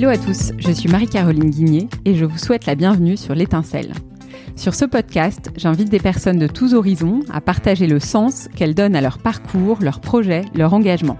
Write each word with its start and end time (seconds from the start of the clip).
Hello 0.00 0.08
à 0.08 0.16
tous, 0.16 0.52
je 0.56 0.72
suis 0.72 0.88
Marie-Caroline 0.88 1.50
Guigné 1.50 1.86
et 2.06 2.14
je 2.14 2.24
vous 2.24 2.38
souhaite 2.38 2.64
la 2.64 2.74
bienvenue 2.74 3.18
sur 3.18 3.34
l'étincelle. 3.34 3.92
Sur 4.56 4.74
ce 4.74 4.86
podcast, 4.86 5.50
j'invite 5.56 5.90
des 5.90 5.98
personnes 5.98 6.38
de 6.38 6.46
tous 6.46 6.72
horizons 6.72 7.20
à 7.30 7.42
partager 7.42 7.86
le 7.86 8.00
sens 8.00 8.48
qu'elles 8.56 8.74
donnent 8.74 8.96
à 8.96 9.02
leur 9.02 9.18
parcours, 9.18 9.76
leurs 9.82 10.00
projets, 10.00 10.46
leur 10.54 10.72
engagement. 10.72 11.18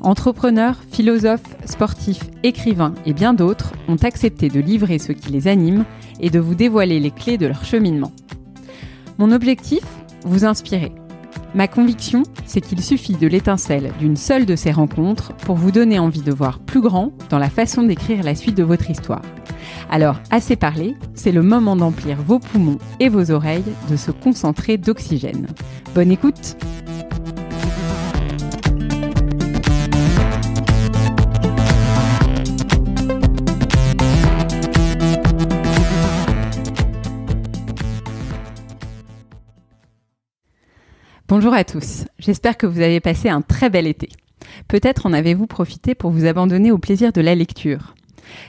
Entrepreneurs, 0.00 0.80
philosophes, 0.90 1.54
sportifs, 1.66 2.24
écrivains 2.44 2.94
et 3.04 3.12
bien 3.12 3.34
d'autres 3.34 3.74
ont 3.88 4.02
accepté 4.02 4.48
de 4.48 4.60
livrer 4.60 4.98
ce 4.98 5.12
qui 5.12 5.30
les 5.30 5.46
anime 5.46 5.84
et 6.18 6.30
de 6.30 6.40
vous 6.40 6.54
dévoiler 6.54 7.00
les 7.00 7.10
clés 7.10 7.36
de 7.36 7.46
leur 7.46 7.62
cheminement. 7.62 8.12
Mon 9.18 9.32
objectif 9.32 9.84
Vous 10.24 10.46
inspirer. 10.46 10.92
Ma 11.54 11.68
conviction, 11.68 12.22
c'est 12.46 12.60
qu'il 12.60 12.82
suffit 12.82 13.14
de 13.14 13.26
l'étincelle 13.26 13.92
d'une 13.98 14.16
seule 14.16 14.46
de 14.46 14.56
ces 14.56 14.70
rencontres 14.70 15.32
pour 15.34 15.56
vous 15.56 15.70
donner 15.70 15.98
envie 15.98 16.22
de 16.22 16.32
voir 16.32 16.58
plus 16.58 16.80
grand 16.80 17.12
dans 17.30 17.38
la 17.38 17.50
façon 17.50 17.82
d'écrire 17.82 18.22
la 18.22 18.34
suite 18.34 18.56
de 18.56 18.62
votre 18.62 18.90
histoire. 18.90 19.22
Alors, 19.90 20.20
assez 20.30 20.56
parlé, 20.56 20.96
c'est 21.14 21.32
le 21.32 21.42
moment 21.42 21.76
d'emplir 21.76 22.18
vos 22.20 22.38
poumons 22.38 22.78
et 23.00 23.08
vos 23.08 23.30
oreilles 23.30 23.64
de 23.90 23.96
se 23.96 24.10
concentrer 24.10 24.76
d'oxygène. 24.76 25.46
Bonne 25.94 26.10
écoute 26.10 26.56
Bonjour 41.28 41.52
à 41.52 41.62
tous, 41.62 42.06
j'espère 42.18 42.56
que 42.56 42.66
vous 42.66 42.80
avez 42.80 43.00
passé 43.00 43.28
un 43.28 43.42
très 43.42 43.68
bel 43.68 43.86
été. 43.86 44.08
Peut-être 44.66 45.04
en 45.04 45.12
avez-vous 45.12 45.46
profité 45.46 45.94
pour 45.94 46.10
vous 46.10 46.24
abandonner 46.24 46.72
au 46.72 46.78
plaisir 46.78 47.12
de 47.12 47.20
la 47.20 47.34
lecture. 47.34 47.94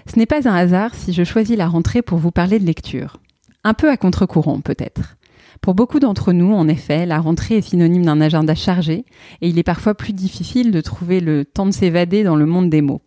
Ce 0.07 0.17
n'est 0.17 0.25
pas 0.25 0.47
un 0.47 0.55
hasard 0.55 0.95
si 0.95 1.11
je 1.11 1.25
choisis 1.25 1.57
la 1.57 1.67
rentrée 1.67 2.01
pour 2.01 2.19
vous 2.19 2.31
parler 2.31 2.57
de 2.57 2.65
lecture. 2.65 3.17
Un 3.65 3.73
peu 3.73 3.89
à 3.89 3.97
contre-courant 3.97 4.61
peut-être. 4.61 5.17
Pour 5.59 5.73
beaucoup 5.75 5.99
d'entre 5.99 6.31
nous, 6.31 6.53
en 6.53 6.69
effet, 6.69 7.05
la 7.05 7.19
rentrée 7.19 7.57
est 7.57 7.61
synonyme 7.61 8.05
d'un 8.05 8.21
agenda 8.21 8.55
chargé 8.55 9.03
et 9.41 9.49
il 9.49 9.59
est 9.59 9.63
parfois 9.63 9.93
plus 9.93 10.13
difficile 10.13 10.71
de 10.71 10.79
trouver 10.79 11.19
le 11.19 11.43
temps 11.43 11.65
de 11.65 11.71
s'évader 11.71 12.23
dans 12.23 12.37
le 12.37 12.45
monde 12.45 12.69
des 12.69 12.81
mots. 12.81 13.01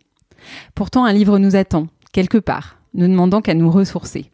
Pourtant, 0.75 1.03
un 1.03 1.13
livre 1.13 1.39
nous 1.39 1.55
attend, 1.55 1.87
quelque 2.11 2.37
part, 2.37 2.77
ne 2.93 3.07
demandant 3.07 3.41
qu'à 3.41 3.55
nous 3.55 3.71
ressourcer. 3.71 4.29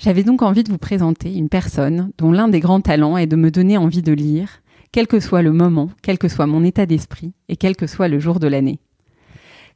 J'avais 0.00 0.22
donc 0.22 0.40
envie 0.40 0.64
de 0.64 0.70
vous 0.70 0.78
présenter 0.78 1.34
une 1.34 1.50
personne 1.50 2.10
dont 2.16 2.32
l'un 2.32 2.48
des 2.48 2.60
grands 2.60 2.80
talents 2.80 3.18
est 3.18 3.26
de 3.26 3.36
me 3.36 3.50
donner 3.50 3.76
envie 3.76 4.00
de 4.00 4.14
lire, 4.14 4.62
quel 4.92 5.06
que 5.06 5.20
soit 5.20 5.42
le 5.42 5.52
moment, 5.52 5.90
quel 6.00 6.16
que 6.16 6.28
soit 6.28 6.46
mon 6.46 6.64
état 6.64 6.86
d'esprit 6.86 7.34
et 7.50 7.56
quel 7.56 7.76
que 7.76 7.86
soit 7.86 8.08
le 8.08 8.18
jour 8.18 8.40
de 8.40 8.46
l'année. 8.46 8.78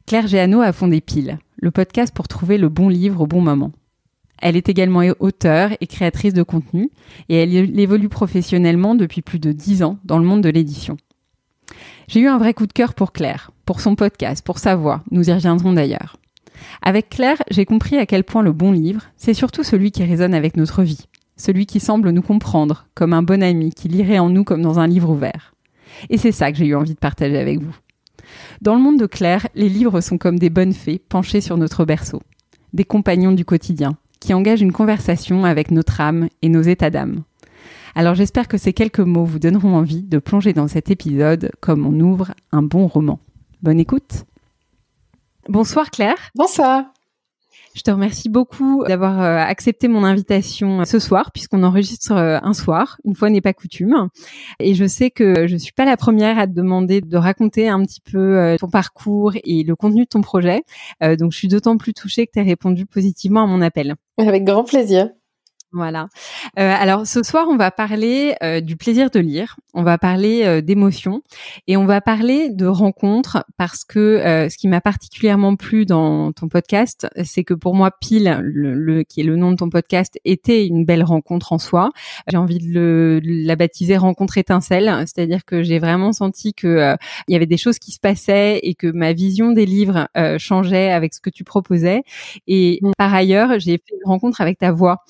Claire 0.07 0.25
Géano 0.25 0.61
a 0.61 0.73
fondé 0.73 0.99
Pile, 0.99 1.37
le 1.57 1.69
podcast 1.69 2.11
pour 2.11 2.27
trouver 2.27 2.57
le 2.57 2.69
bon 2.69 2.89
livre 2.89 3.21
au 3.21 3.27
bon 3.27 3.39
moment. 3.39 3.71
Elle 4.41 4.55
est 4.55 4.67
également 4.67 5.03
auteure 5.19 5.69
et 5.79 5.85
créatrice 5.85 6.33
de 6.33 6.41
contenu 6.41 6.89
et 7.29 7.35
elle 7.35 7.79
évolue 7.79 8.09
professionnellement 8.09 8.95
depuis 8.95 9.21
plus 9.21 9.39
de 9.39 9.51
dix 9.51 9.83
ans 9.83 9.99
dans 10.05 10.17
le 10.17 10.25
monde 10.25 10.41
de 10.41 10.49
l'édition. 10.49 10.97
J'ai 12.07 12.21
eu 12.21 12.27
un 12.27 12.39
vrai 12.39 12.55
coup 12.55 12.65
de 12.65 12.73
cœur 12.73 12.95
pour 12.95 13.11
Claire, 13.11 13.51
pour 13.63 13.79
son 13.79 13.95
podcast, 13.95 14.43
pour 14.43 14.57
sa 14.57 14.75
voix, 14.75 15.03
nous 15.11 15.29
y 15.29 15.33
reviendrons 15.33 15.73
d'ailleurs. 15.73 16.17
Avec 16.81 17.09
Claire, 17.09 17.41
j'ai 17.49 17.65
compris 17.65 17.97
à 17.97 18.05
quel 18.05 18.23
point 18.23 18.43
le 18.43 18.51
bon 18.51 18.71
livre, 18.71 19.03
c'est 19.17 19.33
surtout 19.33 19.63
celui 19.63 19.91
qui 19.91 20.03
résonne 20.03 20.33
avec 20.33 20.57
notre 20.57 20.83
vie, 20.83 21.07
celui 21.37 21.65
qui 21.65 21.79
semble 21.79 22.11
nous 22.11 22.21
comprendre, 22.21 22.87
comme 22.93 23.13
un 23.13 23.23
bon 23.23 23.41
ami 23.43 23.71
qui 23.71 23.87
lirait 23.87 24.19
en 24.19 24.29
nous 24.29 24.43
comme 24.43 24.61
dans 24.61 24.79
un 24.79 24.87
livre 24.87 25.09
ouvert. 25.09 25.53
Et 26.09 26.17
c'est 26.17 26.31
ça 26.31 26.51
que 26.51 26.57
j'ai 26.57 26.67
eu 26.67 26.75
envie 26.75 26.93
de 26.93 26.99
partager 26.99 27.37
avec 27.37 27.59
vous. 27.61 27.75
Dans 28.61 28.75
le 28.75 28.81
monde 28.81 28.99
de 28.99 29.05
Claire, 29.05 29.47
les 29.55 29.69
livres 29.69 30.01
sont 30.01 30.17
comme 30.17 30.39
des 30.39 30.49
bonnes 30.49 30.73
fées 30.73 30.99
penchées 30.99 31.41
sur 31.41 31.57
notre 31.57 31.85
berceau, 31.85 32.21
des 32.73 32.83
compagnons 32.83 33.31
du 33.31 33.45
quotidien, 33.45 33.97
qui 34.19 34.33
engagent 34.33 34.61
une 34.61 34.71
conversation 34.71 35.45
avec 35.45 35.71
notre 35.71 36.01
âme 36.01 36.29
et 36.41 36.49
nos 36.49 36.61
états 36.61 36.89
d'âme. 36.89 37.23
Alors 37.95 38.15
j'espère 38.15 38.47
que 38.47 38.57
ces 38.57 38.73
quelques 38.73 38.99
mots 38.99 39.23
vous 39.23 39.39
donneront 39.39 39.75
envie 39.75 40.03
de 40.03 40.17
plonger 40.17 40.51
dans 40.51 40.67
cet 40.67 40.91
épisode 40.91 41.51
comme 41.61 41.85
on 41.85 41.99
ouvre 41.99 42.33
un 42.51 42.61
bon 42.61 42.87
roman. 42.87 43.19
Bonne 43.61 43.79
écoute 43.79 44.25
Bonsoir 45.47 45.91
Claire. 45.91 46.17
Bonsoir. 46.33 46.85
Je 47.75 47.81
te 47.81 47.91
remercie 47.91 48.29
beaucoup 48.29 48.83
d'avoir 48.87 49.21
euh, 49.21 49.37
accepté 49.37 49.87
mon 49.87 50.03
invitation 50.03 50.81
euh, 50.81 50.85
ce 50.85 50.97
soir, 50.97 51.31
puisqu'on 51.31 51.61
enregistre 51.61 52.13
euh, 52.13 52.39
un 52.41 52.53
soir. 52.53 52.97
Une 53.03 53.15
fois 53.15 53.29
n'est 53.29 53.41
pas 53.41 53.53
coutume. 53.53 54.07
Et 54.59 54.73
je 54.73 54.87
sais 54.87 55.11
que 55.11 55.45
je 55.45 55.55
suis 55.57 55.73
pas 55.73 55.85
la 55.85 55.97
première 55.97 56.39
à 56.39 56.47
te 56.47 56.53
demander 56.53 57.01
de 57.01 57.17
raconter 57.17 57.67
un 57.67 57.83
petit 57.83 58.01
peu 58.01 58.55
ton 58.59 58.69
parcours 58.69 59.33
et 59.43 59.63
le 59.63 59.75
contenu 59.75 60.05
de 60.05 60.09
ton 60.09 60.21
projet. 60.21 60.63
Donc, 61.01 61.31
je 61.31 61.37
suis 61.37 61.47
d'autant 61.47 61.77
plus 61.77 61.93
touchée 61.93 62.25
que 62.25 62.31
tu 62.33 62.39
as 62.39 62.43
répondu 62.43 62.85
positivement 62.85 63.43
à 63.43 63.47
mon 63.47 63.61
appel. 63.61 63.95
Avec 64.17 64.45
grand 64.45 64.63
plaisir. 64.63 65.09
Voilà. 65.75 66.07
Euh, 66.57 66.73
alors 66.73 67.05
ce 67.05 67.21
soir, 67.21 67.47
on 67.49 67.57
va 67.57 67.69
parler 67.69 68.33
euh, 68.41 68.61
du 68.61 68.77
plaisir 68.77 69.09
de 69.09 69.19
lire, 69.19 69.57
on 69.73 69.83
va 69.83 69.97
parler 69.97 70.43
euh, 70.45 70.61
d'émotions 70.61 71.21
et 71.67 71.75
on 71.75 71.85
va 71.85 71.99
parler 71.99 72.49
de 72.49 72.65
rencontres 72.65 73.43
parce 73.57 73.83
que 73.83 74.47
ce 74.49 74.57
qui 74.57 74.69
m'a 74.69 74.79
particulièrement 74.79 75.57
plu 75.57 75.85
dans 75.85 76.31
ton 76.31 76.47
podcast, 76.47 77.09
c'est 77.25 77.43
que 77.43 77.53
pour 77.53 77.75
moi, 77.75 77.91
pile, 77.91 78.39
le, 78.41 79.03
qui 79.03 79.19
est 79.19 79.25
le 79.25 79.35
nom 79.35 79.51
de 79.51 79.57
ton 79.57 79.69
podcast, 79.69 80.17
était 80.23 80.65
une 80.65 80.85
belle 80.85 81.03
rencontre 81.03 81.51
en 81.51 81.57
soi. 81.57 81.91
J'ai 82.29 82.37
envie 82.37 82.59
de, 82.59 82.71
le, 82.71 83.19
la 83.21 83.57
baptiser 83.57 83.97
rencontre 83.97 84.37
étincelle, 84.37 84.89
c'est-à-dire 84.99 85.43
que 85.43 85.61
j'ai 85.61 85.79
vraiment 85.79 86.13
senti 86.13 86.53
que 86.53 86.95
il 87.27 87.33
y 87.33 87.35
avait 87.35 87.45
des 87.45 87.57
choses 87.57 87.79
qui 87.79 87.91
se 87.91 87.99
passaient 87.99 88.59
et 88.63 88.75
que 88.75 88.87
ma 88.87 89.11
vision 89.11 89.51
des 89.51 89.65
livres 89.65 90.07
changeait 90.37 90.91
avec 90.91 91.13
ce 91.13 91.19
que 91.19 91.29
tu 91.29 91.43
proposais. 91.43 92.03
Et 92.47 92.79
mmh. 92.81 92.91
par 92.97 93.13
ailleurs, 93.13 93.59
j'ai 93.59 93.73
fait 93.73 93.93
une 93.93 94.09
rencontre 94.09 94.39
avec 94.39 94.57
ta 94.57 94.71
voix 94.71 95.03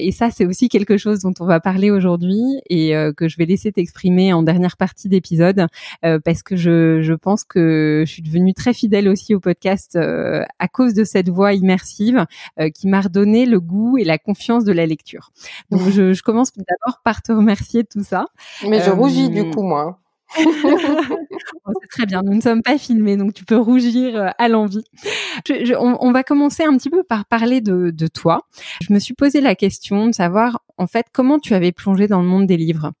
et 0.00 0.12
ça, 0.12 0.30
c'est 0.30 0.46
aussi 0.46 0.68
quelque 0.68 0.96
chose 0.96 1.20
dont 1.20 1.34
on 1.40 1.46
va 1.46 1.60
parler 1.60 1.90
aujourd'hui 1.90 2.40
et 2.68 2.96
euh, 2.96 3.12
que 3.12 3.28
je 3.28 3.36
vais 3.36 3.46
laisser 3.46 3.72
t'exprimer 3.72 4.32
en 4.32 4.42
dernière 4.42 4.76
partie 4.76 5.08
d'épisode 5.08 5.66
euh, 6.04 6.18
parce 6.24 6.42
que 6.42 6.56
je, 6.56 7.00
je, 7.02 7.14
pense 7.14 7.44
que 7.44 8.04
je 8.06 8.12
suis 8.12 8.22
devenue 8.22 8.54
très 8.54 8.74
fidèle 8.74 9.08
aussi 9.08 9.34
au 9.34 9.40
podcast 9.40 9.96
euh, 9.96 10.42
à 10.58 10.68
cause 10.68 10.94
de 10.94 11.04
cette 11.04 11.28
voix 11.28 11.52
immersive 11.52 12.26
qui 12.74 12.88
m'a 12.88 13.00
redonné 13.00 13.46
le 13.46 13.60
goût 13.60 13.98
et 13.98 14.04
la 14.04 14.18
confiance 14.18 14.64
de 14.64 14.72
la 14.72 14.86
lecture. 14.86 15.30
Donc, 15.70 15.80
je, 15.90 16.12
je 16.12 16.22
commence 16.22 16.52
d'abord 16.52 17.00
par 17.04 17.22
te 17.22 17.32
remercier 17.32 17.82
de 17.82 17.88
tout 17.88 18.04
ça. 18.04 18.26
Mais 18.68 18.80
je 18.82 18.90
rougis 18.90 19.30
du 19.30 19.50
coup, 19.50 19.62
moi. 19.62 19.98
c'est 20.36 21.88
très 21.90 22.06
bien, 22.06 22.22
nous 22.22 22.34
ne 22.34 22.40
sommes 22.40 22.62
pas 22.62 22.78
filmés, 22.78 23.16
donc 23.16 23.34
tu 23.34 23.44
peux 23.44 23.58
rougir 23.58 24.16
euh, 24.16 24.28
à 24.38 24.48
l'envie. 24.48 24.84
on, 25.78 26.12
va 26.12 26.22
commencer 26.22 26.62
un 26.62 26.76
petit 26.76 26.90
peu 26.90 27.02
par 27.02 27.24
parler 27.24 27.60
de, 27.60 27.90
de 27.90 28.06
toi. 28.06 28.42
Je 28.80 28.92
me 28.92 28.98
suis 28.98 29.14
posé 29.14 29.40
la 29.40 29.54
question 29.54 30.06
de 30.06 30.14
savoir, 30.14 30.62
en 30.78 30.86
fait, 30.86 31.06
comment 31.12 31.38
tu 31.38 31.54
avais 31.54 31.72
plongé 31.72 32.06
dans 32.06 32.20
le 32.20 32.28
monde 32.28 32.46
des 32.46 32.56
livres. 32.56 32.92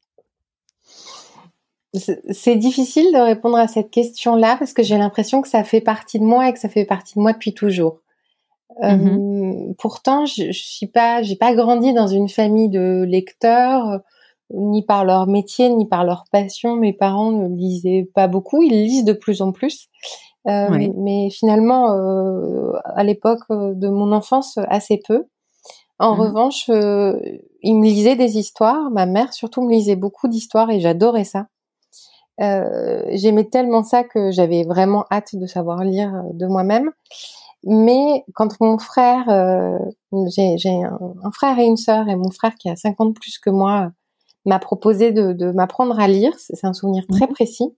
C'est 1.92 2.54
difficile 2.54 3.12
de 3.12 3.18
répondre 3.18 3.56
à 3.56 3.66
cette 3.66 3.90
question-là 3.90 4.56
parce 4.58 4.72
que 4.72 4.82
j'ai 4.82 4.96
l'impression 4.96 5.42
que 5.42 5.48
ça 5.48 5.64
fait 5.64 5.80
partie 5.80 6.20
de 6.20 6.24
moi 6.24 6.48
et 6.48 6.52
que 6.52 6.60
ça 6.60 6.68
fait 6.68 6.84
partie 6.84 7.14
de 7.16 7.20
moi 7.20 7.32
depuis 7.32 7.52
toujours. 7.52 7.98
Euh, 8.84 8.92
mm-hmm. 8.92 9.74
pourtant, 9.76 10.24
je, 10.24 10.52
je 10.52 10.62
suis 10.62 10.86
pas, 10.86 11.22
j'ai 11.22 11.34
pas 11.34 11.52
grandi 11.54 11.92
dans 11.92 12.06
une 12.06 12.28
famille 12.28 12.68
de 12.68 13.04
lecteurs 13.08 14.00
ni 14.54 14.84
par 14.84 15.04
leur 15.04 15.26
métier, 15.26 15.68
ni 15.68 15.86
par 15.86 16.04
leur 16.04 16.24
passion. 16.30 16.76
Mes 16.76 16.92
parents 16.92 17.32
ne 17.32 17.48
lisaient 17.48 18.08
pas 18.14 18.28
beaucoup, 18.28 18.62
ils 18.62 18.70
lisent 18.70 19.04
de 19.04 19.12
plus 19.12 19.42
en 19.42 19.52
plus. 19.52 19.88
Euh, 20.48 20.88
Mais 20.96 21.28
finalement, 21.30 21.92
euh, 21.92 22.72
à 22.84 23.04
l'époque 23.04 23.42
de 23.50 23.88
mon 23.88 24.12
enfance, 24.12 24.58
assez 24.68 25.00
peu. 25.06 25.26
En 26.00 26.14
mhm. 26.14 26.20
revanche, 26.20 26.70
euh, 26.70 27.20
ils 27.62 27.74
me 27.74 27.84
lisaient 27.84 28.16
des 28.16 28.38
histoires. 28.38 28.90
Ma 28.90 29.06
mère 29.06 29.32
surtout 29.34 29.62
me 29.62 29.70
lisait 29.70 29.96
beaucoup 29.96 30.28
d'histoires 30.28 30.70
et 30.70 30.80
j'adorais 30.80 31.24
ça. 31.24 31.46
Euh, 32.40 33.02
J'aimais 33.12 33.44
tellement 33.44 33.84
ça 33.84 34.02
que 34.02 34.30
j'avais 34.30 34.64
vraiment 34.64 35.04
hâte 35.10 35.36
de 35.36 35.46
savoir 35.46 35.84
lire 35.84 36.10
de 36.32 36.46
moi-même. 36.46 36.90
Mais 37.64 38.24
quand 38.34 38.58
mon 38.60 38.78
frère, 38.78 39.28
euh, 39.28 39.78
j'ai 40.34 40.82
un, 40.82 40.98
un, 41.22 41.30
frère 41.30 41.58
et 41.58 41.66
une 41.66 41.76
sœur, 41.76 42.08
et 42.08 42.16
mon 42.16 42.30
frère 42.30 42.54
qui 42.54 42.70
a 42.70 42.76
50 42.76 43.14
plus 43.14 43.38
que 43.38 43.50
moi 43.50 43.90
m'a 44.46 44.58
proposé 44.58 45.12
de, 45.12 45.32
de 45.32 45.50
m'apprendre 45.50 45.98
à 45.98 46.08
lire. 46.08 46.32
C'est 46.38 46.64
un 46.64 46.72
souvenir 46.72 47.06
très 47.06 47.26
mhm. 47.26 47.32
précis. 47.32 47.74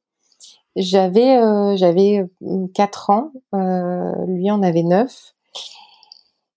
J'avais 0.75 1.37
euh, 1.37 1.76
j'avais 1.76 2.26
euh, 2.43 2.67
quatre 2.75 3.11
ans, 3.11 3.32
euh, 3.55 4.12
lui 4.26 4.50
en 4.50 4.62
avait 4.62 4.82
neuf, 4.82 5.35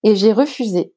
et 0.04 0.16
j'ai 0.16 0.32
refusé. 0.32 0.94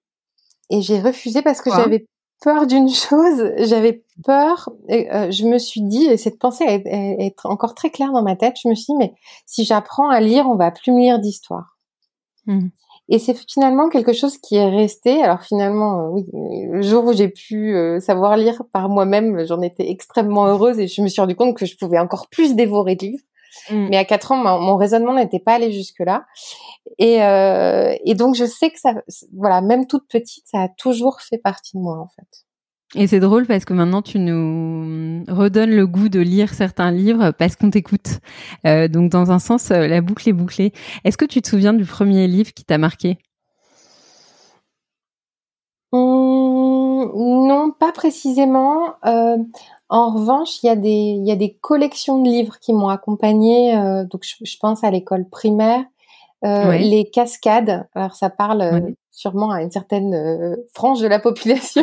Et 0.71 0.83
j'ai 0.83 1.01
refusé 1.01 1.43
parce 1.43 1.61
que 1.61 1.71
j'avais 1.71 2.07
peur 2.41 2.67
d'une 2.67 2.89
chose. 2.91 3.53
J'avais 3.59 4.05
peur. 4.23 4.71
Et, 4.89 5.11
euh, 5.13 5.31
je 5.31 5.47
me 5.47 5.59
suis 5.59 5.81
dit, 5.83 6.05
et 6.05 6.17
cette 6.17 6.39
pensée 6.39 6.65
est, 6.65 6.87
est, 6.87 7.35
encore 7.45 7.75
très 7.75 7.91
claire 7.91 8.13
dans 8.13 8.23
ma 8.23 8.37
tête. 8.37 8.57
Je 8.63 8.69
me 8.69 8.75
suis 8.75 8.93
dit, 8.93 8.99
mais 8.99 9.15
si 9.47 9.65
j'apprends 9.65 10.11
à 10.11 10.21
lire, 10.21 10.47
on 10.47 10.57
va 10.57 10.71
plus 10.71 10.93
me 10.93 11.01
lire 11.01 11.19
d'histoire. 11.19 11.79
Mmh. 12.47 12.69
Et 13.11 13.19
c'est 13.19 13.35
finalement 13.51 13.89
quelque 13.89 14.13
chose 14.13 14.37
qui 14.37 14.57
est 14.57 14.69
resté. 14.69 15.23
Alors 15.23 15.43
finalement, 15.43 16.01
euh, 16.01 16.09
oui, 16.11 16.27
le 16.33 16.83
jour 16.83 17.07
où 17.07 17.13
j'ai 17.13 17.29
pu 17.29 17.75
euh, 17.75 18.01
savoir 18.01 18.37
lire 18.37 18.63
par 18.73 18.89
moi-même, 18.89 19.47
j'en 19.47 19.63
étais 19.63 19.91
extrêmement 19.91 20.47
heureuse 20.47 20.79
et 20.79 20.89
je 20.89 21.01
me 21.01 21.09
suis 21.09 21.21
rendu 21.21 21.35
compte 21.35 21.57
que 21.57 21.65
je 21.65 21.77
pouvais 21.77 21.99
encore 21.99 22.29
plus 22.29 22.55
dévorer 22.55 22.97
de 22.97 23.07
livres. 23.07 23.25
Mm. 23.71 23.89
Mais 23.89 23.97
à 23.97 24.05
4 24.05 24.33
ans, 24.33 24.61
mon, 24.61 24.77
raisonnement 24.77 25.15
n'était 25.15 25.39
pas 25.39 25.55
allé 25.55 25.73
jusque 25.73 26.01
là. 26.01 26.27
Et, 26.99 27.23
euh, 27.23 27.95
et 28.05 28.15
donc 28.15 28.35
je 28.35 28.45
sais 28.45 28.71
que 28.71 28.79
ça, 28.79 28.95
voilà, 29.35 29.63
même 29.63 29.87
toute 29.87 30.07
petite, 30.09 30.45
ça 30.47 30.63
a 30.63 30.69
toujours 30.69 31.21
fait 31.23 31.39
partie 31.39 31.77
de 31.77 31.83
moi 31.83 31.99
en 31.99 32.09
fait. 32.09 32.48
Et 32.95 33.07
c'est 33.07 33.21
drôle 33.21 33.47
parce 33.47 33.67
que 33.67 33.75
maintenant 33.75 34.01
tu 34.01 34.19
nous 34.19 35.23
redonnes 35.29 35.75
le 35.75 35.87
goût 35.87 36.09
de 36.09 36.21
lire 36.21 36.55
certains 36.55 36.91
livres 36.91 37.33
parce 37.33 37.55
qu'on 37.55 37.71
t'écoute. 37.71 38.21
Euh, 38.67 38.89
donc 38.89 39.11
dans 39.11 39.31
un 39.31 39.39
sens, 39.39 39.71
euh, 39.71 39.87
la 39.87 40.01
boucle 40.01 40.27
est 40.29 40.33
bouclée. 40.33 40.73
Est-ce 41.05 41.19
que 41.19 41.27
tu 41.27 41.43
te 41.43 41.49
souviens 41.49 41.75
du 41.75 41.85
premier 41.85 42.27
livre 42.27 42.53
qui 42.55 42.65
t'a 42.65 42.79
marqué? 42.79 43.19
Hum, 45.93 47.13
Non, 47.47 47.73
pas 47.79 47.93
précisément. 47.93 48.95
Euh, 49.05 49.37
en 49.91 50.11
revanche, 50.15 50.63
il 50.63 50.67
y 50.67 50.71
a 50.71 50.77
des 50.77 50.89
il 50.89 51.27
y 51.27 51.31
a 51.31 51.37
des 51.37 51.55
collections 51.61 52.23
de 52.23 52.29
livres 52.29 52.59
qui 52.59 52.73
m'ont 52.73 52.89
accompagnée. 52.89 53.77
Euh, 53.77 54.05
donc 54.05 54.23
je, 54.25 54.57
pense 54.61 54.83
à 54.83 54.91
l'école 54.91 55.29
primaire, 55.29 55.85
les 56.43 57.11
cascades. 57.13 57.87
Alors 57.95 58.15
ça 58.15 58.31
parle 58.31 58.95
sûrement 59.19 59.51
à 59.51 59.63
une 59.63 59.71
certaine 59.73 60.15
euh, 60.15 60.55
frange 60.73 61.01
de 61.01 61.09
la 61.09 61.19
population. 61.19 61.83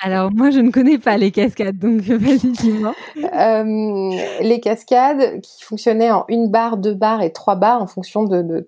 Alors, 0.00 0.30
moi, 0.32 0.50
je 0.50 0.60
ne 0.60 0.70
connais 0.70 0.96
pas 0.96 1.18
les 1.18 1.30
cascades, 1.30 1.78
donc 1.78 2.00
vas-y, 2.00 2.50
dis-moi. 2.52 2.94
Euh, 3.18 4.10
les 4.40 4.60
cascades 4.60 5.42
qui 5.42 5.62
fonctionnaient 5.62 6.10
en 6.10 6.24
une 6.28 6.48
barre, 6.48 6.78
deux 6.78 6.94
barres 6.94 7.20
et 7.20 7.30
trois 7.30 7.56
barres 7.56 7.82
en 7.82 7.86
fonction 7.86 8.24
de, 8.24 8.66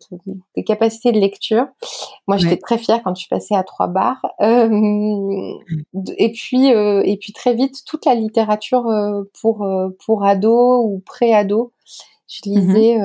des 0.54 0.64
capacités 0.64 1.12
de 1.12 1.18
lecture. 1.18 1.66
Moi, 2.26 2.36
j'étais 2.36 2.58
très 2.58 2.76
fière 2.76 3.00
quand 3.02 3.14
je 3.14 3.20
suis 3.20 3.28
passée 3.28 3.54
à 3.54 3.62
trois 3.62 3.86
barres. 3.86 4.26
Euh, 4.42 5.52
et 6.18 6.32
puis, 6.32 6.66
et 6.68 7.16
puis 7.18 7.32
très 7.32 7.54
vite, 7.54 7.86
toute 7.86 8.04
la 8.04 8.14
littérature 8.14 8.84
pour 9.40 9.66
pour 10.04 10.26
ados 10.26 10.84
ou 10.84 11.02
pré-ados. 11.06 11.70
Je 12.26 12.50
mmh 12.50 12.52
lisais 12.52 12.98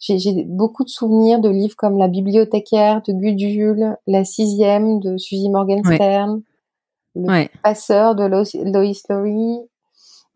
j'ai 0.00 0.44
beaucoup 0.44 0.84
de 0.84 0.88
souvenirs 0.88 1.40
de 1.40 1.48
livres 1.48 1.76
comme 1.76 1.98
La 1.98 2.08
bibliothécaire 2.08 3.02
de 3.06 3.12
Gudule, 3.12 3.96
La 4.06 4.24
sixième 4.24 5.00
de 5.00 5.16
Suzy 5.16 5.50
Morgenstern, 5.50 6.42
Le 7.16 7.48
passeur 7.62 8.14
de 8.14 8.24
Lois 8.24 8.44
Lowry. 9.08 9.58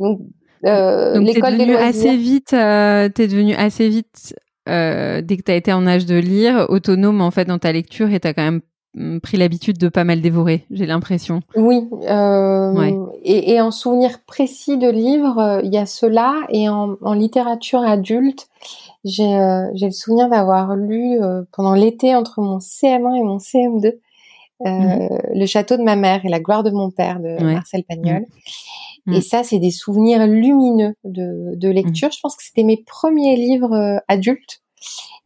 Donc, 0.01 0.21
euh, 0.65 1.19
l'école 1.19 1.59
des 1.59 1.75
assez 1.75 2.17
vite, 2.17 2.53
euh, 2.53 3.09
t'es 3.09 3.27
devenu 3.27 3.55
assez 3.55 3.89
vite 3.89 4.35
euh, 4.69 5.21
dès 5.21 5.37
que 5.37 5.43
tu 5.43 5.51
as 5.51 5.57
été 5.57 5.73
en 5.73 5.87
âge 5.87 6.07
de 6.07 6.17
lire, 6.17 6.67
autonome 6.69 7.21
en 7.21 7.31
fait 7.31 7.45
dans 7.45 7.59
ta 7.59 7.73
lecture 7.73 8.13
et 8.13 8.21
tu 8.21 8.29
as 8.29 8.35
quand 8.35 8.45
même 8.45 8.61
pris 9.23 9.39
l'habitude 9.39 9.79
de 9.79 9.89
pas 9.89 10.05
mal 10.05 10.21
dévorer, 10.21 10.67
j'ai 10.71 10.85
l'impression. 10.85 11.43
Oui, 11.57 11.89
euh, 12.11 13.07
et, 13.23 13.53
et, 13.53 13.61
en 13.61 13.71
souvenir 13.71 14.21
précis 14.27 14.77
de 14.77 14.89
livres, 14.89 15.39
euh, 15.39 15.61
il 15.65 15.73
y 15.73 15.79
a 15.79 15.87
cela, 15.87 16.35
et 16.51 16.69
en, 16.69 16.97
en 17.01 17.15
littérature 17.15 17.81
adulte, 17.81 18.49
j'ai 19.05 19.35
euh, 19.35 19.65
j'ai 19.75 19.87
le 19.87 19.93
souvenir 19.93 20.29
d'avoir 20.29 20.77
lu 20.77 21.19
pendant 21.53 21.75
l'été 21.75 22.15
entre 22.15 22.41
mon 22.41 22.59
CM1 22.59 23.17
et 23.17 23.23
mon 23.23 23.39
CM2 23.39 23.95
euh, 24.65 24.71
mhm. 24.71 25.09
Le 25.35 25.47
château 25.47 25.77
de 25.77 25.83
ma 25.83 25.97
mère 25.97 26.25
et 26.25 26.29
la 26.29 26.39
gloire 26.39 26.63
de 26.63 26.71
mon 26.71 26.91
père 26.91 27.19
de 27.19 27.43
Marcel 27.43 27.83
Pagnol. 27.89 28.27
Mhm. 29.07 29.15
Et 29.15 29.21
ça, 29.21 29.43
c'est 29.43 29.59
des 29.59 29.73
souvenirs 29.73 30.27
lumineux 30.27 30.95
de, 31.05 31.57
de 31.57 31.69
lecture. 31.69 32.11
Je 32.13 32.21
pense 32.23 32.37
que 32.37 32.45
c'était 32.45 32.63
mes 32.63 32.77
premiers 32.77 33.37
livres 33.37 34.01
adultes. 34.07 34.63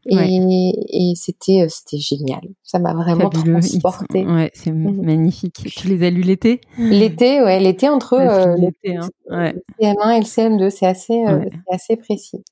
Et, 0.08 0.72
et 1.10 1.14
c'était 1.16 1.66
c'était 1.68 1.98
génial. 1.98 2.40
Ça 2.62 2.78
m'a 2.78 2.94
vraiment 2.94 3.28
transporté. 3.28 4.24
Ouais, 4.24 4.50
c'est 4.54 4.72
magnifique. 4.72 5.68
Tu 5.76 5.88
les 5.88 6.06
as 6.06 6.10
lus 6.10 6.22
l'été? 6.22 6.60
L'été, 6.78 7.42
ouais, 7.42 7.60
l'été 7.60 7.88
entre 7.88 8.18
l'été, 8.58 8.96
hein. 8.96 9.08
ouais. 9.30 9.52
le 9.52 9.86
CM1 9.86 10.16
et 10.16 10.20
le 10.20 10.24
CM2, 10.24 10.70
c'est 10.70 10.86
assez 10.86 11.24
c'est 11.26 11.74
assez 11.74 11.96
précis. 11.96 12.42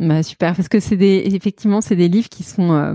Bah, 0.00 0.22
super, 0.22 0.54
parce 0.54 0.68
que 0.68 0.80
c'est 0.80 0.96
des, 0.96 1.22
effectivement, 1.34 1.80
c'est 1.80 1.96
des 1.96 2.08
livres 2.08 2.28
qui 2.28 2.42
sont 2.42 2.72
euh, 2.72 2.94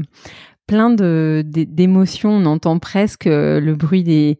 pleins 0.68 0.92
de, 0.92 1.44
d'émotions. 1.46 2.32
On 2.32 2.46
entend 2.46 2.80
presque 2.80 3.28
euh, 3.28 3.60
le 3.60 3.76
bruit 3.76 4.04
des, 4.04 4.40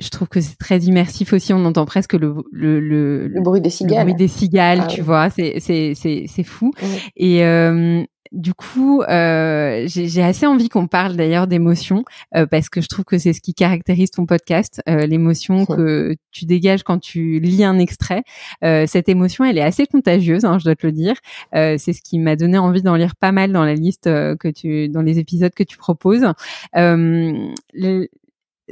je 0.00 0.08
trouve 0.08 0.28
que 0.28 0.40
c'est 0.40 0.56
très 0.56 0.78
immersif 0.80 1.32
aussi. 1.32 1.52
On 1.52 1.64
entend 1.64 1.86
presque 1.86 2.14
le 2.14 2.34
le, 2.52 2.80
le, 2.80 3.40
bruit 3.42 3.60
des 3.60 3.70
cigales. 3.70 4.06
Le 4.06 4.12
bruit 4.12 4.14
des 4.14 4.28
cigales, 4.28 4.80
ah 4.82 4.86
tu 4.86 5.02
vois. 5.02 5.30
C'est 5.30 5.60
c'est 5.60 5.94
c'est 5.94 6.24
c'est 6.26 6.42
fou. 6.42 6.72
Et 7.16 7.44
euh, 7.44 8.02
du 8.34 8.52
coup, 8.52 9.02
euh, 9.02 9.84
j'ai 9.86 10.22
assez 10.22 10.46
envie 10.46 10.68
qu'on 10.68 10.88
parle 10.88 11.16
d'ailleurs 11.16 11.46
d'émotion 11.46 12.04
euh, 12.34 12.46
parce 12.46 12.68
que 12.68 12.80
je 12.80 12.88
trouve 12.88 13.04
que 13.04 13.16
c'est 13.16 13.32
ce 13.32 13.40
qui 13.40 13.54
caractérise 13.54 14.10
ton 14.10 14.26
podcast, 14.26 14.82
euh, 14.88 15.06
l'émotion 15.06 15.66
que 15.66 16.16
tu 16.32 16.44
dégages 16.44 16.82
quand 16.82 16.98
tu 16.98 17.38
lis 17.38 17.64
un 17.64 17.78
extrait. 17.78 18.24
cette 18.60 19.08
émotion, 19.08 19.44
elle 19.44 19.58
est 19.58 19.62
assez 19.62 19.86
contagieuse, 19.86 20.44
hein, 20.44 20.58
je 20.58 20.64
dois 20.64 20.74
te 20.74 20.86
le 20.86 20.92
dire. 20.92 21.14
c'est 21.52 21.92
ce 21.92 22.02
qui 22.02 22.18
m'a 22.18 22.36
donné 22.36 22.58
envie 22.58 22.82
d'en 22.82 22.96
lire 22.96 23.14
pas 23.16 23.32
mal 23.32 23.52
dans 23.52 23.64
la 23.64 23.74
liste 23.74 24.04
que 24.04 24.48
tu, 24.48 24.88
dans 24.88 25.02
les 25.02 25.18
épisodes 25.18 25.54
que 25.54 25.62
tu 25.62 25.76
proposes. 25.76 26.26
Le, 26.74 28.08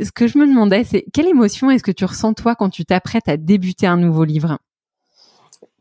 ce 0.00 0.10
que 0.10 0.26
je 0.26 0.38
me 0.38 0.46
demandais, 0.46 0.84
c'est 0.84 1.04
quelle 1.12 1.28
émotion 1.28 1.70
est-ce 1.70 1.84
que 1.84 1.92
tu 1.92 2.04
ressens 2.04 2.34
toi 2.34 2.56
quand 2.56 2.70
tu 2.70 2.84
t'apprêtes 2.84 3.28
à 3.28 3.36
débuter 3.36 3.86
un 3.86 3.96
nouveau 3.96 4.24
livre? 4.24 4.58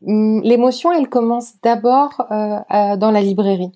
L'émotion, 0.06 0.92
elle 0.92 1.08
commence 1.08 1.60
d'abord 1.62 2.22
euh, 2.30 2.96
dans 2.96 3.10
la 3.10 3.20
librairie. 3.20 3.72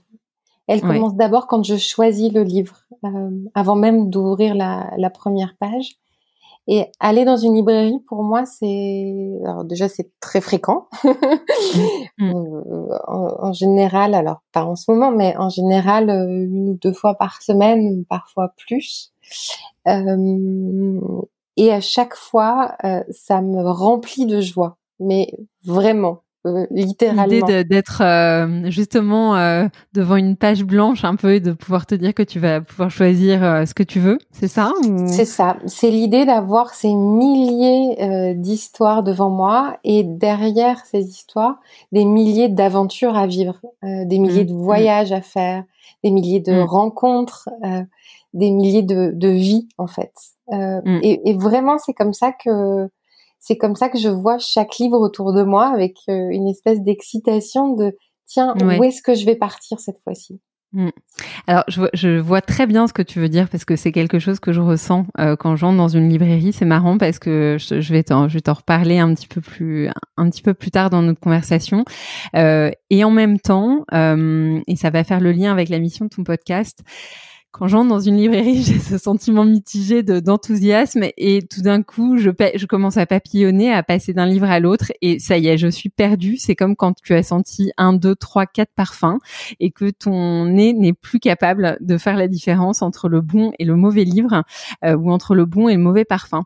Elle 0.69 0.81
commence 0.81 1.15
d'abord 1.15 1.47
quand 1.47 1.63
je 1.63 1.77
choisis 1.77 2.33
le 2.33 2.43
livre, 2.43 2.77
euh, 3.05 3.31
avant 3.55 3.77
même 3.77 4.11
d'ouvrir 4.11 4.55
la, 4.55 4.91
la, 4.97 5.11
première 5.11 5.55
page. 5.61 5.97
Et 6.69 6.87
aller 6.99 7.25
dans 7.25 7.37
une 7.37 7.55
librairie, 7.55 8.01
pour 8.09 8.25
moi, 8.25 8.45
c'est 8.45 9.39
alors 9.45 9.65
déjà 9.65 9.89
c'est 9.89 10.11
très 10.21 10.41
fréquent. 10.41 10.89
Mmh. 12.19 12.33
Euh, 12.33 12.99
en, 13.09 13.53
général, 13.53 14.15
alors 14.15 14.41
pas 14.53 14.65
en 14.65 14.75
ce 14.75 14.91
moment, 14.91 15.11
mais 15.11 15.37
en 15.37 15.51
général 15.51 16.09
euh, 16.09 16.47
une 16.51 16.71
ou 16.71 16.79
deux 16.81 16.95
fois 16.95 17.15
par 17.15 17.43
semaine, 17.43 18.07
parfois 18.09 18.55
plus. 18.57 19.13
Euh, 19.87 21.01
et 21.59 21.73
à 21.73 21.83
chaque 21.83 22.15
fois, 22.15 22.75
ça 23.11 23.43
me 23.43 23.69
remplit 23.71 24.25
de 24.25 24.41
joie 24.41 24.79
mais 24.99 25.33
vraiment, 25.65 26.23
euh, 26.47 26.67
littéralement. 26.71 27.27
L'idée 27.27 27.65
d'être 27.65 28.03
euh, 28.03 28.71
justement 28.71 29.37
euh, 29.37 29.67
devant 29.93 30.17
une 30.17 30.37
page 30.37 30.63
blanche 30.63 31.05
un 31.05 31.17
peu 31.17 31.35
et 31.35 31.41
de 31.41 31.53
pouvoir 31.53 31.87
te 31.87 31.95
dire 31.95 32.15
que 32.15 32.23
tu 32.23 32.39
vas 32.39 32.61
pouvoir 32.61 32.91
choisir 32.91 33.41
ce 33.67 33.75
que 33.75 33.83
tu 33.83 33.99
veux, 33.99 34.19
c'est 34.31 34.49
ça 34.49 34.73
C'est 35.07 35.25
ça. 35.25 35.57
C'est 35.67 35.91
l'idée 35.91 36.25
d'avoir 36.25 36.75
ces 36.75 36.95
milliers 36.95 38.35
d'histoires 38.35 39.03
devant 39.03 39.31
moi 39.31 39.79
et 39.85 40.05
derrière 40.05 40.85
ces 40.87 41.09
histoires, 41.09 41.57
des 41.93 42.05
milliers 42.05 42.49
d'aventures 42.49 43.17
à 43.17 43.27
vivre, 43.27 43.61
des 43.83 44.19
milliers 44.19 44.45
mmh. 44.45 44.49
de 44.49 44.55
mmh. 44.55 44.63
voyages 44.63 45.13
à 45.13 45.21
faire, 45.21 45.65
des 46.05 46.11
milliers 46.11 46.41
de 46.41 46.53
mmh. 46.53 46.65
rencontres, 46.65 47.49
des 48.35 48.51
milliers 48.51 48.83
de, 48.83 49.11
de 49.13 49.29
vies 49.29 49.69
en 49.79 49.87
fait. 49.87 50.13
Et, 51.03 51.31
et, 51.31 51.35
vraiment, 51.35 51.79
c'est 51.79 51.95
comme 51.95 52.15
ça 52.15 52.31
que 52.31 52.89
c'est 53.39 53.57
comme 53.57 53.77
ça 53.77 53.89
que 53.89 53.99
je 53.99 54.09
vois 54.09 54.39
chaque 54.39 54.77
livre 54.79 54.99
autour 54.99 55.33
de 55.33 55.43
moi 55.43 55.67
avec 55.67 55.97
euh, 56.09 56.29
une 56.31 56.49
espèce 56.49 56.81
d'excitation 56.81 57.75
de 57.75 57.97
tiens, 58.27 58.55
où 58.61 58.83
est-ce 58.83 59.03
que 59.03 59.15
je 59.15 59.25
vais 59.25 59.37
partir 59.37 59.79
cette 59.79 60.01
fois-ci? 60.03 60.41
Mmh. 60.73 60.89
Alors, 61.47 61.65
je, 61.69 62.19
vois 62.19 62.41
très 62.41 62.67
bien 62.67 62.89
ce 62.89 62.93
que 62.93 63.03
tu 63.03 63.21
veux 63.21 63.29
dire 63.29 63.49
parce 63.49 63.65
que 63.65 63.77
c'est 63.77 63.93
quelque 63.93 64.19
chose 64.19 64.41
que 64.41 64.53
je 64.53 64.61
ressens 64.61 65.07
euh, 65.21 65.37
quand 65.37 65.55
j'entre 65.55 65.77
dans 65.77 65.89
une 65.89 66.09
librairie. 66.09 66.53
C'est 66.53 66.65
marrant 66.65 66.99
parce 66.99 67.21
que 67.21 67.57
je, 67.59 67.93
vais 67.93 68.03
t'en, 68.03 68.29
je 68.29 68.35
vais 68.35 68.41
t'en 68.41 68.55
reparler 68.55 68.99
un 68.99 69.15
petit 69.15 69.29
peu 69.29 69.41
plus, 69.41 69.89
un 70.17 70.29
petit 70.29 70.43
peu 70.43 70.53
plus 70.53 70.73
tard 70.73 70.91
dans 70.91 71.03
notre 71.03 71.21
conversation. 71.21 71.85
Euh, 72.35 72.71
et 72.91 73.05
en 73.05 73.13
même 73.13 73.39
temps, 73.39 73.85
et 73.93 74.77
ça 74.77 74.91
va 74.91 75.05
faire 75.05 75.21
le 75.21 75.31
lien 75.31 75.53
avec 75.53 75.69
la 75.69 75.79
mission 75.79 76.07
de 76.07 76.11
ton 76.11 76.25
podcast 76.25 76.83
quand 77.59 77.69
j'entre 77.69 77.89
dans 77.89 78.01
une 78.01 78.19
librairie, 78.19 78.63
j'ai 78.67 78.79
ce 78.79 78.99
sentiment 78.99 79.45
mitigé 79.45 80.03
d'enthousiasme 80.03 81.05
et 81.17 81.43
tout 81.43 81.63
d'un 81.63 81.83
coup, 81.83 82.19
je, 82.19 82.67
commence 82.67 82.99
à 82.99 83.07
papillonner, 83.07 83.73
à 83.73 83.83
passer 83.83 84.13
d'un 84.13 84.27
livre 84.27 84.51
à 84.51 84.61
l'autre 84.61 84.93
et 85.01 85.19
ça 85.19 85.39
y 85.39 85.49
est, 85.49 85.57
je 85.57 85.69
suis 85.69 85.89
perdue. 85.89 86.37
C'est 86.37 86.55
comme 86.55 86.77
quand 86.77 87.01
tu 87.03 87.15
as 87.15 87.23
senti 87.23 87.73
un, 87.79 87.95
deux, 87.95 88.15
trois, 88.15 88.45
quatre 88.45 88.73
parfums 88.75 89.19
et 89.59 89.71
que 89.71 89.89
ton 89.89 90.45
nez 90.45 90.75
n'est 90.75 90.93
plus 90.93 91.19
capable 91.19 91.79
de 91.81 91.97
faire 91.97 92.17
la 92.17 92.29
différence 92.29 92.83
entre 92.83 93.09
le 93.09 93.23
bon 93.23 93.53
et 93.59 93.65
le 93.65 93.75
mauvais 93.75 94.05
livre 94.05 94.43
euh, 94.85 94.95
ou 94.95 95.11
entre 95.11 95.35
le 95.35 95.47
bon 95.47 95.69
et 95.69 95.77
le 95.77 95.81
mauvais 95.81 96.05
parfum. 96.05 96.43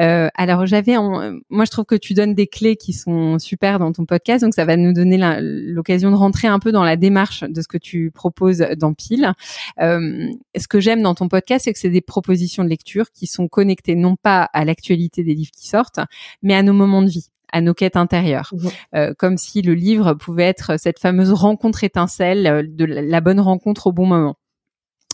Euh, 0.00 0.28
alors 0.34 0.64
j'avais, 0.64 0.96
moi 0.96 1.64
je 1.66 1.70
trouve 1.70 1.84
que 1.84 1.94
tu 1.94 2.14
donnes 2.14 2.34
des 2.34 2.46
clés 2.46 2.76
qui 2.76 2.94
sont 2.94 3.38
super 3.38 3.78
dans 3.78 3.92
ton 3.92 4.06
podcast, 4.06 4.42
donc 4.42 4.54
ça 4.54 4.64
va 4.64 4.76
nous 4.76 4.94
donner 4.94 5.18
l'occasion 5.40 6.10
de 6.10 6.16
rentrer 6.16 6.48
un 6.48 6.58
peu 6.58 6.72
dans 6.72 6.84
la 6.84 6.96
démarche 6.96 7.44
de 7.44 7.60
ce 7.60 7.68
que 7.68 7.78
tu 7.78 8.10
proposes 8.10 8.64
dans 8.78 8.94
Pile. 8.94 9.34
Euh, 9.80 10.28
ce 10.56 10.68
que 10.68 10.80
j'aime 10.80 11.02
dans 11.02 11.14
ton 11.14 11.28
podcast, 11.28 11.64
c'est 11.64 11.72
que 11.72 11.78
c'est 11.78 11.90
des 11.90 12.00
propositions 12.00 12.64
de 12.64 12.68
lecture 12.68 13.10
qui 13.12 13.26
sont 13.26 13.48
connectées 13.48 13.94
non 13.94 14.16
pas 14.16 14.48
à 14.52 14.64
l'actualité 14.64 15.24
des 15.24 15.34
livres 15.34 15.52
qui 15.56 15.68
sortent, 15.68 16.00
mais 16.42 16.54
à 16.54 16.62
nos 16.62 16.72
moments 16.72 17.02
de 17.02 17.10
vie 17.10 17.28
à 17.52 17.60
nos 17.60 17.72
quêtes 17.72 17.94
intérieures, 17.94 18.52
mmh. 18.52 18.68
euh, 18.96 19.14
comme 19.16 19.36
si 19.36 19.62
le 19.62 19.74
livre 19.74 20.14
pouvait 20.14 20.42
être 20.42 20.76
cette 20.76 20.98
fameuse 20.98 21.30
rencontre 21.30 21.84
étincelle, 21.84 22.46
euh, 22.48 22.62
de 22.66 22.84
la 22.84 23.20
bonne 23.20 23.38
rencontre 23.38 23.86
au 23.86 23.92
bon 23.92 24.06
moment. 24.06 24.36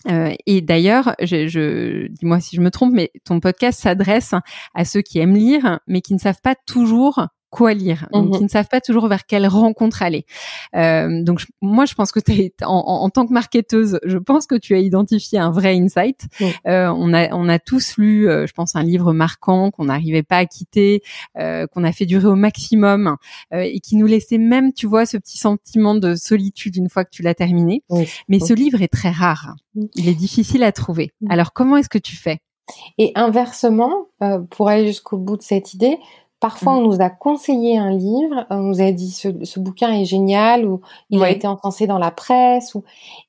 Euh, 0.08 0.34
et 0.46 0.62
d'ailleurs, 0.62 1.14
je, 1.20 1.46
je 1.48 2.06
dis-moi 2.08 2.40
si 2.40 2.56
je 2.56 2.62
me 2.62 2.70
trompe, 2.70 2.94
mais 2.94 3.10
ton 3.24 3.40
podcast 3.40 3.78
s'adresse 3.78 4.34
à 4.74 4.86
ceux 4.86 5.02
qui 5.02 5.18
aiment 5.18 5.36
lire, 5.36 5.80
mais 5.86 6.00
qui 6.00 6.14
ne 6.14 6.18
savent 6.18 6.40
pas 6.42 6.54
toujours 6.66 7.26
quoi 7.50 7.74
lire, 7.74 8.08
donc 8.12 8.32
qui 8.32 8.40
mmh 8.40 8.44
ne 8.44 8.48
savent 8.48 8.68
pas 8.68 8.80
toujours 8.80 9.08
vers 9.08 9.26
quelle 9.26 9.46
rencontre 9.46 10.02
aller. 10.02 10.24
Euh, 10.74 11.22
donc 11.22 11.42
moi, 11.60 11.84
je 11.84 11.94
pense 11.94 12.12
que 12.12 12.20
es, 12.30 12.52
en, 12.62 12.68
en, 12.68 13.10
tant 13.10 13.26
que 13.26 13.32
marketeuse, 13.32 13.98
je 14.04 14.18
pense 14.18 14.46
que 14.46 14.54
tu 14.54 14.74
as 14.74 14.78
identifié 14.78 15.38
un 15.38 15.50
vrai 15.50 15.76
insight. 15.76 16.26
Euh, 16.66 16.88
on 16.88 17.12
a 17.12 17.34
on 17.34 17.48
a 17.48 17.58
tous 17.58 17.96
lu, 17.96 18.28
euh, 18.28 18.46
je 18.46 18.52
pense, 18.52 18.76
un 18.76 18.82
livre 18.82 19.12
marquant 19.12 19.70
qu'on 19.70 19.86
n'arrivait 19.86 20.22
pas 20.22 20.38
à 20.38 20.46
quitter, 20.46 21.02
euh, 21.38 21.66
qu'on 21.66 21.84
a 21.84 21.92
fait 21.92 22.06
durer 22.06 22.28
au 22.28 22.36
maximum 22.36 23.16
euh, 23.52 23.60
et 23.60 23.80
qui 23.80 23.96
nous 23.96 24.06
laissait 24.06 24.38
même, 24.38 24.72
tu 24.72 24.86
vois, 24.86 25.06
ce 25.06 25.16
petit 25.16 25.38
sentiment 25.38 25.94
de 25.94 26.14
solitude 26.14 26.76
une 26.76 26.88
fois 26.88 27.04
que 27.04 27.10
tu 27.10 27.22
l'as 27.22 27.34
terminé. 27.34 27.82
Mais 28.28 28.38
ce 28.38 28.52
livre 28.52 28.82
est 28.82 28.92
très 28.92 29.10
rare. 29.10 29.54
Il 29.94 30.08
est 30.08 30.14
difficile 30.14 30.62
à 30.62 30.72
trouver. 30.72 31.12
Alors 31.28 31.52
comment 31.52 31.76
est-ce 31.76 31.88
que 31.88 31.98
tu 31.98 32.16
fais? 32.16 32.40
Et 32.98 33.12
inversement, 33.14 34.06
euh, 34.22 34.38
pour 34.38 34.68
aller 34.68 34.86
jusqu'au 34.86 35.18
bout 35.18 35.36
de 35.36 35.42
cette 35.42 35.74
idée, 35.74 35.98
Parfois, 36.40 36.76
on 36.76 36.80
nous 36.80 37.02
a 37.02 37.10
conseillé 37.10 37.76
un 37.76 37.90
livre, 37.90 38.46
on 38.48 38.62
nous 38.62 38.80
a 38.80 38.92
dit 38.92 39.10
ce, 39.10 39.60
bouquin 39.60 39.92
est 39.92 40.06
génial 40.06 40.64
ou 40.64 40.80
il 41.10 41.22
a 41.22 41.30
été 41.30 41.46
encensé 41.46 41.86
dans 41.86 41.98
la 41.98 42.10
presse 42.10 42.74
ou 42.74 42.82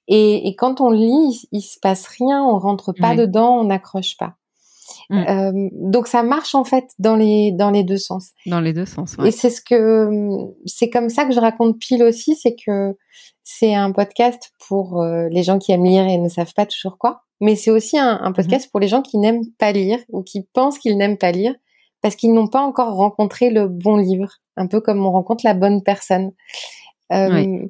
et, 0.08 0.56
quand 0.58 0.80
on 0.80 0.90
lit, 0.90 1.46
il, 1.52 1.62
se 1.62 1.78
passe 1.78 2.08
rien, 2.08 2.42
on 2.42 2.58
rentre 2.58 2.94
pas 2.94 3.16
dedans, 3.16 3.60
on 3.60 3.66
n'accroche 3.66 4.16
pas. 4.18 4.36
Mm. 5.10 5.18
Euh, 5.28 5.70
donc 5.74 6.08
ça 6.08 6.24
marche 6.24 6.56
en 6.56 6.64
fait 6.64 6.92
dans 7.00 7.18
les 7.18 7.52
dans 7.52 7.70
les 7.70 7.84
deux 7.84 7.98
sens. 7.98 8.30
Dans 8.46 8.62
les 8.62 8.72
deux 8.72 8.86
sens. 8.86 9.18
Et 9.26 9.32
c'est 9.32 9.50
ce 9.50 9.62
que 9.62 10.10
c'est 10.66 10.90
comme 10.90 11.10
ça 11.10 11.26
que 11.26 11.34
je 11.34 11.40
raconte 11.40 11.80
pile 11.80 12.04
aussi, 12.04 12.36
c'est 12.36 12.56
que 12.56 12.96
c'est 13.44 13.76
un 13.76 13.92
podcast 13.92 14.54
pour 14.68 15.02
euh, 15.02 15.28
les 15.30 15.44
gens 15.44 15.60
qui 15.60 15.74
aiment 15.74 15.86
lire 15.86 16.08
et 16.08 16.18
ne 16.18 16.30
savent 16.30 16.54
pas 16.54 16.66
toujours 16.66 16.98
quoi, 16.98 17.24
mais 17.42 17.58
c'est 17.58 17.72
aussi 17.72 17.98
un, 17.98 18.20
un 18.22 18.30
mm-hmm. 18.30 18.34
podcast 18.34 18.72
pour 18.72 18.80
les 18.80 18.88
gens 18.88 19.02
qui 19.02 19.18
n'aiment 19.18 19.50
pas 19.58 19.74
lire 19.74 20.00
ou 20.10 20.24
qui 20.24 20.48
pensent 20.54 20.80
qu'ils 20.80 20.98
n'aiment 20.98 21.18
pas 21.18 21.34
lire 21.34 21.56
parce 22.02 22.16
qu'ils 22.16 22.34
n'ont 22.34 22.48
pas 22.48 22.62
encore 22.62 22.96
rencontré 22.96 23.50
le 23.50 23.68
bon 23.68 23.98
livre, 23.98 24.30
un 24.58 24.68
peu 24.68 24.82
comme 24.82 25.06
on 25.06 25.12
rencontre 25.12 25.44
la 25.46 25.54
bonne 25.54 25.84
personne. 25.84 26.32
Euh, 27.12 27.66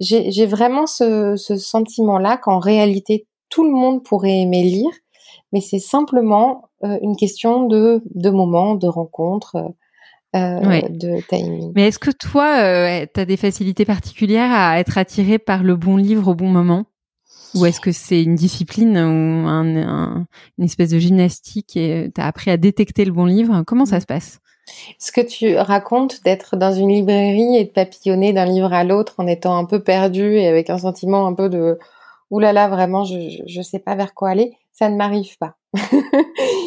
J'ai 0.00 0.46
vraiment 0.46 0.86
ce, 0.86 1.36
ce 1.36 1.56
sentiment-là 1.56 2.36
qu'en 2.36 2.58
réalité, 2.58 3.26
tout 3.48 3.64
le 3.64 3.70
monde 3.70 4.02
pourrait 4.02 4.40
aimer 4.40 4.62
lire, 4.62 4.90
mais 5.52 5.60
c'est 5.60 5.78
simplement 5.78 6.70
euh, 6.84 6.98
une 7.02 7.16
question 7.16 7.66
de, 7.66 8.02
de 8.14 8.30
moment, 8.30 8.74
de 8.74 8.88
rencontre. 8.88 9.74
Euh, 10.34 10.80
de 10.88 11.20
timing. 11.28 11.72
Mais 11.74 11.88
est-ce 11.88 11.98
que 11.98 12.10
toi, 12.10 12.56
euh, 12.62 13.04
tu 13.12 13.20
as 13.20 13.26
des 13.26 13.36
facilités 13.36 13.84
particulières 13.84 14.50
à 14.50 14.80
être 14.80 14.96
attiré 14.96 15.38
par 15.38 15.62
le 15.62 15.76
bon 15.76 15.98
livre 15.98 16.28
au 16.28 16.34
bon 16.34 16.48
moment? 16.48 16.86
Ou 17.54 17.66
est-ce 17.66 17.80
que 17.80 17.92
c'est 17.92 18.22
une 18.22 18.34
discipline 18.34 18.96
ou 18.96 19.48
un, 19.48 20.26
une 20.58 20.64
espèce 20.64 20.90
de 20.90 20.98
gymnastique 20.98 21.76
et 21.76 22.10
tu 22.14 22.20
as 22.20 22.26
appris 22.26 22.50
à 22.50 22.56
détecter 22.56 23.04
le 23.04 23.12
bon 23.12 23.24
livre? 23.24 23.62
Comment 23.66 23.86
ça 23.86 24.00
se 24.00 24.06
passe? 24.06 24.40
Ce 24.98 25.10
que 25.12 25.20
tu 25.20 25.56
racontes 25.56 26.22
d'être 26.24 26.56
dans 26.56 26.72
une 26.72 26.88
librairie 26.90 27.56
et 27.56 27.64
de 27.64 27.70
papillonner 27.70 28.32
d'un 28.32 28.46
livre 28.46 28.72
à 28.72 28.84
l'autre 28.84 29.14
en 29.18 29.26
étant 29.26 29.56
un 29.58 29.64
peu 29.64 29.82
perdu 29.82 30.36
et 30.36 30.46
avec 30.46 30.70
un 30.70 30.78
sentiment 30.78 31.26
un 31.26 31.34
peu 31.34 31.48
de 31.48 31.78
Ouh 32.32 32.38
là 32.38 32.54
là, 32.54 32.66
vraiment, 32.66 33.04
je, 33.04 33.42
je 33.46 33.60
sais 33.60 33.78
pas 33.78 33.94
vers 33.94 34.14
quoi 34.14 34.30
aller, 34.30 34.56
ça 34.72 34.88
ne 34.88 34.96
m'arrive 34.96 35.36
pas. 35.36 35.54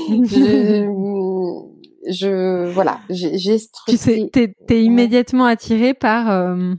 je, 0.08 0.86
je, 2.08 2.70
voilà, 2.70 3.00
j'ai 3.10 3.58
Tu 3.88 3.98
sais, 3.98 4.30
t'es 4.32 4.54
es 4.70 4.84
immédiatement 4.84 5.46
attiré 5.46 5.96
par 5.96 6.30
euh, 6.30 6.76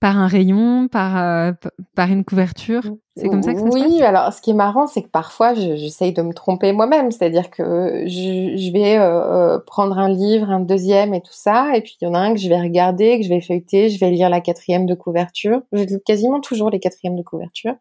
par 0.00 0.18
un 0.18 0.26
rayon, 0.26 0.88
par, 0.88 1.16
euh, 1.16 1.52
par 1.94 2.10
une 2.10 2.24
couverture 2.24 2.82
C'est 3.16 3.28
comme 3.28 3.42
ça 3.42 3.52
que 3.52 3.58
ça 3.58 3.64
oui, 3.64 3.72
se 3.72 3.78
passe? 3.78 3.92
Oui, 3.92 4.02
alors 4.02 4.32
ce 4.32 4.40
qui 4.40 4.50
est 4.50 4.54
marrant, 4.54 4.86
c'est 4.86 5.02
que 5.02 5.08
parfois, 5.08 5.54
j'essaye 5.54 6.12
de 6.12 6.22
me 6.22 6.32
tromper 6.32 6.72
moi-même. 6.72 7.10
C'est-à-dire 7.10 7.50
que 7.50 8.04
je, 8.06 8.56
je 8.56 8.72
vais 8.72 8.98
euh, 8.98 9.02
euh, 9.02 9.58
prendre 9.58 9.98
un 9.98 10.08
livre, 10.08 10.50
un 10.50 10.60
deuxième 10.60 11.14
et 11.14 11.20
tout 11.20 11.32
ça, 11.32 11.76
et 11.76 11.80
puis 11.80 11.96
il 12.00 12.04
y 12.04 12.08
en 12.08 12.14
a 12.14 12.18
un 12.18 12.34
que 12.34 12.40
je 12.40 12.48
vais 12.48 12.60
regarder, 12.60 13.18
que 13.18 13.24
je 13.24 13.28
vais 13.28 13.40
feuilleter, 13.40 13.88
je 13.88 13.98
vais 13.98 14.10
lire 14.10 14.30
la 14.30 14.40
quatrième 14.40 14.86
de 14.86 14.94
couverture. 14.94 15.62
Je 15.72 15.82
lis 15.82 16.02
quasiment 16.04 16.40
toujours 16.40 16.70
les 16.70 16.80
quatrièmes 16.80 17.16
de 17.16 17.22
couverture. 17.22 17.74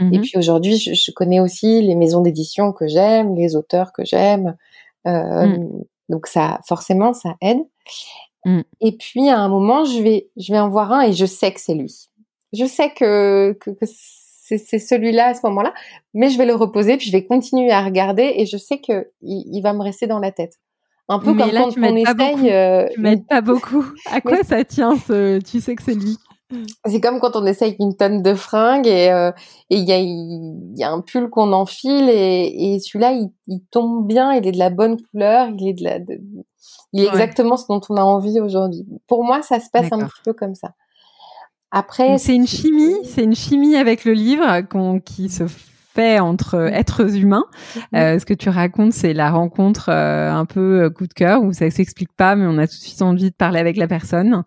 Et 0.00 0.04
mmh 0.04 0.20
puis 0.20 0.32
aujourd'hui, 0.36 0.76
je, 0.76 0.94
je, 0.94 1.10
connais 1.10 1.40
aussi 1.40 1.82
les 1.82 1.96
maisons 1.96 2.20
d'édition 2.20 2.72
que 2.72 2.86
j'aime, 2.86 3.34
les 3.34 3.56
auteurs 3.56 3.92
que 3.92 4.04
j'aime. 4.04 4.56
Mmh. 5.04 5.66
Donc 6.08 6.26
ça, 6.26 6.60
forcément, 6.66 7.12
ça 7.14 7.34
aide. 7.40 7.58
Mm. 8.44 8.60
Et 8.80 8.92
puis 8.92 9.28
à 9.28 9.38
un 9.38 9.48
moment, 9.48 9.84
je 9.84 10.02
vais, 10.02 10.30
je 10.36 10.52
vais 10.52 10.58
en 10.58 10.68
voir 10.68 10.92
un 10.92 11.02
et 11.02 11.12
je 11.12 11.26
sais 11.26 11.52
que 11.52 11.60
c'est 11.60 11.74
lui. 11.74 12.08
Je 12.52 12.64
sais 12.64 12.90
que, 12.90 13.52
que, 13.60 13.70
c'est 13.84 14.78
celui-là 14.78 15.28
à 15.28 15.34
ce 15.34 15.40
moment-là, 15.44 15.74
mais 16.14 16.30
je 16.30 16.38
vais 16.38 16.46
le 16.46 16.54
reposer 16.54 16.96
puis 16.96 17.06
je 17.06 17.12
vais 17.12 17.24
continuer 17.24 17.70
à 17.70 17.82
regarder 17.82 18.32
et 18.36 18.46
je 18.46 18.56
sais 18.56 18.78
que 18.78 19.10
il, 19.20 19.60
va 19.60 19.74
me 19.74 19.82
rester 19.82 20.06
dans 20.06 20.18
la 20.18 20.32
tête. 20.32 20.54
Un 21.08 21.18
peu 21.18 21.34
comme 21.34 21.50
quand 21.50 21.70
on 21.76 21.96
essaye. 21.96 22.52
Euh, 22.52 22.86
tu 22.94 23.00
m'aides 23.00 23.26
pas 23.26 23.40
beaucoup. 23.40 23.84
À 24.06 24.20
quoi 24.22 24.42
ça 24.42 24.64
tient 24.64 24.96
ce 24.96 25.38
Tu 25.40 25.60
sais 25.60 25.74
que 25.74 25.82
c'est 25.82 25.94
lui? 25.94 26.16
C'est 26.86 27.00
comme 27.00 27.20
quand 27.20 27.36
on 27.36 27.44
essaye 27.44 27.76
une 27.78 27.94
tonne 27.94 28.22
de 28.22 28.34
fringues 28.34 28.86
et 28.86 29.10
euh, 29.10 29.32
il 29.68 29.80
y, 29.80 29.92
a, 29.92 29.98
y 29.98 30.82
a 30.82 30.90
un 30.90 31.00
pull 31.00 31.28
qu'on 31.28 31.52
enfile 31.52 32.08
et, 32.08 32.74
et 32.74 32.78
celui-là 32.78 33.12
il, 33.12 33.30
il, 33.48 33.60
tombe 33.70 34.06
bien, 34.06 34.32
il 34.32 34.46
est 34.46 34.52
de 34.52 34.58
la 34.58 34.70
bonne 34.70 34.96
couleur, 35.00 35.48
il 35.48 35.68
est 35.68 35.74
de 35.74 35.84
la, 35.84 35.98
de, 35.98 36.20
il 36.92 37.02
est 37.02 37.08
exactement 37.08 37.56
ce 37.56 37.66
dont 37.68 37.80
on 37.90 37.96
a 37.96 38.02
envie 38.02 38.40
aujourd'hui. 38.40 38.86
Pour 39.06 39.24
moi, 39.24 39.42
ça 39.42 39.60
se 39.60 39.68
passe 39.70 39.92
un 39.92 39.98
petit 39.98 40.22
peu 40.24 40.32
comme 40.32 40.54
ça. 40.54 40.72
Après, 41.70 42.16
c'est 42.16 42.34
une 42.34 42.46
chimie, 42.46 42.96
c'est 43.04 43.24
une 43.24 43.34
chimie 43.34 43.76
avec 43.76 44.06
le 44.06 44.12
livre 44.12 44.62
qui 45.04 45.28
se 45.28 45.44
fait 45.46 46.18
entre 46.18 46.54
êtres 46.72 47.14
humains. 47.14 47.44
Euh, 47.94 48.18
ce 48.18 48.24
que 48.24 48.32
tu 48.32 48.48
racontes, 48.48 48.94
c'est 48.94 49.12
la 49.12 49.30
rencontre 49.30 49.90
euh, 49.90 50.32
un 50.32 50.46
peu 50.46 50.88
coup 50.88 51.06
de 51.06 51.12
cœur 51.12 51.42
où 51.42 51.52
ça 51.52 51.70
s'explique 51.70 52.12
pas, 52.16 52.36
mais 52.36 52.46
on 52.46 52.56
a 52.56 52.66
tout 52.66 52.76
de 52.76 52.80
suite 52.80 53.02
envie 53.02 53.30
de 53.30 53.36
parler 53.36 53.60
avec 53.60 53.76
la 53.76 53.86
personne. 53.86 54.44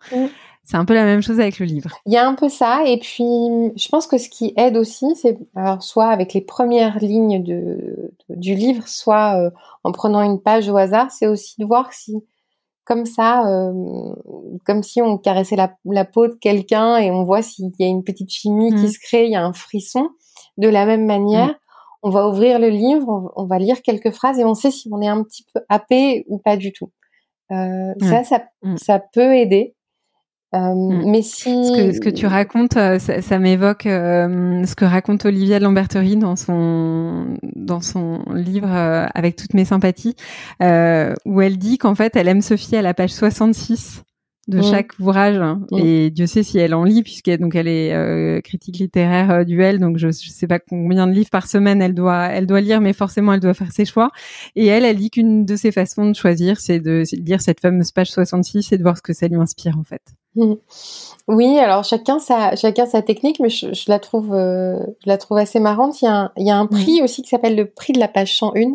C'est 0.64 0.76
un 0.76 0.84
peu 0.84 0.94
la 0.94 1.04
même 1.04 1.22
chose 1.22 1.40
avec 1.40 1.58
le 1.58 1.66
livre. 1.66 1.90
Il 2.06 2.12
y 2.12 2.16
a 2.16 2.26
un 2.26 2.34
peu 2.34 2.48
ça, 2.48 2.84
et 2.86 2.98
puis 2.98 3.24
je 3.24 3.88
pense 3.88 4.06
que 4.06 4.16
ce 4.16 4.28
qui 4.28 4.54
aide 4.56 4.76
aussi, 4.76 5.14
c'est 5.16 5.36
soit 5.80 6.08
avec 6.08 6.34
les 6.34 6.40
premières 6.40 6.98
lignes 6.98 7.42
de, 7.42 8.12
du 8.28 8.54
livre, 8.54 8.86
soit 8.86 9.50
en 9.82 9.92
prenant 9.92 10.22
une 10.22 10.40
page 10.40 10.68
au 10.68 10.76
hasard, 10.76 11.10
c'est 11.10 11.26
aussi 11.26 11.60
de 11.60 11.66
voir 11.66 11.92
si 11.92 12.22
comme 12.84 13.06
ça, 13.06 13.46
euh, 13.46 14.14
comme 14.64 14.82
si 14.82 15.00
on 15.00 15.18
caressait 15.18 15.56
la, 15.56 16.04
peau 16.04 16.26
de 16.26 16.34
quelqu'un 16.34 16.96
et 16.96 17.10
on 17.10 17.24
voit 17.24 17.42
s'il 17.42 17.70
y 17.78 17.84
a 17.84 17.86
une 17.86 18.02
petite 18.02 18.30
chimie 18.30 18.70
qui 18.70 18.84
mmh. 18.84 18.88
se 18.88 18.98
crée, 18.98 19.24
il 19.26 19.32
y 19.32 19.36
a 19.36 19.44
un 19.44 19.52
frisson. 19.52 20.10
De 20.58 20.68
la 20.68 20.84
même 20.84 21.06
manière, 21.06 21.48
mmh. 21.48 21.58
on 22.02 22.10
va 22.10 22.28
ouvrir 22.28 22.58
le 22.58 22.68
livre, 22.68 23.32
on, 23.36 23.46
va 23.46 23.58
lire 23.58 23.82
quelques 23.82 24.10
phrases 24.10 24.38
et 24.38 24.44
on 24.44 24.54
sait 24.54 24.70
si 24.70 24.88
on 24.92 25.00
est 25.00 25.08
un 25.08 25.22
petit 25.22 25.46
peu 25.54 25.60
happé 25.68 26.24
ou 26.28 26.38
pas 26.38 26.56
du 26.56 26.72
tout. 26.72 26.90
Euh, 27.52 27.94
Ça, 28.00 28.24
ça, 28.24 28.44
mmh. 28.62 28.76
ça 28.78 28.98
peut 28.98 29.36
aider. 29.36 29.74
Euh, 30.54 30.74
mm. 30.74 31.10
Mais 31.10 31.22
si 31.22 31.48
ce 31.48 31.76
que, 31.76 31.92
ce 31.94 32.00
que 32.00 32.10
tu 32.10 32.26
racontes, 32.26 32.76
euh, 32.76 32.98
ça, 32.98 33.22
ça 33.22 33.38
m'évoque 33.38 33.86
euh, 33.86 34.64
ce 34.64 34.74
que 34.74 34.84
raconte 34.84 35.24
Olivia 35.24 35.58
de 35.58 35.64
Lamberterie 35.64 36.16
dans 36.16 36.36
son 36.36 37.36
dans 37.42 37.80
son 37.80 38.22
livre 38.34 38.70
avec 38.70 39.36
toutes 39.36 39.54
mes 39.54 39.64
sympathies, 39.64 40.14
où 40.60 41.40
elle 41.40 41.58
dit 41.58 41.78
qu'en 41.78 41.94
fait 41.94 42.16
elle 42.16 42.28
aime 42.28 42.42
Sophie 42.42 42.76
à 42.76 42.82
la 42.82 42.94
page 42.94 43.10
66 43.10 44.02
de 44.48 44.58
mm. 44.58 44.62
chaque 44.64 44.98
ouvrage 44.98 45.38
mm. 45.38 45.78
et 45.78 46.10
Dieu 46.10 46.26
sait 46.26 46.42
si 46.42 46.58
elle 46.58 46.74
en 46.74 46.82
lit 46.82 47.02
puisqu'elle 47.02 47.38
donc 47.38 47.54
elle 47.54 47.68
est 47.68 48.42
critique 48.42 48.78
littéraire 48.78 49.46
duel 49.46 49.78
donc 49.78 49.98
je, 49.98 50.08
je 50.08 50.30
sais 50.30 50.48
pas 50.48 50.58
combien 50.58 51.06
de 51.06 51.12
livres 51.12 51.30
par 51.30 51.46
semaine 51.46 51.80
elle 51.80 51.94
doit 51.94 52.26
elle 52.26 52.46
doit 52.46 52.60
lire 52.60 52.80
mais 52.80 52.92
forcément 52.92 53.32
elle 53.32 53.40
doit 53.40 53.54
faire 53.54 53.70
ses 53.70 53.84
choix 53.84 54.10
et 54.56 54.66
elle 54.66 54.84
elle 54.84 54.96
dit 54.96 55.10
qu'une 55.10 55.44
de 55.44 55.54
ses 55.54 55.70
façons 55.70 56.10
de 56.10 56.16
choisir 56.16 56.58
c'est 56.58 56.80
de, 56.80 57.04
de 57.10 57.24
lire 57.24 57.40
cette 57.40 57.60
fameuse 57.60 57.92
page 57.92 58.10
66 58.10 58.72
et 58.72 58.78
de 58.78 58.82
voir 58.82 58.96
ce 58.96 59.02
que 59.02 59.12
ça 59.12 59.28
lui 59.28 59.36
inspire 59.36 59.78
en 59.78 59.84
fait. 59.84 60.02
Oui, 61.28 61.58
alors 61.58 61.84
chacun 61.84 62.18
sa 62.18 62.56
chacun 62.56 62.86
sa 62.86 63.02
technique, 63.02 63.38
mais 63.40 63.50
je, 63.50 63.68
la 63.88 63.98
trouve 63.98 64.32
euh, 64.32 64.78
je 65.04 65.08
la 65.08 65.18
trouve 65.18 65.38
assez 65.38 65.60
marrante. 65.60 66.00
Il 66.00 66.06
y 66.06 66.08
a 66.08 66.16
un, 66.16 66.32
il 66.36 66.46
y 66.46 66.50
a 66.50 66.56
un 66.56 66.66
prix 66.66 67.02
aussi 67.02 67.22
qui 67.22 67.28
s'appelle 67.28 67.56
le 67.56 67.70
prix 67.70 67.92
de 67.92 68.00
la 68.00 68.08
page 68.08 68.36
101 68.36 68.72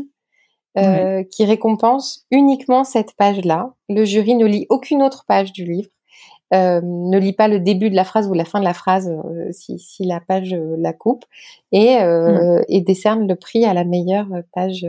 euh, 0.78 1.24
qui 1.24 1.46
récompense 1.46 2.26
uniquement 2.32 2.84
cette 2.84 3.14
page-là. 3.14 3.74
Le 3.90 4.06
jury 4.06 4.36
ne 4.36 4.46
lit 4.46 4.68
aucune 4.70 5.02
autre 5.02 5.26
page 5.28 5.52
du 5.52 5.66
livre, 5.66 5.90
euh, 6.54 6.80
ne 6.84 7.18
lit 7.18 7.34
pas 7.34 7.48
le 7.48 7.60
début 7.60 7.90
de 7.90 7.96
la 7.96 8.04
phrase 8.04 8.28
ou 8.28 8.34
la 8.34 8.46
fin 8.46 8.60
de 8.60 8.66
la 8.66 8.76
phrase 8.76 9.12
si, 9.52 9.80
si 9.80 10.06
la 10.06 10.20
page 10.20 10.56
la 10.78 10.94
coupe 10.94 11.26
et, 11.72 11.98
et 12.70 12.82
décerne 12.82 13.28
le 13.28 13.36
prix 13.36 13.66
à 13.66 13.74
la 13.74 13.84
meilleure 13.84 14.28
page 14.54 14.86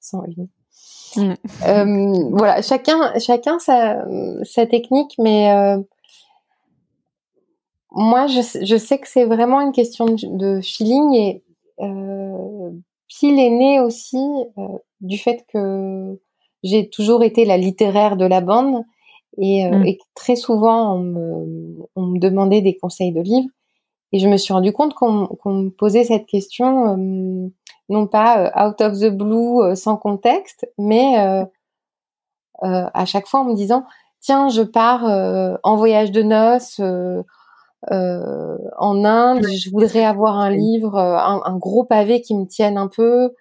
101. 0.00 0.46
Mm. 1.16 2.28
voilà, 2.30 2.62
chacun, 2.62 3.18
chacun 3.18 3.58
sa, 3.58 4.04
sa 4.44 4.66
technique, 4.66 5.14
mais 5.18 5.76
moi, 7.94 8.26
je, 8.26 8.40
je, 8.64 8.76
sais 8.76 8.98
que 8.98 9.08
c'est 9.08 9.26
vraiment 9.26 9.60
une 9.60 9.72
question 9.72 10.06
de, 10.06 10.60
feeling 10.62 11.14
et 11.14 11.42
euh, 11.80 12.70
Pile 13.08 13.38
est 13.38 13.50
né 13.50 13.80
aussi 13.80 14.24
euh, 14.58 14.78
du 15.00 15.18
fait 15.18 15.44
que 15.52 16.18
j'ai 16.62 16.88
toujours 16.88 17.22
été 17.22 17.44
la 17.44 17.58
littéraire 17.58 18.16
de 18.16 18.24
la 18.24 18.40
bande 18.40 18.82
et, 19.38 19.66
euh, 19.66 19.78
mm. 19.78 19.86
et 19.86 19.98
très 20.14 20.36
souvent 20.36 20.94
on 20.94 21.00
me, 21.00 21.88
on 21.96 22.06
me, 22.06 22.18
demandait 22.18 22.62
des 22.62 22.76
conseils 22.76 23.12
de 23.12 23.20
livres 23.20 23.48
et 24.12 24.18
je 24.18 24.28
me 24.28 24.36
suis 24.36 24.54
rendu 24.54 24.72
compte 24.72 24.94
qu'on 24.94 25.28
me 25.44 25.68
posait 25.68 26.04
cette 26.04 26.26
question 26.26 26.96
euh, 26.96 27.48
non 27.88 28.06
pas 28.06 28.46
euh, 28.46 28.68
out 28.68 28.80
of 28.80 28.98
the 28.98 29.10
blue 29.10 29.74
sans 29.76 29.96
contexte 29.96 30.66
mais 30.78 31.16
à 32.62 33.04
chaque 33.06 33.26
fois 33.26 33.40
en 33.40 33.44
me 33.44 33.54
disant 33.54 33.84
tiens, 34.20 34.48
je 34.48 34.62
pars 34.62 35.04
en 35.62 35.76
voyage 35.76 36.12
de 36.12 36.22
noces 36.22 36.80
en 37.90 39.04
Inde, 39.04 39.46
je 39.48 39.70
voudrais 39.70 40.04
avoir 40.04 40.38
un 40.38 40.50
livre, 40.50 40.96
un, 40.96 41.42
un, 41.44 41.56
gros 41.56 41.84
pavé 41.84 42.20
qui 42.20 42.34
me 42.36 42.46
tienne 42.46 42.78
un 42.78 42.86
peu 42.86 43.34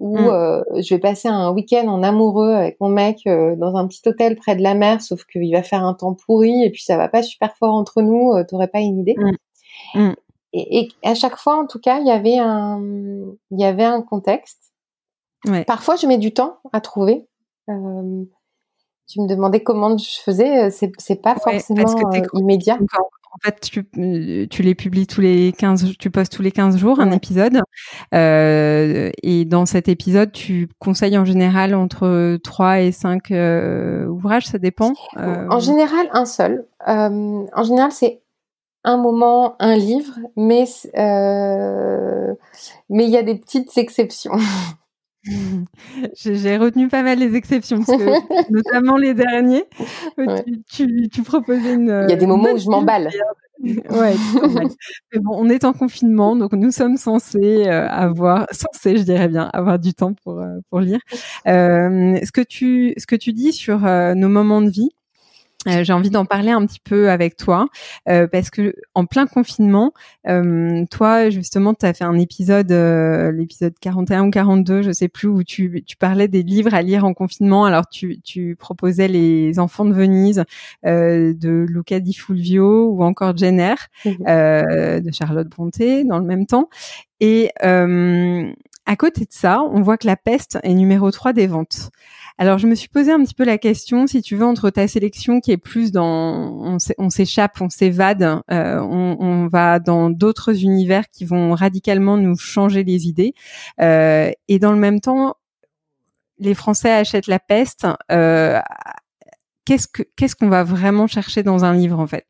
où 0.00 0.16
mmh. 0.16 0.28
euh, 0.28 0.62
je 0.80 0.94
vais 0.94 0.98
passer 0.98 1.28
un 1.28 1.52
week-end 1.52 1.86
en 1.86 2.02
amoureux 2.02 2.54
avec 2.54 2.80
mon 2.80 2.88
mec 2.88 3.20
euh, 3.26 3.54
dans 3.54 3.76
un 3.76 3.86
petit 3.86 4.00
hôtel 4.06 4.34
près 4.34 4.56
de 4.56 4.62
la 4.62 4.74
mer, 4.74 5.02
sauf 5.02 5.24
qu'il 5.26 5.52
va 5.52 5.62
faire 5.62 5.84
un 5.84 5.92
temps 5.92 6.14
pourri 6.14 6.64
et 6.64 6.70
puis 6.70 6.82
ça 6.82 6.96
va 6.96 7.08
pas 7.08 7.22
super 7.22 7.54
fort 7.58 7.74
entre 7.74 8.00
nous, 8.00 8.32
euh, 8.32 8.42
t'aurais 8.42 8.68
pas 8.68 8.80
une 8.80 8.98
idée. 8.98 9.14
Mmh. 9.94 10.12
Et, 10.52 10.80
et, 10.80 10.88
à 11.08 11.14
chaque 11.14 11.36
fois, 11.36 11.56
en 11.56 11.66
tout 11.66 11.78
cas, 11.78 12.00
il 12.00 12.06
y 12.06 12.10
avait 12.10 12.38
un, 12.38 12.80
il 13.50 13.60
y 13.60 13.64
avait 13.64 13.84
un 13.84 14.02
contexte. 14.02 14.72
Ouais. 15.46 15.64
Parfois, 15.64 15.96
je 15.96 16.06
mets 16.06 16.18
du 16.18 16.34
temps 16.34 16.58
à 16.72 16.80
trouver. 16.80 17.26
Euh, 17.68 18.24
tu 19.08 19.20
me 19.20 19.28
demandais 19.28 19.62
comment 19.62 19.96
je 19.96 20.20
faisais, 20.20 20.70
c'est, 20.70 20.92
c'est 20.98 21.20
pas 21.20 21.34
forcément 21.36 21.84
immédiat 22.34 22.78
en 23.32 23.38
fait, 23.42 23.60
tu, 23.60 23.86
euh, 23.98 24.46
tu, 24.50 24.62
les 24.62 24.74
publies 24.74 25.06
tous 25.06 25.20
les 25.20 25.52
15, 25.52 25.96
tu 25.98 26.10
postes 26.10 26.32
tous 26.32 26.42
les 26.42 26.50
15 26.50 26.76
jours 26.76 27.00
un 27.00 27.12
épisode. 27.12 27.60
Euh, 28.12 29.10
et 29.22 29.44
dans 29.44 29.66
cet 29.66 29.88
épisode, 29.88 30.32
tu 30.32 30.68
conseilles 30.78 31.16
en 31.16 31.24
général 31.24 31.74
entre 31.74 32.38
3 32.42 32.80
et 32.80 32.92
5 32.92 33.30
euh, 33.30 34.06
ouvrages, 34.06 34.46
ça 34.46 34.58
dépend. 34.58 34.94
Euh... 35.16 35.46
En 35.48 35.60
général, 35.60 36.08
un 36.12 36.24
seul. 36.24 36.66
Euh, 36.88 37.46
en 37.54 37.62
général, 37.62 37.92
c'est 37.92 38.20
un 38.84 38.96
moment, 38.96 39.56
un 39.58 39.76
livre, 39.76 40.14
mais 40.36 40.64
euh, 40.96 42.34
mais 42.88 43.04
il 43.04 43.10
y 43.10 43.16
a 43.16 43.22
des 43.22 43.34
petites 43.34 43.76
exceptions. 43.76 44.32
J'ai 46.14 46.56
retenu 46.56 46.88
pas 46.88 47.02
mal 47.02 47.18
les 47.18 47.36
exceptions, 47.36 47.82
parce 47.82 47.98
que, 47.98 48.50
notamment 48.52 48.96
les 48.96 49.12
derniers, 49.12 49.64
tu, 50.70 51.08
tu, 51.10 51.22
proposais 51.22 51.74
une. 51.74 52.04
Il 52.08 52.10
y 52.10 52.14
a 52.14 52.16
des 52.16 52.26
moments 52.26 52.52
où 52.52 52.58
je 52.58 52.68
m'emballe. 52.68 53.10
ouais, 53.62 54.14
mais 55.12 55.20
bon, 55.20 55.32
on 55.34 55.50
est 55.50 55.64
en 55.64 55.74
confinement, 55.74 56.36
donc 56.36 56.52
nous 56.52 56.70
sommes 56.70 56.96
censés 56.96 57.66
euh, 57.66 57.86
avoir, 57.88 58.46
censés, 58.50 58.96
je 58.96 59.02
dirais 59.02 59.28
bien, 59.28 59.50
avoir 59.52 59.78
du 59.78 59.92
temps 59.92 60.14
pour 60.14 60.40
euh, 60.40 60.58
pour 60.70 60.80
lire. 60.80 61.00
Euh, 61.46 62.18
ce 62.24 62.32
que 62.32 62.40
tu 62.40 62.94
ce 62.96 63.06
que 63.06 63.16
tu 63.16 63.34
dis 63.34 63.52
sur 63.52 63.80
nos 63.80 64.28
moments 64.28 64.62
de 64.62 64.70
vie, 64.70 64.90
euh, 65.66 65.84
j'ai 65.84 65.92
envie 65.92 66.08
d'en 66.08 66.24
parler 66.24 66.50
un 66.50 66.64
petit 66.64 66.80
peu 66.80 67.10
avec 67.10 67.36
toi 67.36 67.68
euh, 68.08 68.26
parce 68.26 68.48
que 68.48 68.74
en 68.94 69.04
plein 69.04 69.26
confinement, 69.26 69.92
euh, 70.26 70.86
toi 70.90 71.28
justement, 71.28 71.74
tu 71.74 71.84
as 71.84 71.92
fait 71.92 72.04
un 72.04 72.18
épisode, 72.18 72.72
euh, 72.72 73.30
l'épisode 73.30 73.74
41 73.78 74.26
ou 74.26 74.30
42, 74.30 74.80
je 74.80 74.90
sais 74.90 75.08
plus, 75.08 75.28
où 75.28 75.44
tu, 75.44 75.82
tu 75.86 75.96
parlais 75.98 76.28
des 76.28 76.42
livres 76.42 76.72
à 76.72 76.80
lire 76.80 77.04
en 77.04 77.12
confinement. 77.12 77.66
Alors 77.66 77.88
tu, 77.88 78.20
tu 78.22 78.56
proposais 78.56 79.08
les 79.08 79.58
Enfants 79.58 79.84
de 79.84 79.92
Venise 79.92 80.44
de 80.84 81.66
Luca 81.68 82.00
Di 82.00 82.14
Fulvio 82.14 82.88
ou 82.88 83.04
encore 83.04 83.36
Jenner 83.36 83.74
mmh 84.04 84.10
de 85.00 85.10
Charlotte 85.12 85.48
Brontë 85.48 86.04
dans 86.04 86.18
le 86.18 86.24
même 86.24 86.46
temps. 86.46 86.68
Et 87.20 87.50
à 88.90 88.96
côté 88.96 89.20
de 89.20 89.30
ça, 89.30 89.62
on 89.62 89.82
voit 89.82 89.96
que 89.96 90.08
La 90.08 90.16
Peste 90.16 90.58
est 90.64 90.74
numéro 90.74 91.12
3 91.12 91.32
des 91.32 91.46
ventes. 91.46 91.90
Alors, 92.38 92.58
je 92.58 92.66
me 92.66 92.74
suis 92.74 92.88
posé 92.88 93.12
un 93.12 93.22
petit 93.22 93.34
peu 93.34 93.44
la 93.44 93.56
question, 93.56 94.08
si 94.08 94.20
tu 94.20 94.34
veux, 94.34 94.44
entre 94.44 94.68
ta 94.68 94.88
sélection 94.88 95.40
qui 95.40 95.52
est 95.52 95.58
plus 95.58 95.92
dans, 95.92 96.76
on 96.98 97.10
s'échappe, 97.10 97.60
on 97.60 97.70
s'évade, 97.70 98.42
euh, 98.50 98.80
on, 98.80 99.46
va 99.46 99.78
dans 99.78 100.10
d'autres 100.10 100.64
univers 100.64 101.08
qui 101.08 101.24
vont 101.24 101.54
radicalement 101.54 102.16
nous 102.16 102.36
changer 102.36 102.82
les 102.82 103.06
idées, 103.06 103.32
euh, 103.80 104.32
et 104.48 104.58
dans 104.58 104.72
le 104.72 104.78
même 104.78 105.00
temps, 105.00 105.36
les 106.40 106.54
Français 106.54 106.90
achètent 106.90 107.28
la 107.28 107.38
peste. 107.38 107.86
Euh, 108.10 108.58
qu'est-ce 109.64 109.86
que 109.86 110.02
qu'est-ce 110.16 110.34
qu'on 110.34 110.48
va 110.48 110.64
vraiment 110.64 111.06
chercher 111.06 111.44
dans 111.44 111.64
un 111.64 111.74
livre 111.74 112.00
en 112.00 112.08
fait? 112.08 112.26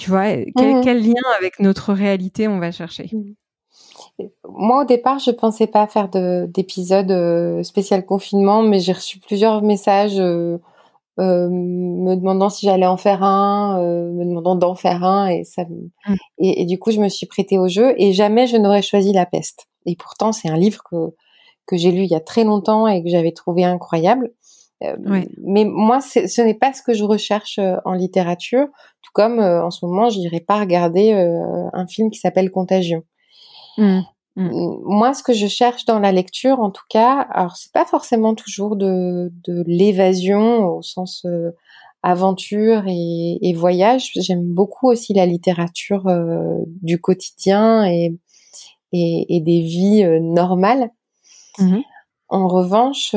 Tu 0.00 0.10
vois, 0.10 0.24
quel, 0.56 0.78
mmh 0.78 0.80
quel, 0.82 1.06
lien 1.06 1.22
avec 1.38 1.60
notre 1.60 1.92
réalité 1.92 2.48
on 2.48 2.58
va 2.58 2.72
chercher? 2.72 3.08
Mmh. 3.12 3.34
Moi, 4.48 4.82
au 4.82 4.84
départ, 4.84 5.18
je 5.18 5.30
pensais 5.30 5.66
pas 5.66 5.86
faire 5.86 6.08
d'épisode 6.08 7.10
euh, 7.10 7.62
spécial 7.62 8.04
confinement, 8.04 8.62
mais 8.62 8.80
j'ai 8.80 8.92
reçu 8.92 9.18
plusieurs 9.18 9.62
messages 9.62 10.18
euh, 10.18 10.58
euh, 11.20 11.48
me 11.50 12.14
demandant 12.14 12.48
si 12.48 12.66
j'allais 12.66 12.86
en 12.86 12.96
faire 12.96 13.22
un, 13.22 13.80
me 13.80 14.24
demandant 14.24 14.56
d'en 14.56 14.74
faire 14.74 15.04
un, 15.04 15.28
et 15.28 15.44
ça, 15.44 15.64
mmh. 15.64 16.14
et, 16.38 16.64
du 16.66 16.78
coup, 16.78 16.90
je 16.90 17.00
me 17.00 17.08
suis 17.08 17.26
prêtée 17.26 17.58
au 17.58 17.68
jeu. 17.68 17.94
Et 17.98 18.12
jamais 18.12 18.46
je 18.46 18.56
n'aurais 18.56 18.82
choisi 18.82 19.12
La 19.12 19.26
Peste. 19.26 19.66
Et 19.86 19.96
pourtant, 19.96 20.32
c'est 20.32 20.48
un 20.48 20.56
livre 20.56 20.82
que 20.90 21.14
que 21.64 21.76
j'ai 21.76 21.92
lu 21.92 22.02
il 22.02 22.10
y 22.10 22.16
a 22.16 22.20
très 22.20 22.42
longtemps 22.42 22.88
et 22.88 23.04
que 23.04 23.08
j'avais 23.08 23.30
trouvé 23.30 23.64
incroyable. 23.64 24.32
Mais 24.80 25.64
moi, 25.64 26.00
ce 26.00 26.42
n'est 26.42 26.54
pas 26.54 26.72
ce 26.72 26.82
que 26.82 26.92
je 26.92 27.04
recherche 27.04 27.60
en 27.84 27.92
littérature. 27.92 28.66
Tout 29.00 29.10
comme 29.14 29.38
en 29.38 29.70
ce 29.70 29.86
moment, 29.86 30.10
je 30.10 30.18
n'irai 30.18 30.40
pas 30.40 30.58
regarder 30.58 31.12
un 31.12 31.86
film 31.86 32.10
qui 32.10 32.18
s'appelle 32.18 32.50
Contagion. 32.50 33.04
Mmh. 33.78 34.00
Mmh. 34.36 34.50
Moi, 34.84 35.12
ce 35.14 35.22
que 35.22 35.32
je 35.32 35.46
cherche 35.46 35.84
dans 35.84 35.98
la 35.98 36.12
lecture, 36.12 36.60
en 36.60 36.70
tout 36.70 36.84
cas, 36.88 37.20
alors 37.30 37.56
c'est 37.56 37.72
pas 37.72 37.84
forcément 37.84 38.34
toujours 38.34 38.76
de, 38.76 39.30
de 39.44 39.62
l'évasion 39.66 40.66
au 40.66 40.82
sens 40.82 41.24
euh, 41.26 41.50
aventure 42.02 42.84
et, 42.86 43.38
et 43.42 43.52
voyage. 43.52 44.12
J'aime 44.16 44.44
beaucoup 44.44 44.88
aussi 44.88 45.12
la 45.12 45.26
littérature 45.26 46.06
euh, 46.06 46.56
du 46.82 47.00
quotidien 47.00 47.84
et, 47.84 48.16
et, 48.92 49.36
et 49.36 49.40
des 49.40 49.60
vies 49.60 50.02
euh, 50.02 50.18
normales. 50.20 50.90
Mmh. 51.58 51.80
En 52.28 52.48
revanche, 52.48 53.14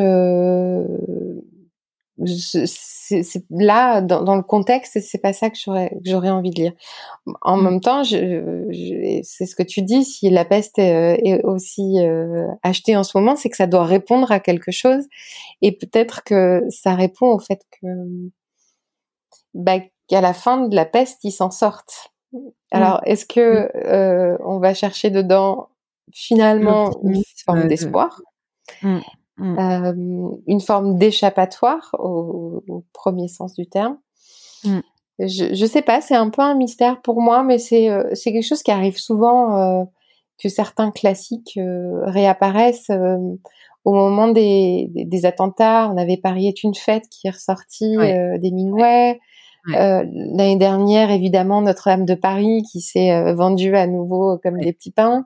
c'est 2.24 3.44
là 3.50 4.02
dans, 4.02 4.24
dans, 4.24 4.36
le 4.36 4.42
contexte 4.42 5.00
c'est 5.02 5.18
pas 5.18 5.34
ça 5.34 5.50
que 5.50 5.58
j'aurais 5.58 6.30
envie 6.30 6.50
de 6.50 6.56
lire 6.56 6.74
en 7.42 7.58
mmh. 7.58 7.64
même 7.64 7.82
temps 7.82 8.04
je, 8.04 9.20
c'est 9.24 9.46
ce 9.46 9.56
que 9.56 9.64
tu 9.64 9.82
dis 9.82 10.06
si 10.06 10.30
la 10.30 10.46
peste 10.46 10.80
est, 10.80 11.20
est 11.26 11.44
aussi 11.44 12.00
euh, 12.00 12.48
achetée 12.64 12.96
en 12.96 13.04
ce 13.04 13.18
moment 13.18 13.36
c'est 13.36 13.50
que 13.50 13.58
ça 13.58 13.68
doit 13.68 13.84
répondre 13.84 14.32
à 14.32 14.40
quelque 14.40 14.72
chose 14.72 15.04
et 15.62 15.74
peut-être 15.74 16.24
que 16.24 16.64
ça 16.70 16.96
répond 16.96 17.28
au 17.28 17.40
fait 17.40 17.62
que 17.82 17.88
bah, 19.54 19.80
qu'à 20.08 20.22
la 20.22 20.34
fin 20.34 20.68
de 20.68 20.76
la 20.76 20.86
peste 20.86 21.20
ils 21.24 21.32
s'en 21.32 21.52
sortent 21.52 22.14
mmh. 22.32 22.40
alors 22.72 23.02
est-ce 23.06 23.26
que 23.26 23.66
mmh. 23.66 23.70
euh, 23.88 24.38
on 24.46 24.60
va 24.60 24.74
chercher 24.74 25.10
dedans 25.10 25.68
finalement 26.14 26.92
une 27.04 27.24
forme 27.46 27.68
d'espoir? 27.68 28.22
Mmh. 29.38 29.60
Euh, 29.60 29.94
une 30.48 30.62
forme 30.62 30.98
d'échappatoire 30.98 31.94
au, 32.00 32.64
au, 32.70 32.86
premier 32.94 33.28
sens 33.28 33.54
du 33.54 33.68
terme. 33.68 33.98
Mmh. 34.64 34.80
Je, 35.20 35.54
je 35.54 35.66
sais 35.66 35.82
pas, 35.82 36.00
c'est 36.00 36.16
un 36.16 36.30
peu 36.30 36.42
un 36.42 36.56
mystère 36.56 37.02
pour 37.02 37.22
moi, 37.22 37.44
mais 37.44 37.58
c'est 37.58 37.90
euh, 37.90 38.04
c'est 38.14 38.32
quelque 38.32 38.48
chose 38.48 38.64
qui 38.64 38.72
arrive 38.72 38.98
souvent 38.98 39.58
euh, 39.58 39.84
que 40.42 40.48
certains 40.48 40.92
classiques 40.92 41.60
réapparaissent 42.04 42.92
au 43.84 43.94
moment 43.94 44.30
des, 44.30 44.88
des, 44.92 45.06
des, 45.06 45.26
attentats. 45.26 45.90
On 45.94 45.98
avait 45.98 46.18
Paris 46.18 46.48
est 46.48 46.64
une 46.64 46.76
fête 46.76 47.04
qui 47.10 47.28
est 47.28 47.32
ressorti 47.32 47.98
ouais. 47.98 48.40
des. 48.40 48.52
Ouais. 48.52 49.20
L'année 49.68 50.58
dernière, 50.58 51.12
évidemment, 51.12 51.62
Notre-Dame 51.62 52.06
de 52.06 52.16
Paris 52.16 52.64
qui 52.72 52.82
s'est 52.82 53.34
vendue 53.34 53.76
à 53.76 53.88
nouveau 53.88 54.38
comme 54.38 54.60
des 54.60 54.74
petits 54.74 54.92
pains. 54.92 55.26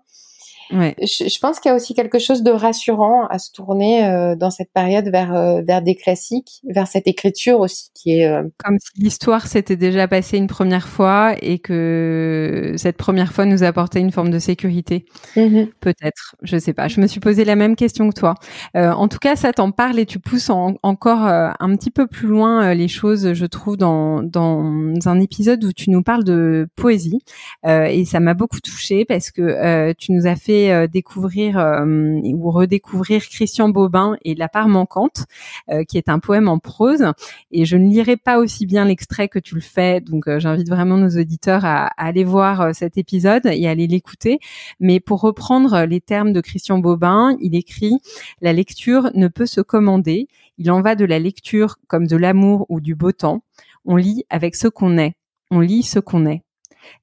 Ouais. 0.72 0.96
Je, 1.02 1.28
je, 1.28 1.40
pense 1.40 1.60
qu'il 1.60 1.70
y 1.70 1.72
a 1.72 1.76
aussi 1.76 1.96
quelque 1.96 2.20
chose 2.20 2.44
de 2.44 2.52
rassurant 2.52 3.26
à 3.28 3.40
se 3.40 3.52
tourner 3.52 4.06
euh, 4.06 4.36
dans 4.36 4.52
cette 4.52 4.72
période 4.72 5.08
vers 5.10 5.34
euh, 5.34 5.62
vers 5.64 5.82
des 5.82 5.96
classiques, 5.96 6.62
vers 6.70 6.88
cette 6.88 7.08
écriture 7.08 7.60
aussi 7.60 7.90
qui 7.96 8.20
est 8.20 8.28
euh, 8.28 8.44
comme 8.64 8.78
si 8.80 9.02
l'histoire 9.02 9.48
s'était 9.48 9.76
déjà 9.76 10.08
passée 10.08 10.38
une 10.38 10.48
première 10.48 10.88
fois 10.88 11.36
et 11.42 11.58
que 11.58 12.76
cette 12.78 12.98
première 12.98 13.34
fois 13.34 13.46
nous 13.46 13.64
apportait 13.64 14.00
une 14.00 14.12
forme 14.12 14.30
de 14.30 14.38
sécurité. 14.38 15.06
Mmh 15.36 15.64
Peut-être, 15.80 16.36
je 16.44 16.58
sais 16.58 16.74
pas. 16.74 16.88
Je 16.88 17.02
me 17.02 17.08
suis 17.08 17.20
posé 17.20 17.46
la 17.46 17.56
même 17.56 17.76
question 17.76 18.10
que 18.10 18.20
toi. 18.20 18.36
En 18.76 19.08
tout 19.08 19.20
cas, 19.20 19.36
ça 19.36 19.54
t'en 19.54 19.72
parle 19.72 20.00
et 20.00 20.06
tu 20.06 20.20
pousses 20.20 20.50
en, 20.50 20.76
encore 20.84 21.24
un 21.24 21.76
petit 21.76 21.92
peu 21.92 22.08
plus 22.08 22.28
loin 22.28 22.74
les 22.74 22.88
choses, 22.88 23.34
je 23.34 23.46
trouve, 23.46 23.78
dans 23.78 24.24
dans 24.24 24.64
un 25.06 25.20
épisode 25.20 25.64
où 25.64 25.72
tu 25.74 25.90
nous 25.90 26.04
parles 26.04 26.24
de 26.24 26.68
poésie 26.76 27.20
et 27.66 28.06
ça 28.06 28.20
m'a 28.20 28.34
beaucoup 28.34 28.60
touchée 28.60 29.06
parce 29.06 29.32
que 29.32 29.94
tu 29.94 30.12
nous 30.12 30.28
as 30.28 30.36
fait 30.36 30.59
euh, 30.67 30.88
découvrir 30.88 31.58
euh, 31.58 31.86
ou 32.24 32.52
redécouvrir 32.52 33.22
Christian 33.22 33.69
Bobin 33.69 34.17
et 34.24 34.36
La 34.36 34.50
part 34.50 34.67
manquante, 34.67 35.26
euh, 35.69 35.84
qui 35.84 35.98
est 35.98 36.10
un 36.10 36.19
poème 36.19 36.48
en 36.48 36.60
prose. 36.60 37.06
Et 37.52 37.65
je 37.65 37.78
ne 37.78 37.89
lirai 37.89 38.17
pas 38.17 38.38
aussi 38.39 38.65
bien 38.65 38.86
l'extrait 38.86 39.28
que 39.28 39.39
tu 39.39 39.56
le 39.56 39.62
fais, 39.62 40.02
donc 40.02 40.30
j'invite 40.38 40.69
vraiment 40.69 40.98
nos 40.98 41.10
auditeurs 41.10 41.65
à, 41.65 41.88
aller 41.98 42.24
voir 42.24 42.74
cet 42.76 42.98
épisode 42.98 43.45
et 43.45 43.67
à 43.67 43.72
aller 43.72 43.88
l'écouter. 43.88 44.39
Mais 44.80 45.00
pour 45.00 45.22
reprendre 45.22 45.86
les 45.86 46.02
termes 46.02 46.34
de 46.34 46.41
Christian 46.41 46.80
Bobin, 46.80 47.36
il 47.41 47.56
écrit 47.56 48.00
La 48.41 48.54
lecture 48.54 49.12
ne 49.15 49.28
peut 49.28 49.45
se 49.45 49.62
commander. 49.62 50.28
Il 50.58 50.72
en 50.72 50.82
va 50.82 50.95
de 50.95 51.06
la 51.06 51.19
lecture 51.19 51.78
comme 51.88 52.08
de 52.08 52.17
l'amour 52.17 52.65
ou 52.69 52.82
du 52.82 52.95
beau 52.95 53.12
temps. 53.12 53.43
On 53.86 53.95
lit 53.95 54.26
avec 54.30 54.56
ce 54.56 54.67
qu'on 54.67 54.98
est. 54.98 55.15
On 55.52 55.60
lit 55.60 55.84
ce 55.84 56.00
qu'on 56.00 56.26
est. 56.26 56.43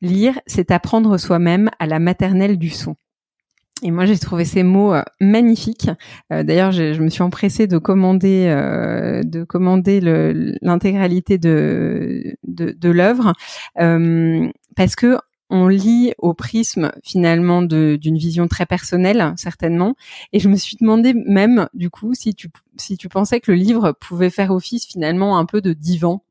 Lire, 0.01 0.41
c'est 0.47 0.71
apprendre 0.71 1.19
soi-même 1.19 1.71
à 1.79 1.87
la 1.87 1.99
maternelle 1.99 2.59
du 2.59 2.71
son. 2.71 2.97
Et 3.83 3.91
moi, 3.91 4.07
j'ai 4.07 4.19
trouvé 4.19 4.47
ces 4.47 4.63
mots 4.63 4.95
euh, 4.95 5.03
magnifiques. 5.21 5.91
Euh, 6.33 6.43
d'ailleurs, 6.43 6.73
je, 6.73 7.01
me 7.01 7.11
suis 7.11 7.23
empressée 7.23 7.67
de 7.67 7.77
commander, 7.77 8.47
euh, 8.49 9.23
de 9.23 9.45
commander 9.45 10.01
l'intégralité 10.63 11.37
de, 11.37 12.37
de, 12.45 12.73
de 12.73 12.91
l'œuvre 12.91 13.35
parce 14.77 14.97
que 14.97 15.19
on 15.49 15.69
lit 15.69 16.13
au 16.19 16.35
prisme 16.35 16.91
finalement 17.05 17.63
d'une 17.63 18.19
vision 18.19 18.49
très 18.49 18.67
personnelle 18.67 19.33
certainement 19.37 19.95
et 20.33 20.41
je 20.41 20.49
me 20.49 20.57
suis 20.57 20.77
demandé 20.77 21.15
même 21.15 21.69
du 21.73 21.89
coup 21.89 22.15
si 22.15 22.35
tu 22.35 22.49
si 22.79 22.97
tu 22.97 23.09
pensais 23.09 23.39
que 23.39 23.53
le 23.53 23.57
livre 23.57 23.93
pouvait 23.93 24.31
faire 24.31 24.51
office 24.51 24.87
finalement 24.87 25.39
un 25.39 25.45
peu 25.45 25.61
de 25.61 25.73
divan 25.73 26.25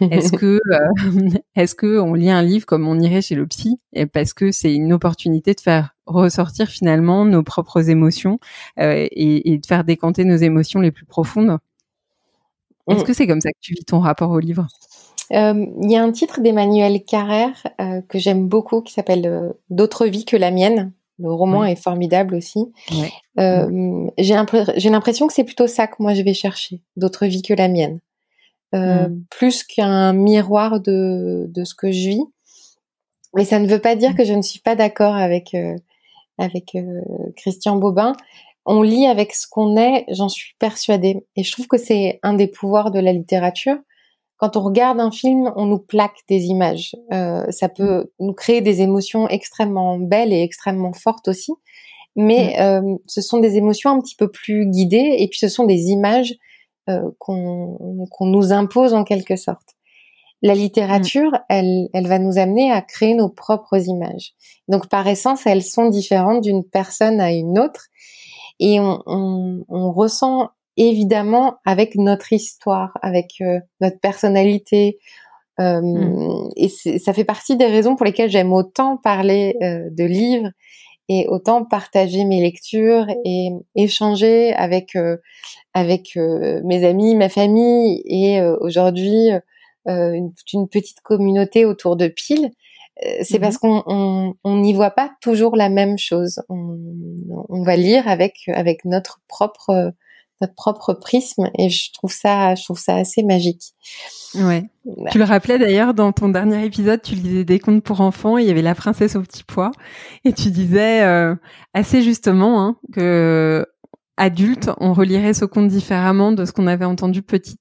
est-ce 0.00 0.32
que 0.32 0.60
euh, 0.72 1.38
est-ce 1.56 1.74
que 1.74 1.98
on 1.98 2.14
lit 2.14 2.30
un 2.30 2.42
livre 2.42 2.66
comme 2.66 2.88
on 2.88 2.98
irait 3.00 3.22
chez 3.22 3.34
le 3.34 3.46
psy 3.46 3.78
et 3.92 4.06
parce 4.06 4.32
que 4.32 4.50
c'est 4.50 4.74
une 4.74 4.92
opportunité 4.92 5.54
de 5.54 5.60
faire 5.60 5.94
ressortir 6.06 6.68
finalement 6.68 7.24
nos 7.24 7.42
propres 7.42 7.88
émotions 7.90 8.38
euh, 8.78 9.06
et, 9.10 9.58
de 9.58 9.66
faire 9.66 9.84
décanter 9.84 10.24
nos 10.24 10.36
émotions 10.36 10.80
les 10.80 10.90
plus 10.90 11.06
profondes? 11.06 11.58
Est-ce 12.88 13.02
mm. 13.02 13.04
que 13.04 13.12
c'est 13.12 13.26
comme 13.26 13.40
ça 13.40 13.50
que 13.50 13.58
tu 13.60 13.74
vis 13.74 13.84
ton 13.84 14.00
rapport 14.00 14.30
au 14.30 14.40
livre? 14.40 14.66
Euh, 15.32 15.66
il 15.82 15.90
y 15.90 15.96
a 15.96 16.02
un 16.02 16.10
titre 16.10 16.40
d'Emmanuel 16.40 17.04
Carrère 17.04 17.64
que 18.08 18.18
j'aime 18.18 18.48
beaucoup 18.48 18.80
qui 18.80 18.92
s'appelle 18.92 19.54
D'autres 19.68 20.06
vies 20.06 20.24
que 20.24 20.36
la 20.36 20.50
mienne. 20.50 20.92
Le 21.20 21.30
roman 21.32 21.64
est 21.64 21.76
formidable 21.76 22.34
aussi. 22.34 22.72
J'ai 23.36 24.34
l'impression 24.34 25.26
que 25.28 25.32
c'est 25.32 25.44
plutôt 25.44 25.68
ça 25.68 25.86
que 25.86 25.96
moi 26.00 26.14
je 26.14 26.22
vais 26.22 26.34
chercher, 26.34 26.80
d'autres 26.96 27.26
vies 27.26 27.42
que 27.42 27.54
la 27.54 27.68
mienne. 27.68 28.00
Euh, 28.72 29.08
mmh. 29.08 29.24
plus 29.30 29.64
qu'un 29.64 30.12
miroir 30.12 30.80
de, 30.80 31.46
de 31.48 31.64
ce 31.64 31.74
que 31.74 31.90
je 31.90 32.10
vis. 32.10 32.24
Mais 33.34 33.44
ça 33.44 33.58
ne 33.58 33.66
veut 33.66 33.80
pas 33.80 33.96
dire 33.96 34.12
mmh. 34.12 34.14
que 34.14 34.24
je 34.24 34.32
ne 34.32 34.42
suis 34.42 34.60
pas 34.60 34.76
d'accord 34.76 35.16
avec 35.16 35.54
euh, 35.54 35.74
avec 36.38 36.76
euh, 36.76 37.00
Christian 37.36 37.76
Bobin. 37.76 38.12
On 38.66 38.82
lit 38.82 39.06
avec 39.06 39.34
ce 39.34 39.48
qu'on 39.48 39.76
est, 39.76 40.04
j'en 40.10 40.28
suis 40.28 40.54
persuadée. 40.60 41.26
Et 41.34 41.42
je 41.42 41.50
trouve 41.50 41.66
que 41.66 41.78
c'est 41.78 42.20
un 42.22 42.32
des 42.34 42.46
pouvoirs 42.46 42.92
de 42.92 43.00
la 43.00 43.12
littérature. 43.12 43.76
Quand 44.36 44.56
on 44.56 44.62
regarde 44.62 45.00
un 45.00 45.10
film, 45.10 45.52
on 45.56 45.66
nous 45.66 45.80
plaque 45.80 46.18
des 46.28 46.44
images. 46.44 46.94
ça 47.10 47.66
mmh. 47.66 47.72
peut 47.76 48.12
nous 48.20 48.34
créer 48.34 48.60
des 48.60 48.82
émotions 48.82 49.28
extrêmement 49.28 49.98
belles 49.98 50.32
et 50.32 50.42
extrêmement 50.42 50.92
fortes 50.92 51.26
aussi. 51.26 51.52
Mais 52.14 52.56
ce 53.06 53.20
sont 53.20 53.38
des 53.38 53.56
émotions 53.56 53.90
un 53.90 54.00
petit 54.00 54.16
peu 54.16 54.30
plus 54.30 54.66
guidées 54.66 55.16
et 55.18 55.28
puis 55.28 55.40
ce 55.40 55.48
sont 55.48 55.64
des 55.64 55.88
images 55.88 56.36
euh, 56.88 57.10
qu'on 57.18 58.06
nous 58.20 58.52
impose 58.52 58.94
en 58.94 59.04
quelque 59.04 59.36
sorte. 59.36 59.76
La 60.42 60.54
littérature, 60.54 61.32
mm. 61.32 61.44
elle, 61.48 61.88
elle 61.92 62.06
va 62.06 62.18
nous 62.18 62.38
amener 62.38 62.72
à 62.72 62.80
créer 62.80 63.14
nos 63.14 63.28
propres 63.28 63.88
images. 63.88 64.32
Donc 64.68 64.88
par 64.88 65.06
essence, 65.06 65.46
elles 65.46 65.62
sont 65.62 65.88
différentes 65.90 66.42
d'une 66.42 66.64
personne 66.64 67.20
à 67.20 67.32
une 67.32 67.58
autre, 67.58 67.88
et 68.58 68.80
on, 68.80 69.02
on, 69.06 69.64
on 69.68 69.92
ressent 69.92 70.50
évidemment 70.76 71.56
avec 71.64 71.94
notre 71.96 72.32
histoire, 72.32 72.96
avec 73.02 73.34
euh, 73.40 73.60
notre 73.80 74.00
personnalité. 74.00 74.98
Euh, 75.60 75.80
mm. 75.82 76.50
Et 76.56 76.68
ça 76.68 77.12
fait 77.12 77.24
partie 77.24 77.56
des 77.56 77.66
raisons 77.66 77.96
pour 77.96 78.06
lesquelles 78.06 78.30
j'aime 78.30 78.52
autant 78.52 78.96
parler 78.96 79.56
euh, 79.62 79.88
de 79.90 80.04
livres 80.04 80.50
et 81.10 81.26
autant 81.26 81.64
partager 81.64 82.24
mes 82.24 82.40
lectures 82.40 83.06
et 83.24 83.50
échanger 83.74 84.54
avec 84.54 84.94
euh, 84.94 85.16
avec 85.74 86.16
euh, 86.16 86.60
mes 86.64 86.86
amis, 86.86 87.16
ma 87.16 87.28
famille 87.28 88.00
et 88.04 88.40
euh, 88.40 88.56
aujourd'hui 88.60 89.30
une, 89.86 90.32
une, 90.52 90.68
petite 90.68 91.00
communauté 91.00 91.64
autour 91.64 91.96
de 91.96 92.06
Pile. 92.06 92.50
C'est 93.22 93.38
mmh 93.38 93.40
parce 93.40 93.58
qu'on 93.58 94.34
n'y 94.44 94.72
voit 94.72 94.90
pas 94.90 95.10
toujours 95.20 95.56
la 95.56 95.68
même 95.68 95.98
chose. 95.98 96.42
On, 96.48 96.76
on, 97.48 97.62
va 97.64 97.74
lire 97.74 98.06
avec 98.06 98.42
avec 98.48 98.84
notre 98.84 99.20
propre 99.26 99.92
notre 100.40 100.54
propre 100.54 100.94
prisme 100.94 101.48
et 101.58 101.68
je 101.68 101.92
trouve 101.92 102.12
ça 102.12 102.54
je 102.54 102.64
trouve 102.64 102.78
ça 102.78 102.96
assez 102.96 103.22
magique. 103.22 103.74
Ouais. 104.34 104.64
Tu 105.10 105.18
le 105.18 105.24
rappelais 105.24 105.58
d'ailleurs 105.58 105.92
dans 105.92 106.12
ton 106.12 106.28
dernier 106.28 106.64
épisode, 106.64 107.02
tu 107.02 107.14
lisais 107.14 107.44
des 107.44 107.58
contes 107.58 107.82
pour 107.82 108.00
enfants 108.00 108.38
et 108.38 108.42
il 108.42 108.48
y 108.48 108.50
avait 108.50 108.62
la 108.62 108.74
princesse 108.74 109.16
au 109.16 109.22
petit 109.22 109.44
pois 109.44 109.72
et 110.24 110.32
tu 110.32 110.50
disais 110.50 111.02
euh, 111.02 111.34
assez 111.74 112.02
justement 112.02 112.62
hein, 112.62 112.76
que 112.92 113.66
adulte, 114.16 114.70
on 114.78 114.92
relirait 114.92 115.32
ce 115.32 115.44
conte 115.46 115.68
différemment 115.68 116.32
de 116.32 116.44
ce 116.44 116.52
qu'on 116.52 116.66
avait 116.66 116.84
entendu 116.84 117.22
petite. 117.22 117.58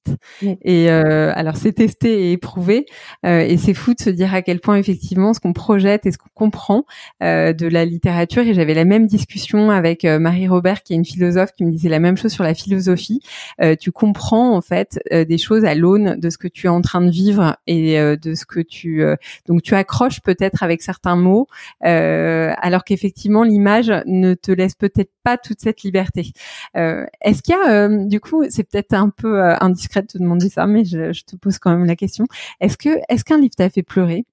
Et 0.62 0.92
euh, 0.92 1.32
alors 1.36 1.56
c'est 1.56 1.72
testé 1.74 2.30
et 2.30 2.32
éprouvé, 2.34 2.86
euh, 3.26 3.40
et 3.40 3.58
c'est 3.58 3.74
fou 3.74 3.94
de 3.94 4.02
se 4.02 4.10
dire 4.10 4.34
à 4.34 4.42
quel 4.42 4.60
point 4.60 4.76
effectivement 4.76 5.34
ce 5.34 5.40
qu'on 5.40 5.54
projette 5.54 6.06
et 6.06 6.12
ce 6.12 6.18
qu'on 6.18 6.30
comprend 6.34 6.84
euh, 7.24 7.54
de 7.54 7.68
la 7.68 7.86
littérature. 7.86 8.44
Et 8.44 8.54
j'avais 8.54 8.74
la 8.74 8.86
même 8.86 9.08
discussion 9.08 9.72
avec 9.72 10.04
euh, 10.04 10.20
Marie 10.20 10.48
Robert, 10.48 10.84
qui 10.84 10.94
est 10.94 10.98
une 10.98 11.06
philosophe, 11.06 11.52
qui 11.54 11.64
me 11.64 11.72
disait 11.72 11.90
la 11.90 12.00
même 12.00 12.18
chose 12.18 12.34
sur 12.34 12.44
la 12.44 12.54
philosophie. 12.54 13.22
Euh, 13.62 13.76
tu 13.80 13.92
comprends 13.92 14.56
en 14.56 14.62
fait 14.62 15.00
euh, 15.14 15.24
des 15.24 15.38
choses 15.38 15.64
à 15.64 15.76
l'aune 15.76 16.20
de 16.20 16.30
ce 16.30 16.38
que 16.38 16.48
tu 16.48 16.68
es 16.68 16.70
en 16.70 16.82
train 16.82 17.02
de 17.02 17.10
vivre 17.10 17.56
et 17.68 17.98
de 18.00 18.36
ce 18.36 18.46
que 18.46 18.60
tu 18.60 19.04
donc 19.48 19.62
tu 19.62 19.76
accroches 19.76 20.22
peut-être 20.22 20.64
avec 20.64 20.82
certains 20.82 21.16
mots, 21.16 21.48
alors 21.82 22.84
qu'effectivement 22.84 23.44
l'image 23.44 23.92
ne 24.06 24.34
te 24.34 24.52
laisse 24.52 24.76
peut-être 24.76 25.12
pas 25.24 25.38
toute 25.38 25.62
cette 25.62 25.84
liberté. 25.84 26.32
Euh, 26.78 27.06
est-ce 27.22 27.42
qu'il 27.42 27.56
y 27.56 27.58
a, 27.58 27.72
euh, 27.72 28.06
du 28.06 28.20
coup, 28.20 28.44
c'est 28.50 28.64
peut-être 28.64 28.94
un 28.94 29.10
peu 29.10 29.42
euh, 29.42 29.56
indiscret 29.62 30.02
de 30.02 30.08
te 30.08 30.18
demander 30.18 30.50
ça, 30.50 30.68
mais 30.68 30.86
je, 30.86 31.24
te 31.24 31.36
pose 31.36 31.60
quand 31.60 31.72
même 31.72 31.86
la 31.86 31.96
question. 31.96 32.26
Est-ce 32.60 32.78
que, 32.78 33.00
est-ce 33.10 33.24
qu'un 33.24 33.38
livre 33.38 33.56
t'a 33.56 33.70
fait 33.70 33.84
pleurer? 33.84 34.26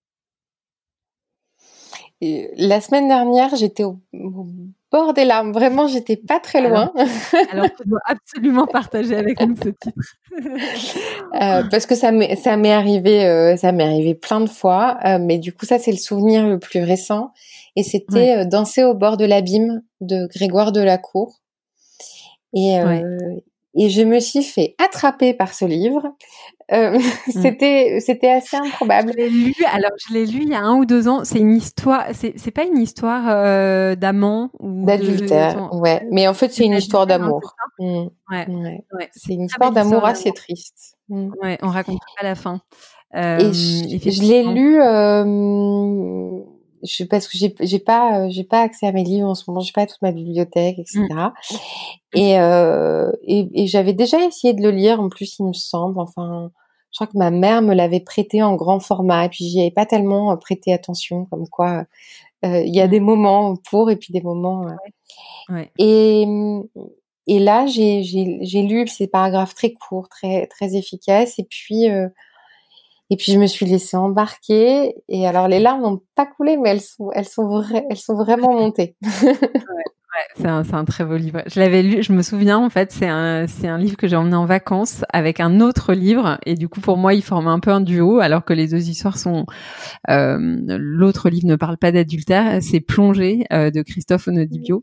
La 2.23 2.81
semaine 2.81 3.09
dernière, 3.09 3.55
j'étais 3.57 3.85
au, 3.85 3.99
bord 4.91 5.13
des 5.13 5.27
larmes. 5.27 5.53
Vraiment, 5.53 5.87
j'étais 5.87 6.17
pas 6.17 6.41
très 6.41 6.67
loin. 6.67 6.91
Alors, 7.51 7.67
tu 7.77 7.87
dois 7.87 8.01
absolument 8.07 8.67
partager 8.67 9.15
avec 9.15 9.39
nous 9.41 9.55
ce 9.57 9.69
titre. 9.69 10.01
parce 11.71 11.85
que 11.85 11.95
ça 11.95 12.13
m'est, 12.13 12.37
ça 12.37 12.57
m'est 12.57 12.73
arrivé, 12.73 13.55
ça 13.59 13.73
m'est 13.73 13.85
arrivé 13.85 14.15
plein 14.15 14.41
de 14.41 14.49
fois. 14.49 14.97
mais 15.21 15.39
du 15.39 15.53
coup, 15.53 15.67
ça, 15.67 15.79
c'est 15.79 15.91
le 15.91 15.99
souvenir 15.99 16.47
le 16.47 16.59
plus 16.59 16.83
récent. 16.83 17.33
Et 17.75 17.83
c'était 17.83 18.47
Danser 18.47 18.85
au 18.85 18.95
bord 18.95 19.19
de 19.19 19.27
l'abîme 19.27 19.83
de 20.01 20.27
Grégoire 20.27 20.73
Delacour. 20.73 21.43
Et, 22.55 22.79
euh, 22.81 23.01
et 23.79 23.91
je 23.91 24.03
me 24.03 24.19
suis 24.21 24.43
fait 24.43 24.75
attraper 24.83 25.35
par 25.35 25.53
ce 25.53 25.65
livre. 25.65 26.03
Euh, 26.73 26.99
mmh. 26.99 27.31
C'était 27.31 27.99
c'était 28.01 28.31
assez 28.31 28.57
improbable. 28.57 29.13
Je 29.13 29.19
l'ai 29.19 29.29
lu. 29.31 29.55
Alors 29.73 29.93
je 30.09 30.15
l'ai 30.15 30.27
lu 30.27 30.41
il 30.43 30.49
y 30.49 30.55
a 30.55 30.61
un 30.63 30.77
ou 30.77 30.85
deux 30.87 31.09
ans. 31.09 31.25
C'est 31.25 31.39
une 31.39 31.57
histoire. 31.57 32.07
C'est 32.13 32.33
c'est 32.37 32.51
pas 32.51 32.65
une 32.65 32.79
histoire 32.79 33.25
euh, 33.29 33.95
d'amant 33.95 34.51
ou 34.59 34.85
d'adultère. 34.85 35.73
Ouais. 35.75 36.07
Mais 36.11 36.27
en 36.27 36.35
fait 36.35 36.53
c'est 36.53 36.65
une 36.65 36.75
histoire 36.75 37.07
d'amour. 37.07 37.55
Mmh. 37.79 38.07
Ouais. 38.31 38.47
ouais. 38.49 39.11
C'est 39.13 39.35
une 39.35 39.45
histoire 39.45 39.73
d'amour 39.73 40.05
assez 40.05 40.33
triste. 40.33 40.97
Mmh. 41.09 41.31
Ouais. 41.43 41.59
On 41.63 41.69
raconte 41.69 42.01
pas 42.19 42.25
la 42.25 42.35
fin. 42.35 42.61
Euh, 43.15 43.39
et 43.39 43.53
je, 43.53 44.11
je 44.11 44.23
l'ai 44.23 44.43
lu. 44.43 44.81
Je 46.87 47.05
parce 47.05 47.29
que 47.29 47.37
j'ai 47.37 47.55
j'ai 47.61 47.79
pas 47.79 48.21
euh, 48.21 48.29
j'ai 48.31 48.45
pas 48.45 48.63
accès 48.63 48.87
à 48.87 48.93
mes 48.93 49.05
livres 49.05 49.29
en 49.29 49.35
ce 49.35 49.45
moment 49.49 49.61
j'ai 49.61 49.73
pas 49.73 49.87
toute 49.87 50.01
ma 50.03 50.13
bibliothèque 50.13 50.79
etc 50.79 51.07
mmh. 51.11 51.31
et 52.15 52.41
euh, 52.41 53.11
et, 53.23 53.49
et 53.55 53.67
j'avais 53.67 53.93
déjà 53.93 54.25
essayé 54.25 54.55
de 54.55 54.63
le 54.63 54.71
lire 54.71 55.01
en 55.01 55.09
plus 55.09 55.39
il 55.39 55.47
me 55.47 55.53
semble 55.53 55.99
enfin 55.99 56.51
je 56.93 56.99
crois 56.99 57.07
que 57.09 57.19
ma 57.19 57.31
mère 57.31 57.63
me 57.63 57.75
l'avait 57.75 58.01
prêté 58.01 58.43
en 58.43 58.55
grand 58.55 58.81
format 58.81 59.27
et 59.27 59.29
puis 59.29 59.45
j'y 59.45 59.61
avais 59.61 59.71
pas 59.71 59.87
tellement 59.87 60.33
euh, 60.33 60.37
prêté 60.37 60.73
attention 60.73 61.27
comme 61.27 61.49
quoi 61.49 61.85
euh, 62.45 62.63
il 62.63 62.75
y 62.75 62.81
a 62.81 62.87
mmh. 62.87 62.91
des 62.91 63.01
moments 63.01 63.57
pour 63.69 63.91
et 63.91 63.97
puis 63.97 64.13
des 64.13 64.23
moments 64.23 64.67
ouais. 65.51 65.71
et 65.79 66.27
et 67.27 67.39
là 67.39 67.67
j'ai 67.67 68.03
j'ai 68.03 68.39
j'ai 68.43 68.63
lu 68.63 68.87
ces 68.87 69.09
paragraphes 69.09 69.55
très 69.55 69.73
courts 69.73 70.09
très 70.09 70.47
très 70.47 70.77
efficaces 70.77 71.39
et 71.39 71.45
puis 71.45 71.89
et 73.11 73.17
puis 73.17 73.33
je 73.33 73.39
me 73.39 73.47
suis 73.47 73.67
laissée 73.67 73.97
embarquer. 73.97 74.95
Et 75.09 75.27
alors 75.27 75.49
les 75.49 75.61
larmes 75.61 75.83
n'ont 75.83 76.03
pas 76.15 76.27
coulé, 76.27 76.57
mais 76.57 76.71
elles 76.71 76.81
sont, 76.81 77.11
elles 77.13 77.29
sont, 77.29 77.63
elles 77.91 77.97
sont 77.97 78.17
vraiment 78.17 78.53
montées. 78.53 78.97
c'est 80.37 80.47
un, 80.47 80.63
un, 80.73 80.85
très 80.85 81.05
beau 81.05 81.17
livre. 81.17 81.43
Je 81.47 81.61
l'avais 81.61 81.83
lu, 81.83 82.03
je 82.03 82.13
me 82.13 82.23
souviens 82.23 82.59
en 82.59 82.71
fait, 82.71 82.93
c'est 82.93 83.09
un, 83.09 83.47
un 83.65 83.79
livre 83.79 83.97
que 83.97 84.07
j'ai 84.07 84.17
emmené 84.17 84.37
en 84.37 84.47
vacances 84.47 85.05
avec 85.13 85.41
un 85.41 85.61
autre 85.61 85.95
livre 85.95 86.39
et 86.47 86.55
du 86.55 86.69
coup 86.69 86.81
pour 86.81 86.97
moi 86.97 87.15
il 87.15 87.23
forme 87.23 87.49
un 87.49 87.59
peu 87.59 87.71
un 87.71 87.81
duo 87.81 88.21
alors 88.21 88.45
que 88.45 88.53
les 88.53 88.69
deux 88.69 88.89
histoires 88.89 89.19
sont. 89.19 89.47
Euh, 90.11 90.39
l'autre 90.67 91.29
livre 91.31 91.47
ne 91.47 91.57
parle 91.57 91.77
pas 91.79 91.93
d'adultère, 91.93 92.63
c'est 92.63 92.81
Plongée 92.81 93.45
euh, 93.53 93.71
de 93.71 93.83
Christophe 93.83 94.29
Onodibio 94.29 94.83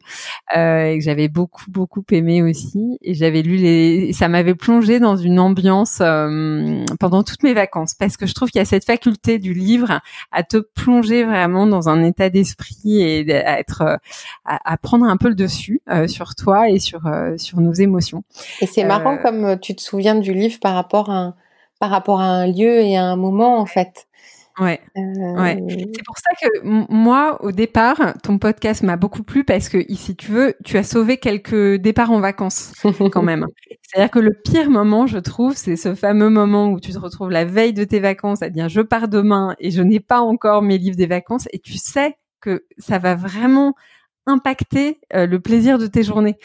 euh, 0.55 0.85
et 0.85 0.99
que 0.99 1.03
j'avais 1.03 1.27
beaucoup 1.27 1.69
beaucoup 1.69 2.03
aimé 2.11 2.41
aussi 2.41 2.97
et 3.01 3.13
j'avais 3.13 3.41
lu 3.41 3.57
les, 3.57 4.13
ça 4.13 4.27
m'avait 4.27 4.55
plongé 4.55 4.99
dans 4.99 5.15
une 5.15 5.39
ambiance 5.39 5.99
euh, 6.01 6.83
pendant 6.99 7.23
toutes 7.23 7.43
mes 7.43 7.53
vacances 7.53 7.93
parce 7.93 8.17
que 8.17 8.25
je 8.25 8.33
trouve 8.33 8.49
qu'il 8.49 8.59
y 8.59 8.61
a 8.61 8.65
cette 8.65 8.85
faculté 8.85 9.39
du 9.39 9.53
livre 9.53 10.01
à 10.31 10.43
te 10.43 10.57
plonger 10.57 11.23
vraiment 11.23 11.67
dans 11.67 11.89
un 11.89 12.03
état 12.03 12.29
d'esprit 12.29 13.01
et 13.01 13.33
à 13.33 13.59
être 13.59 13.99
à, 14.45 14.71
à 14.73 14.77
prendre 14.77 15.05
un 15.05 15.17
peu 15.23 15.29
le 15.29 15.35
dessus 15.35 15.81
euh, 15.89 16.07
sur 16.07 16.35
toi 16.35 16.69
et 16.69 16.79
sur 16.79 17.07
euh, 17.07 17.37
sur 17.37 17.61
nos 17.61 17.71
émotions. 17.71 18.23
Et 18.59 18.67
c'est 18.67 18.83
marrant 18.83 19.15
euh, 19.15 19.21
comme 19.23 19.59
tu 19.59 19.73
te 19.73 19.81
souviens 19.81 20.15
du 20.15 20.33
livre 20.33 20.59
par 20.59 20.75
rapport 20.75 21.09
à 21.09 21.17
un, 21.17 21.35
par 21.79 21.89
rapport 21.89 22.19
à 22.19 22.25
un 22.25 22.47
lieu 22.47 22.81
et 22.81 22.97
à 22.97 23.05
un 23.05 23.15
moment 23.15 23.57
en 23.57 23.65
fait. 23.65 24.07
Ouais. 24.59 24.79
ouais. 24.95 25.63
C'est 25.67 26.05
pour 26.05 26.17
ça 26.19 26.29
que 26.39 26.63
moi, 26.63 27.43
au 27.43 27.51
départ, 27.51 28.13
ton 28.21 28.37
podcast 28.37 28.83
m'a 28.83 28.97
beaucoup 28.97 29.23
plu 29.23 29.43
parce 29.43 29.67
que, 29.67 29.79
si 29.95 30.15
tu 30.15 30.31
veux, 30.31 30.53
tu 30.63 30.77
as 30.77 30.83
sauvé 30.83 31.17
quelques 31.17 31.81
départs 31.81 32.11
en 32.11 32.19
vacances 32.19 32.71
quand 33.11 33.23
même. 33.23 33.47
C'est-à-dire 33.81 34.11
que 34.11 34.19
le 34.19 34.29
pire 34.45 34.69
moment, 34.69 35.07
je 35.07 35.17
trouve, 35.17 35.55
c'est 35.55 35.75
ce 35.75 35.95
fameux 35.95 36.29
moment 36.29 36.67
où 36.67 36.79
tu 36.79 36.91
te 36.91 36.99
retrouves 36.99 37.31
la 37.31 37.45
veille 37.45 37.73
de 37.73 37.83
tes 37.83 37.99
vacances 37.99 38.43
à 38.43 38.51
dire 38.51 38.69
je 38.69 38.81
pars 38.81 39.07
demain 39.07 39.55
et 39.57 39.71
je 39.71 39.81
n'ai 39.81 39.99
pas 39.99 40.19
encore 40.19 40.61
mes 40.61 40.77
livres 40.77 40.97
des 40.97 41.07
vacances 41.07 41.47
et 41.51 41.57
tu 41.57 41.79
sais 41.79 42.15
que 42.39 42.63
ça 42.77 42.99
va 42.99 43.15
vraiment 43.15 43.73
impacter 44.25 44.99
euh, 45.13 45.25
le 45.25 45.39
plaisir 45.39 45.77
de 45.77 45.87
tes 45.87 46.03
journées. 46.03 46.37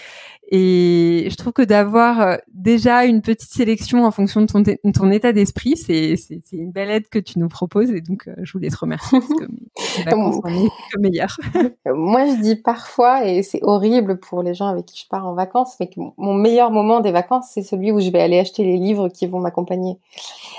Et 0.51 1.29
je 1.31 1.37
trouve 1.37 1.53
que 1.53 1.63
d'avoir 1.63 2.21
euh, 2.23 2.37
déjà 2.55 3.05
une 3.05 3.21
petite 3.21 3.51
sélection 3.51 4.05
en 4.05 4.11
fonction 4.11 4.41
de 4.41 4.47
ton, 4.47 4.63
ton 4.93 5.11
état 5.11 5.33
d'esprit, 5.33 5.77
c'est, 5.77 6.15
une 6.53 6.73
belle 6.73 6.91
aide 6.91 7.09
que 7.11 7.19
tu 7.19 7.39
nous 7.39 7.49
proposes. 7.49 7.91
Et 7.91 8.01
donc, 8.01 8.29
euh, 8.29 8.35
je 8.43 8.53
voulais 8.55 8.71
te 8.71 8.79
remercier 8.79 9.21
parce 9.21 9.35
que 9.35 9.45
mes 9.45 10.71
meilleur. 11.11 11.37
Moi, 11.87 12.27
je 12.29 12.41
dis 12.41 12.57
parfois, 12.57 13.27
et 13.27 13.43
c'est 13.43 13.61
horrible 13.63 14.19
pour 14.19 14.43
les 14.43 14.55
gens 14.55 14.69
avec 14.69 14.87
qui 14.87 15.03
je 15.03 15.09
pars 15.09 15.27
en 15.27 15.35
vacances, 15.35 15.77
mais 15.81 15.91
que 15.91 16.01
mon 16.17 16.33
meilleur 16.33 16.71
moment 16.71 17.01
des 17.01 17.13
vacances, 17.13 17.51
c'est 17.53 17.63
celui 17.63 17.93
où 17.93 18.01
je 18.01 18.09
vais 18.09 18.21
aller 18.21 18.39
acheter 18.39 18.65
les 18.65 18.79
livres 18.79 19.11
qui 19.11 19.27
vont 19.27 19.41
m'accompagner. 19.41 19.99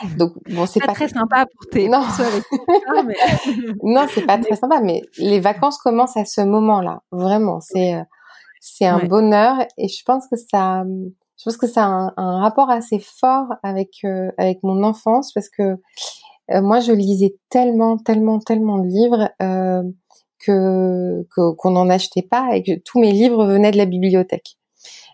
Donc, 0.18 0.34
bon, 0.52 0.68
c'est 0.68 0.82
pas, 0.82 0.94
très 0.94 1.08
sympa 1.08 1.48
pour 1.48 1.66
tes 1.72 1.90
non. 1.90 2.04
mais... 3.08 3.16
non, 3.82 4.06
c'est 4.14 4.26
pas 4.26 4.38
très 4.38 4.56
sympa, 4.56 4.82
mais 4.82 5.02
les 5.18 5.40
vacances 5.40 5.80
commencent 5.80 6.18
à 6.18 6.26
ce 6.26 6.42
moment-là. 6.42 7.02
Vraiment, 7.12 7.60
c'est 7.60 7.96
euh, 7.96 8.04
c'est 8.60 8.86
un 8.86 9.00
bonheur 9.06 9.56
et 9.78 9.88
je 9.88 10.04
pense 10.04 10.28
que 10.28 10.36
ça 10.36 10.84
je 11.38 11.44
pense 11.46 11.58
que 11.58 11.68
ça 11.68 11.86
a 11.86 12.14
un, 12.18 12.40
rapport 12.42 12.70
assez 12.70 13.00
fort 13.00 13.48
avec 13.64 13.92
euh, 14.04 14.30
avec 14.38 14.62
mon 14.64 14.84
enfance 14.84 15.32
parce 15.34 15.50
que 15.50 15.78
euh, 16.52 16.62
moi 16.62 16.80
je 16.80 16.92
lisais 16.92 17.36
tellement 17.50 17.98
tellement 17.98 18.40
tellement 18.40 18.80
de 18.80 18.88
livres 18.88 19.30
euh, 19.42 19.84
que 20.40 21.26
qu'on 21.32 21.72
n'en 21.72 21.90
achetait 21.90 22.22
pas 22.22 22.56
et 22.56 22.64
que 22.64 22.80
tous 22.80 23.00
mes 23.00 23.12
livres 23.12 23.46
venaient 23.46 23.72
de 23.72 23.78
la 23.78 23.86
bibliothèque. 23.86 24.58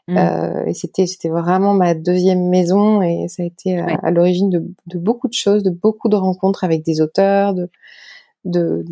Mmh. 0.07 0.17
Euh, 0.17 0.65
et 0.65 0.73
c'était 0.75 1.07
c'était 1.07 1.29
vraiment 1.29 1.73
ma 1.73 1.95
deuxième 1.95 2.47
maison 2.47 3.01
et 3.01 3.27
ça 3.27 3.41
a 3.41 3.45
été 3.45 3.79
à, 3.79 4.11
l'origine 4.11 4.51
de, 4.51 4.63
de, 4.85 4.99
beaucoup 4.99 5.27
de 5.27 5.33
choses, 5.33 5.63
de 5.63 5.71
beaucoup 5.71 6.09
de 6.09 6.15
rencontres 6.15 6.63
avec 6.63 6.83
des 6.83 7.01
auteurs, 7.01 7.55
de 7.55 7.71
de 8.45 8.85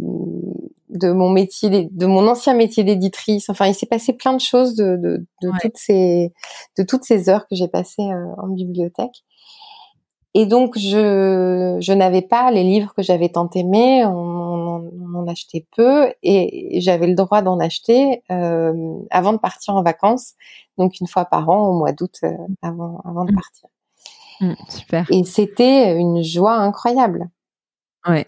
de 0.89 1.11
mon 1.11 1.29
métier, 1.29 1.89
de 1.91 2.05
mon 2.05 2.27
ancien 2.27 2.53
métier 2.53 2.83
d'éditrice. 2.83 3.49
Enfin, 3.49 3.65
il 3.67 3.73
s'est 3.73 3.87
passé 3.87 4.13
plein 4.13 4.33
de 4.33 4.39
choses 4.39 4.75
de, 4.75 4.95
de, 4.97 5.25
de 5.41 5.51
toutes 5.61 5.77
ces 5.77 6.33
de 6.77 6.83
toutes 6.83 7.03
ces 7.03 7.29
heures 7.29 7.47
que 7.47 7.55
j'ai 7.55 7.67
passées 7.67 8.03
euh, 8.03 8.25
en 8.37 8.47
bibliothèque. 8.47 9.23
Et 10.35 10.45
donc, 10.45 10.77
je 10.77 11.77
je 11.79 11.93
n'avais 11.93 12.21
pas 12.21 12.51
les 12.51 12.63
livres 12.63 12.93
que 12.95 13.03
j'avais 13.03 13.29
tant 13.29 13.49
aimés. 13.55 14.05
On, 14.05 14.11
on, 14.11 15.15
en 15.15 15.27
achetait 15.27 15.65
peu 15.75 16.11
et 16.23 16.79
j'avais 16.81 17.05
le 17.05 17.13
droit 17.13 17.43
d'en 17.43 17.59
acheter 17.59 18.23
euh, 18.31 18.73
avant 19.11 19.33
de 19.33 19.37
partir 19.37 19.75
en 19.75 19.83
vacances. 19.83 20.33
Donc 20.77 20.99
une 20.99 21.07
fois 21.07 21.25
par 21.25 21.49
an 21.49 21.67
au 21.67 21.73
mois 21.73 21.91
d'août 21.91 22.15
euh, 22.23 22.31
avant 22.61 22.99
avant 23.05 23.25
de 23.25 23.31
mmh. 23.31 23.35
partir. 23.35 23.69
Mmh, 24.41 24.53
super. 24.69 25.07
Et 25.11 25.23
c'était 25.23 25.95
une 25.95 26.23
joie 26.23 26.55
incroyable. 26.55 27.29
Ouais. 28.07 28.25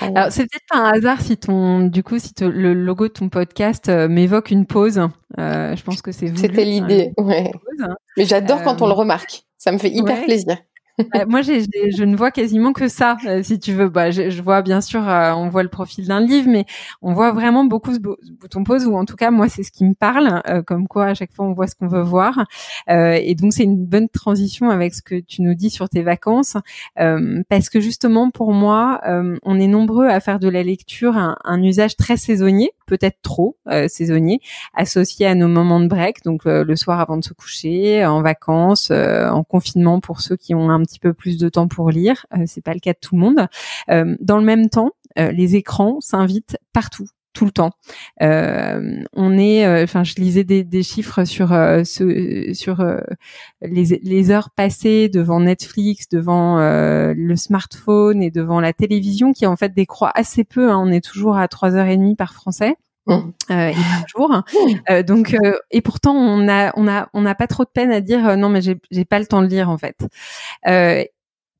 Alors 0.00 0.32
c'est 0.32 0.44
peut-être 0.44 0.64
pas 0.70 0.78
un 0.78 0.92
hasard 0.92 1.20
si 1.20 1.36
ton, 1.36 1.80
du 1.80 2.02
coup, 2.02 2.18
si 2.18 2.32
le 2.40 2.72
logo 2.72 3.08
de 3.08 3.12
ton 3.12 3.28
podcast 3.28 3.88
euh, 3.88 4.08
m'évoque 4.08 4.50
une 4.50 4.64
pause. 4.66 5.00
Euh, 5.38 5.76
je 5.76 5.82
pense 5.82 6.00
que 6.00 6.12
c'est 6.12 6.36
C'était 6.36 6.64
l'idée. 6.64 7.12
ouais. 7.18 7.50
Mais 8.16 8.24
j'adore 8.24 8.62
quand 8.62 8.80
on 8.80 8.86
le 8.86 8.92
euh, 8.92 8.96
remarque. 8.96 9.42
Ça 9.58 9.72
me 9.72 9.78
fait 9.78 9.90
hyper 9.90 10.24
plaisir. 10.24 10.56
Bah, 11.12 11.24
moi, 11.26 11.42
j'ai, 11.42 11.62
je 11.62 12.04
ne 12.04 12.16
vois 12.16 12.30
quasiment 12.32 12.72
que 12.72 12.88
ça, 12.88 13.16
euh, 13.26 13.42
si 13.42 13.60
tu 13.60 13.72
veux. 13.72 13.88
Bah, 13.88 14.10
je, 14.10 14.30
je 14.30 14.42
vois 14.42 14.62
bien 14.62 14.80
sûr, 14.80 15.08
euh, 15.08 15.32
on 15.32 15.48
voit 15.48 15.62
le 15.62 15.68
profil 15.68 16.06
d'un 16.06 16.20
livre, 16.20 16.48
mais 16.50 16.64
on 17.02 17.12
voit 17.12 17.32
vraiment 17.32 17.64
beaucoup 17.64 17.94
ce, 17.94 18.00
bouton 18.00 18.64
pause, 18.64 18.84
ou 18.86 18.96
en 18.96 19.04
tout 19.04 19.14
cas, 19.14 19.30
moi, 19.30 19.48
c'est 19.48 19.62
ce 19.62 19.70
qui 19.70 19.84
me 19.84 19.94
parle. 19.94 20.42
Euh, 20.48 20.62
comme 20.62 20.88
quoi, 20.88 21.06
à 21.06 21.14
chaque 21.14 21.32
fois, 21.32 21.46
on 21.46 21.52
voit 21.52 21.68
ce 21.68 21.76
qu'on 21.76 21.86
veut 21.86 22.02
voir. 22.02 22.46
et 22.88 23.34
donc, 23.34 23.52
c'est 23.52 23.62
une 23.64 23.84
bonne 23.84 24.08
transition 24.08 24.70
avec 24.70 24.94
ce 24.94 25.02
que 25.02 25.20
tu 25.20 25.42
nous 25.42 25.54
dis 25.54 25.70
sur 25.70 25.88
tes 25.88 26.02
vacances, 26.02 26.56
parce 26.96 27.68
que 27.68 27.80
justement, 27.80 28.30
pour 28.30 28.52
moi, 28.52 29.00
on 29.42 29.60
est 29.60 29.66
nombreux 29.66 30.06
à 30.06 30.20
faire 30.20 30.38
de 30.38 30.48
la 30.48 30.62
lecture 30.62 31.16
un, 31.16 31.36
un 31.44 31.62
usage 31.62 31.96
très 31.96 32.16
saisonnier, 32.16 32.72
peut-être 32.86 33.18
trop 33.22 33.56
saisonnier, 33.88 34.40
associé 34.74 35.26
à 35.26 35.34
nos 35.34 35.48
moments 35.48 35.80
de 35.80 35.86
break, 35.86 36.24
donc 36.24 36.44
le 36.44 36.76
soir 36.76 37.00
avant 37.00 37.16
de 37.16 37.24
se 37.24 37.32
coucher, 37.34 38.04
en 38.04 38.22
vacances, 38.22 38.90
en 38.90 39.44
confinement 39.44 40.00
pour 40.00 40.20
ceux 40.20 40.36
qui 40.36 40.54
ont 40.54 40.70
un 40.70 40.78
petit 40.88 40.98
peu 40.98 41.12
plus 41.12 41.38
de 41.38 41.48
temps 41.48 41.68
pour 41.68 41.90
lire. 41.90 42.26
Euh, 42.36 42.44
c'est 42.46 42.62
pas 42.62 42.74
le 42.74 42.80
cas 42.80 42.92
de 42.92 42.98
tout 43.00 43.14
le 43.14 43.20
monde. 43.20 43.46
Euh, 43.90 44.16
dans 44.20 44.38
le 44.38 44.44
même 44.44 44.68
temps, 44.68 44.90
euh, 45.18 45.30
les 45.32 45.56
écrans 45.56 46.00
s'invitent 46.00 46.56
partout 46.72 47.08
tout 47.34 47.44
le 47.44 47.52
temps. 47.52 47.70
Euh, 48.20 49.00
on 49.12 49.38
est, 49.38 49.82
enfin, 49.84 50.02
je 50.02 50.16
lisais 50.16 50.42
des, 50.42 50.64
des 50.64 50.82
chiffres 50.82 51.22
sur 51.24 51.50
ce, 51.50 52.50
sur 52.52 52.84
les, 53.62 54.00
les, 54.02 54.30
heures 54.32 54.50
passées 54.50 55.08
devant 55.08 55.38
Netflix, 55.38 56.08
devant 56.08 56.56
le 56.58 57.36
smartphone 57.36 58.24
et 58.24 58.32
devant 58.32 58.60
la 58.60 58.72
télévision, 58.72 59.32
qui 59.32 59.46
en 59.46 59.54
fait 59.54 59.72
décroît 59.72 60.10
assez 60.16 60.42
peu. 60.42 60.68
Hein. 60.68 60.82
On 60.84 60.90
est 60.90 61.04
toujours 61.04 61.36
à 61.36 61.46
trois 61.46 61.76
heures 61.76 61.86
et 61.86 61.96
demie 61.96 62.16
par 62.16 62.34
Français. 62.34 62.74
Euh, 63.10 63.68
et 63.68 63.74
par 63.74 64.08
jour. 64.08 64.30
Mmh. 64.30 64.42
Euh, 64.90 65.02
donc 65.02 65.34
euh, 65.34 65.56
et 65.70 65.80
pourtant 65.80 66.14
on 66.14 66.48
a 66.48 66.72
on 66.76 66.88
a 66.88 67.08
on 67.12 67.22
n'a 67.22 67.34
pas 67.34 67.46
trop 67.46 67.64
de 67.64 67.68
peine 67.68 67.90
à 67.90 68.00
dire 68.00 68.36
non 68.36 68.48
mais 68.48 68.60
j'ai 68.62 68.76
j'ai 68.90 69.04
pas 69.04 69.18
le 69.18 69.26
temps 69.26 69.42
de 69.42 69.46
lire 69.46 69.70
en 69.70 69.76
fait. 69.78 69.96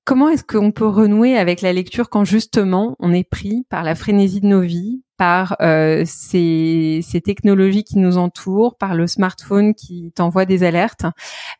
comment 0.05 0.29
est-ce 0.29 0.45
qu'on 0.45 0.73
peut 0.73 0.87
renouer 0.87 1.37
avec 1.37 1.61
la 1.61 1.73
lecture 1.73 2.09
quand 2.11 2.25
justement 2.25 2.97
on 2.99 3.13
est 3.13 3.29
pris 3.29 3.67
par 3.69 3.83
la 3.83 3.95
frénésie 3.95 4.41
de 4.41 4.47
nos 4.47 4.61
vies, 4.61 5.03
par 5.19 5.57
euh, 5.61 6.05
ces, 6.07 7.03
technologies 7.25 7.83
qui 7.83 7.99
nous 7.99 8.17
entourent, 8.17 8.77
par 8.77 8.95
le 8.95 9.09
smartphone 9.09 9.75
qui 9.75 10.13
t'envoie 10.15 10.47
des 10.47 10.63
alertes. 10.63 11.05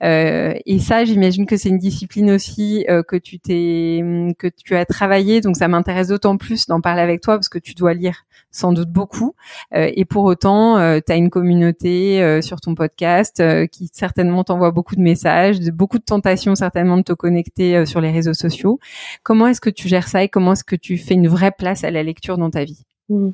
Euh, 0.03 0.55
et 0.65 0.79
ça, 0.79 1.05
j'imagine 1.05 1.45
que 1.45 1.57
c'est 1.57 1.69
une 1.69 1.79
discipline 1.79 2.31
aussi 2.31 2.87
euh, 2.89 3.03
que 3.03 3.17
tu 3.17 4.77
as 4.77 4.85
travaillé. 4.87 5.41
Donc 5.41 5.57
ça 5.57 5.67
m'intéresse 5.67 6.09
d'autant 6.09 6.37
plus 6.37 6.67
d'en 6.67 6.81
parler 6.81 7.03
avec 7.03 7.21
toi 7.21 7.35
parce 7.35 7.49
que 7.49 7.59
tu 7.59 7.75
dois 7.75 7.95
lire 7.95 8.23
sans 8.53 8.73
doute 8.73 8.91
beaucoup. 8.91 9.35
Euh, 9.75 9.91
et 9.93 10.05
pour 10.05 10.25
autant, 10.25 10.77
tu 11.01 11.13
as 11.13 11.17
une 11.17 11.29
communauté 11.29 12.41
sur 12.41 12.61
ton 12.61 12.77
podcast 12.77 13.43
qui 13.73 13.91
certainement 13.93 14.45
t'envoie 14.45 14.71
beaucoup 14.71 14.95
de 14.95 15.03
messages, 15.03 15.59
beaucoup 15.73 15.99
de 15.99 16.05
tentations 16.05 16.55
certainement 16.55 16.97
de 16.97 17.03
te 17.03 17.13
connecter 17.13 17.85
sur 17.87 18.01
les 18.01 18.13
réseaux 18.13 18.35
sociaux. 18.35 18.79
Comment 19.25 19.49
est-ce 19.49 19.61
que 19.61 19.71
tu 19.71 19.89
gères 19.89 20.07
ça 20.07 20.23
et 20.23 20.29
comment 20.29 20.53
est-ce 20.53 20.65
que 20.65 20.77
tu 20.77 20.97
fais 20.97 21.15
une 21.15 21.29
vraie 21.29 21.51
place 21.51 21.83
à 21.83 21.91
la 21.91 22.05
lecture 22.05 22.39
dans 22.39 22.51
ta 22.51 22.65
vie? 22.65 22.85
Mm. 23.09 23.31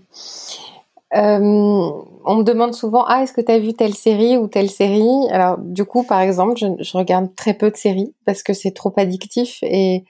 Euh, 1.17 1.39
on 2.25 2.37
me 2.37 2.43
demande 2.43 2.75
souvent 2.75 3.05
ah 3.07 3.23
est-ce 3.23 3.33
que 3.33 3.41
tu 3.41 3.53
as 3.53 3.59
vu 3.61 3.73
telle 3.75 3.95
série 3.95 4.37
ou 4.37 4.49
telle 4.49 4.71
série? 4.71 5.29
Alors 5.31 5.59
du 5.59 5.85
coup 5.85 6.03
par 6.03 6.21
exemple 6.21 6.59
je, 6.59 6.97
regarde 6.97 7.35
très 7.37 7.55
peu 7.55 7.71
de 7.71 7.77
séries 7.77 8.15
parce 8.25 8.43
que 8.43 8.53
c'est 8.53 8.73
trop 8.73 8.93
addictif 8.97 9.59
et, 9.63 10.05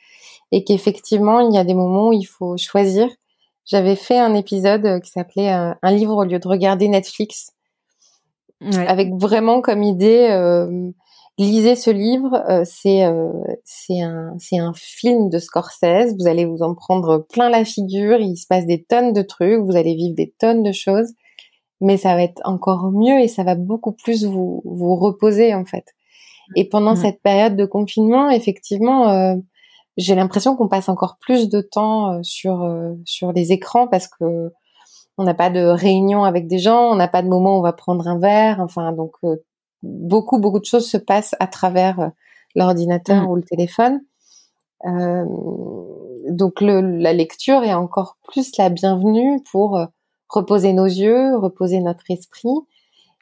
et 0.50 0.64
qu'effectivement 0.64 1.40
il 1.40 1.54
y 1.54 1.58
a 1.58 1.64
des 1.64 1.74
moments 1.74 2.08
où 2.08 2.12
il 2.12 2.24
faut 2.24 2.56
choisir. 2.56 3.08
J'avais 3.66 3.96
fait 3.96 4.18
un 4.18 4.34
épisode 4.34 5.00
qui 5.02 5.10
s'appelait 5.10 5.52
euh, 5.52 5.74
un, 5.82 5.90
livre 5.90 6.16
au 6.16 6.24
lieu 6.24 6.38
de 6.38 6.48
regarder 6.48 6.88
Netflix 6.88 7.52
avec 8.60 9.12
vraiment 9.14 9.60
comme 9.60 9.82
idée 9.82 10.28
euh, 10.30 10.90
lisez 11.38 11.76
ce 11.76 11.90
livre, 11.90 12.42
euh, 12.48 12.62
c'est 12.64 13.04
euh, 13.04 13.30
c'est 13.64 14.00
un 14.00 14.34
c'est 14.38 14.58
un 14.58 14.72
film 14.74 15.30
de 15.30 15.38
Scorsese. 15.38 16.14
Vous 16.18 16.26
allez 16.26 16.44
vous 16.44 16.62
en 16.62 16.74
prendre 16.74 17.18
plein 17.18 17.48
la 17.48 17.64
figure. 17.64 18.18
Il 18.20 18.36
se 18.36 18.46
passe 18.46 18.66
des 18.66 18.84
tonnes 18.84 19.12
de 19.12 19.22
trucs. 19.22 19.60
Vous 19.60 19.76
allez 19.76 19.94
vivre 19.94 20.14
des 20.14 20.34
tonnes 20.38 20.62
de 20.62 20.72
choses, 20.72 21.12
mais 21.80 21.96
ça 21.96 22.14
va 22.14 22.22
être 22.22 22.40
encore 22.44 22.90
mieux 22.92 23.20
et 23.20 23.28
ça 23.28 23.44
va 23.44 23.54
beaucoup 23.54 23.92
plus 23.92 24.24
vous 24.24 24.62
vous 24.64 24.96
reposer 24.96 25.54
en 25.54 25.64
fait. 25.64 25.86
Et 26.56 26.68
pendant 26.68 26.92
mmh. 26.92 26.96
cette 26.96 27.22
période 27.22 27.56
de 27.56 27.64
confinement, 27.64 28.30
effectivement, 28.30 29.08
euh, 29.10 29.34
j'ai 29.96 30.14
l'impression 30.14 30.56
qu'on 30.56 30.68
passe 30.68 30.88
encore 30.88 31.16
plus 31.20 31.48
de 31.48 31.60
temps 31.60 32.22
sur 32.22 32.68
sur 33.04 33.32
les 33.32 33.52
écrans 33.52 33.88
parce 33.88 34.08
que 34.08 34.52
on 35.16 35.24
n'a 35.24 35.34
pas 35.34 35.48
de 35.50 35.60
réunion 35.60 36.24
avec 36.24 36.48
des 36.48 36.58
gens, 36.58 36.90
on 36.90 36.96
n'a 36.96 37.06
pas 37.06 37.22
de 37.22 37.28
moment 37.28 37.56
où 37.56 37.58
on 37.60 37.62
va 37.62 37.72
prendre 37.72 38.08
un 38.08 38.18
verre. 38.18 38.58
Enfin, 38.60 38.92
donc 38.92 39.12
beaucoup, 39.84 40.38
beaucoup 40.38 40.60
de 40.60 40.64
choses 40.64 40.88
se 40.88 40.96
passent 40.96 41.34
à 41.40 41.46
travers 41.46 42.00
euh, 42.00 42.08
l'ordinateur 42.54 43.24
mm. 43.24 43.28
ou 43.28 43.36
le 43.36 43.42
téléphone. 43.42 44.00
Euh, 44.86 45.24
donc 46.28 46.60
la 46.60 47.12
lecture 47.12 47.62
est 47.62 47.74
encore 47.74 48.16
plus 48.28 48.56
la 48.58 48.68
bienvenue 48.68 49.42
pour 49.50 49.76
euh, 49.76 49.86
reposer 50.28 50.72
nos 50.72 50.86
yeux, 50.86 51.36
reposer 51.36 51.80
notre 51.80 52.10
esprit. 52.10 52.54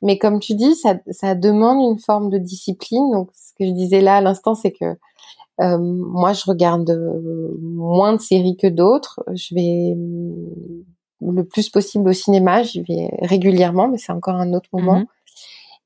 Mais 0.03 0.19
comme 0.19 0.41
tu 0.41 0.55
dis, 0.55 0.75
ça, 0.75 0.97
ça 1.11 1.35
demande 1.35 1.81
une 1.81 1.99
forme 1.99 2.31
de 2.31 2.39
discipline. 2.39 3.13
Donc 3.13 3.31
ce 3.35 3.53
que 3.59 3.67
je 3.67 3.73
disais 3.73 4.01
là 4.01 4.17
à 4.17 4.21
l'instant, 4.21 4.55
c'est 4.55 4.73
que 4.73 4.97
moi, 5.61 6.33
je 6.33 6.43
regarde 6.45 6.91
moins 7.61 8.15
de 8.15 8.21
séries 8.21 8.57
que 8.57 8.67
d'autres. 8.67 9.23
Je 9.33 9.55
vais 9.55 9.95
le 11.21 11.45
plus 11.45 11.69
possible 11.69 12.09
au 12.09 12.13
cinéma. 12.13 12.65
J'y 12.65 12.83
vais 12.83 13.11
régulièrement, 13.21 13.87
mais 13.87 13.99
c'est 13.99 14.11
encore 14.11 14.35
un 14.35 14.55
autre 14.55 14.69
moment. 14.73 15.03
Mm-hmm. 15.03 15.07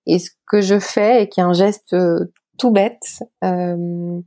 Et 0.07 0.19
ce 0.19 0.31
que 0.47 0.61
je 0.61 0.79
fais, 0.79 1.23
et 1.23 1.29
qui 1.29 1.41
est 1.41 1.45
un 1.45 1.53
geste 1.53 1.93
euh, 1.93 2.33
tout 2.59 2.71
bête, 2.71 3.25
euh, 3.45 4.21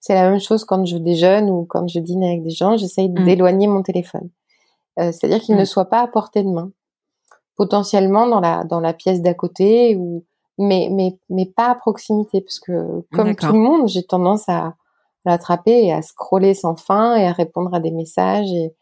C'est 0.00 0.14
la 0.14 0.30
même 0.30 0.40
chose 0.40 0.64
quand 0.64 0.84
je 0.84 0.96
déjeune 0.96 1.50
ou 1.50 1.64
quand 1.64 1.88
je 1.88 1.98
dîne 1.98 2.24
avec 2.24 2.42
des 2.42 2.50
gens. 2.50 2.76
J'essaye 2.76 3.08
mmh. 3.08 3.24
d'éloigner 3.24 3.66
mon 3.66 3.82
téléphone. 3.82 4.30
Euh, 4.98 5.12
c'est-à-dire 5.12 5.40
qu'il 5.40 5.56
ne 5.56 5.62
mmh. 5.62 5.66
soit 5.66 5.86
pas 5.86 6.00
à 6.00 6.06
portée 6.06 6.42
de 6.42 6.48
main. 6.48 6.70
Potentiellement 7.56 8.26
dans 8.26 8.40
la, 8.40 8.64
dans 8.64 8.80
la 8.80 8.92
pièce 8.92 9.22
d'à 9.22 9.34
côté 9.34 9.96
ou, 9.96 10.24
mais, 10.58 10.88
mais, 10.90 11.18
mais 11.28 11.46
pas 11.46 11.70
à 11.70 11.74
proximité 11.74 12.40
parce 12.40 12.60
que 12.60 13.02
comme 13.12 13.34
tout 13.34 13.52
le 13.52 13.58
monde, 13.58 13.88
j'ai 13.88 14.02
tendance 14.02 14.48
à 14.48 14.74
l'attraper 15.24 15.86
et 15.86 15.92
à 15.92 16.02
scroller 16.02 16.54
sans 16.54 16.76
fin 16.76 17.16
et 17.16 17.26
à 17.26 17.32
répondre 17.32 17.74
à 17.74 17.80
des 17.80 17.90
messages 17.90 18.50
et, 18.52 18.74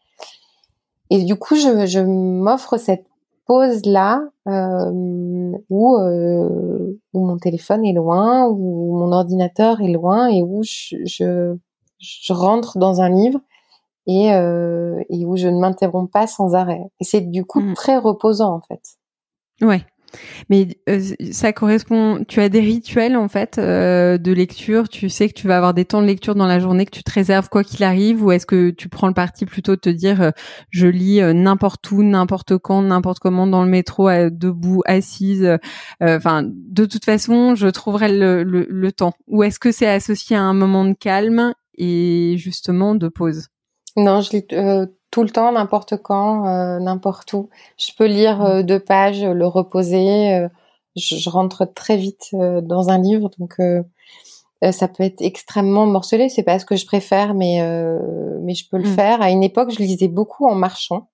et 1.09 1.23
du 1.23 1.35
coup, 1.35 1.55
je, 1.55 1.85
je 1.85 1.99
m'offre 1.99 2.77
cette 2.77 3.05
pause 3.45 3.85
là 3.85 4.21
euh, 4.47 4.91
où, 5.69 5.97
euh, 5.97 6.99
où 7.13 7.25
mon 7.25 7.37
téléphone 7.37 7.85
est 7.85 7.93
loin, 7.93 8.47
où 8.47 8.97
mon 8.97 9.11
ordinateur 9.11 9.81
est 9.81 9.91
loin 9.91 10.27
et 10.27 10.41
où 10.41 10.63
je, 10.63 10.97
je, 11.05 11.55
je 11.99 12.33
rentre 12.33 12.77
dans 12.77 13.01
un 13.01 13.09
livre 13.09 13.39
et, 14.07 14.33
euh, 14.33 15.01
et 15.09 15.25
où 15.25 15.35
je 15.35 15.47
ne 15.47 15.59
m'interromps 15.59 16.11
pas 16.11 16.27
sans 16.27 16.53
arrêt. 16.55 16.81
Et 16.99 17.03
c'est 17.03 17.21
du 17.21 17.45
coup 17.45 17.61
mmh. 17.61 17.73
très 17.73 17.97
reposant 17.97 18.53
en 18.53 18.61
fait. 18.61 18.81
Ouais. 19.61 19.85
Mais 20.49 20.67
euh, 20.89 20.99
ça 21.31 21.53
correspond. 21.53 22.23
Tu 22.27 22.39
as 22.39 22.49
des 22.49 22.59
rituels 22.59 23.15
en 23.15 23.27
fait 23.27 23.57
euh, 23.57 24.17
de 24.17 24.31
lecture. 24.31 24.89
Tu 24.89 25.09
sais 25.09 25.27
que 25.27 25.33
tu 25.33 25.47
vas 25.47 25.57
avoir 25.57 25.73
des 25.73 25.85
temps 25.85 26.01
de 26.01 26.07
lecture 26.07 26.35
dans 26.35 26.47
la 26.47 26.59
journée 26.59 26.85
que 26.85 26.91
tu 26.91 27.03
te 27.03 27.11
réserves 27.11 27.49
quoi 27.49 27.63
qu'il 27.63 27.83
arrive, 27.83 28.23
ou 28.23 28.31
est-ce 28.31 28.45
que 28.45 28.69
tu 28.69 28.89
prends 28.89 29.07
le 29.07 29.13
parti 29.13 29.45
plutôt 29.45 29.75
de 29.75 29.81
te 29.81 29.89
dire 29.89 30.21
euh, 30.21 30.31
je 30.69 30.87
lis 30.87 31.21
n'importe 31.33 31.89
où, 31.91 32.03
n'importe 32.03 32.57
quand, 32.57 32.81
n'importe 32.81 33.19
comment 33.19 33.47
dans 33.47 33.63
le 33.63 33.69
métro, 33.69 34.09
debout, 34.29 34.81
assise. 34.85 35.57
Enfin, 36.01 36.43
de 36.45 36.85
toute 36.85 37.05
façon, 37.05 37.55
je 37.55 37.67
trouverai 37.67 38.17
le, 38.17 38.43
le, 38.43 38.65
le 38.69 38.91
temps. 38.91 39.13
Ou 39.27 39.43
est-ce 39.43 39.59
que 39.59 39.71
c'est 39.71 39.87
associé 39.87 40.35
à 40.35 40.41
un 40.41 40.53
moment 40.53 40.85
de 40.85 40.93
calme 40.93 41.53
et 41.77 42.35
justement 42.37 42.95
de 42.95 43.07
pause? 43.07 43.47
Non, 43.97 44.21
je 44.21 44.31
lis 44.31 44.47
tout 45.15 45.23
le 45.23 45.29
temps, 45.29 45.53
n'importe 45.53 45.95
quand, 45.95 46.45
euh, 46.45 46.77
n'importe 46.79 47.31
où. 47.31 47.49
Je 47.77 47.91
peux 47.97 48.05
lire 48.05 48.43
euh, 48.43 48.63
deux 48.63 48.81
pages, 48.81 49.23
le 49.23 49.47
reposer. 49.47 50.33
Euh, 50.33 50.49
je, 50.97 51.29
rentre 51.29 51.63
très 51.73 51.95
vite 51.95 52.31
dans 52.33 52.89
un 52.89 52.97
livre, 52.97 53.29
donc 53.39 53.55
ça 54.71 54.87
peut 54.87 55.03
être 55.03 55.21
extrêmement 55.21 55.85
morcelé. 55.85 56.27
C'est 56.27 56.43
pas 56.43 56.59
ce 56.59 56.65
que 56.65 56.75
je 56.75 56.85
préfère, 56.85 57.33
mais 57.33 57.61
mais 58.41 58.55
je 58.55 58.69
peux 58.69 58.77
le 58.77 58.89
mm. 58.89 58.95
faire. 58.95 59.21
À 59.21 59.29
une 59.29 59.43
époque, 59.43 59.71
je 59.71 59.79
lisais 59.79 60.07
beaucoup 60.07 60.47
en 60.47 60.55
marchant. 60.55 61.09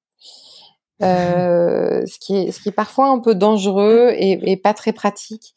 ce 1.02 2.20
qui 2.20 2.38
est 2.38 2.52
ce 2.52 2.62
qui 2.62 2.70
est 2.70 2.76
parfois 2.76 3.10
un 3.10 3.18
peu 3.18 3.34
dangereux 3.34 4.12
et, 4.16 4.52
et 4.52 4.58
pas 4.58 4.76
très 4.76 4.94
pratique. 4.94 5.56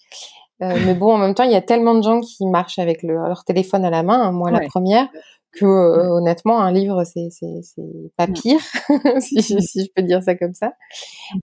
mais 0.61 0.95
bon, 0.95 1.13
en 1.13 1.19
même 1.19 1.35
temps, 1.35 1.45
il 1.45 1.53
y 1.53 1.57
a 1.57 1.63
tellement 1.63 1.95
de 1.95 2.03
gens 2.03 2.23
qui 2.23 2.47
marchent 2.47 2.79
avec 2.79 3.03
leur 3.03 3.45
téléphone 3.45 3.85
à 3.85 3.91
la 3.91 4.03
main, 4.03 4.23
hein, 4.23 4.33
moi 4.33 4.51
la 4.51 4.67
première, 4.69 5.09
que 5.57 5.65
euh, 5.65 6.11
honnêtement 6.11 6.61
un 6.61 6.73
livre 6.73 7.05
c'est 7.05 7.29
c'est 7.31 7.61
c'est 7.63 8.13
pas 8.17 8.27
pire 8.27 8.61
si, 9.21 9.43
si, 9.43 9.85
je 9.85 9.91
peux 9.95 10.03
dire 10.03 10.23
ça 10.23 10.35
comme 10.35 10.55
ça. 10.55 10.73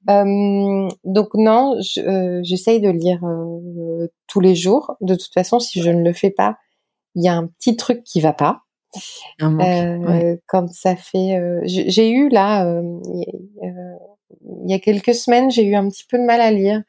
Euh, 0.09 0.87
donc 1.03 1.29
non 1.33 1.75
euh, 1.97 2.39
j'essaye 2.43 2.81
de 2.81 2.89
lire 2.89 3.21
tous 4.27 4.39
les 4.39 4.55
jours. 4.55 4.95
De 5.01 5.15
toute 5.15 5.33
façon 5.33 5.59
si 5.59 5.81
je 5.81 5.89
ne 5.89 6.03
le 6.03 6.13
fais 6.13 6.31
pas 6.31 6.57
il 7.15 7.23
y 7.23 7.27
a 7.27 7.33
un 7.33 7.47
petit 7.47 7.75
truc 7.75 8.03
qui 8.03 8.21
va 8.21 8.33
pas. 8.33 8.61
Euh, 9.41 10.35
quand 10.47 10.69
ça 10.71 10.95
fait 10.97 11.39
j'ai 11.65 12.09
eu 12.09 12.29
là 12.29 12.81
il 13.13 14.69
y 14.69 14.73
a 14.73 14.79
quelques 14.79 15.15
semaines 15.15 15.49
j'ai 15.49 15.63
eu 15.63 15.75
un 15.75 15.87
petit 15.87 16.03
peu 16.09 16.17
de 16.17 16.25
mal 16.25 16.41
à 16.41 16.51
lire 16.51 16.81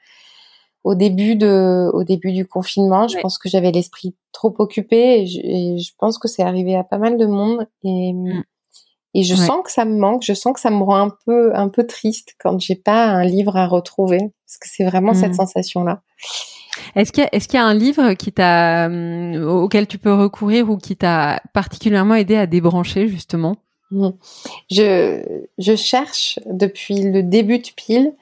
au 0.84 0.94
début 0.94 1.36
de, 1.36 1.90
au 1.92 2.04
début 2.04 2.32
du 2.32 2.46
confinement. 2.46 3.08
Je 3.08 3.18
pense 3.18 3.38
que 3.38 3.48
j'avais 3.48 3.70
l'esprit 3.70 4.14
trop 4.32 4.54
occupé 4.58 5.20
et 5.20 5.26
je, 5.26 5.90
pense 5.98 6.18
que 6.18 6.28
c'est 6.28 6.42
arrivé 6.42 6.76
à 6.76 6.84
pas 6.84 6.98
mal 6.98 7.16
de 7.16 7.26
monde 7.26 7.66
et, 7.84 8.12
mm. 8.12 8.42
et 9.14 9.22
je 9.22 9.34
sens 9.34 9.60
que 9.64 9.70
ça 9.70 9.84
me 9.84 9.96
manque. 9.96 10.22
Je 10.22 10.34
sens 10.34 10.54
que 10.54 10.60
ça 10.60 10.70
me 10.70 10.82
rend 10.82 10.96
un 10.96 11.16
peu, 11.24 11.54
un 11.54 11.68
peu 11.68 11.86
triste 11.86 12.34
quand 12.40 12.58
j'ai 12.58 12.76
pas 12.76 13.04
un 13.06 13.24
livre 13.24 13.56
à 13.56 13.66
retrouver 13.66 14.18
parce 14.18 14.58
que 14.60 14.68
c'est 14.68 14.84
vraiment 14.84 15.14
cette 15.14 15.32
mm. 15.32 15.36
sensation-là. 15.36 16.02
Est-ce 16.96 17.12
qu'il 17.12 17.24
y, 17.24 17.26
est 17.30 17.46
qu'il 17.46 17.58
y, 17.58 17.62
a 17.62 17.66
un 17.66 17.74
livre 17.74 18.14
qui 18.14 18.32
t'a, 18.32 18.88
mm, 18.88 19.44
auquel 19.44 19.86
tu 19.86 19.98
peux 19.98 20.12
recourir 20.12 20.68
ou 20.70 20.78
qui 20.78 20.96
t'a 20.96 21.40
particulièrement 21.52 22.14
aidé 22.14 22.36
à 22.36 22.46
débrancher 22.46 23.08
justement? 23.08 23.56
Je, 24.70 25.22
je 25.58 25.76
cherche 25.76 26.38
depuis 26.46 27.02
le 27.02 27.22
début 27.22 27.58
de 27.58 27.68
pile 27.76 28.14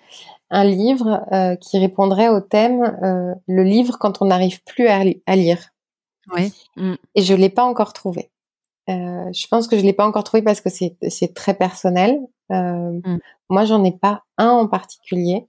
un 0.51 0.65
livre 0.65 1.25
euh, 1.33 1.55
qui 1.57 1.79
répondrait 1.79 2.29
au 2.29 2.41
thème 2.41 2.83
euh, 3.03 3.35
le 3.47 3.63
livre 3.63 3.99
quand 3.99 4.21
on 4.21 4.27
n'arrive 4.27 4.63
plus 4.65 4.89
à, 4.89 5.05
lire. 5.37 5.71
Oui. 6.35 6.53
Mm. 6.77 6.95
Et 7.15 7.23
je 7.23 7.35
l'ai 7.35 7.49
pas 7.49 7.65
encore 7.65 7.93
trouvé. 7.93 8.31
Euh, 8.89 9.31
je 9.33 9.47
pense 9.47 9.69
que 9.69 9.79
je 9.79 9.83
l'ai 9.83 9.93
pas 9.93 10.07
encore 10.07 10.25
trouvé 10.25 10.43
parce 10.43 10.61
que 10.61 10.69
c'est 10.69 11.35
très 11.35 11.55
personnel. 11.55 12.19
Mm. 12.49 13.19
Moi, 13.49 13.65
j'en 13.65 13.85
ai 13.85 13.93
pas 13.93 14.25
un 14.39 14.51
en 14.51 14.67
particulier. 14.67 15.47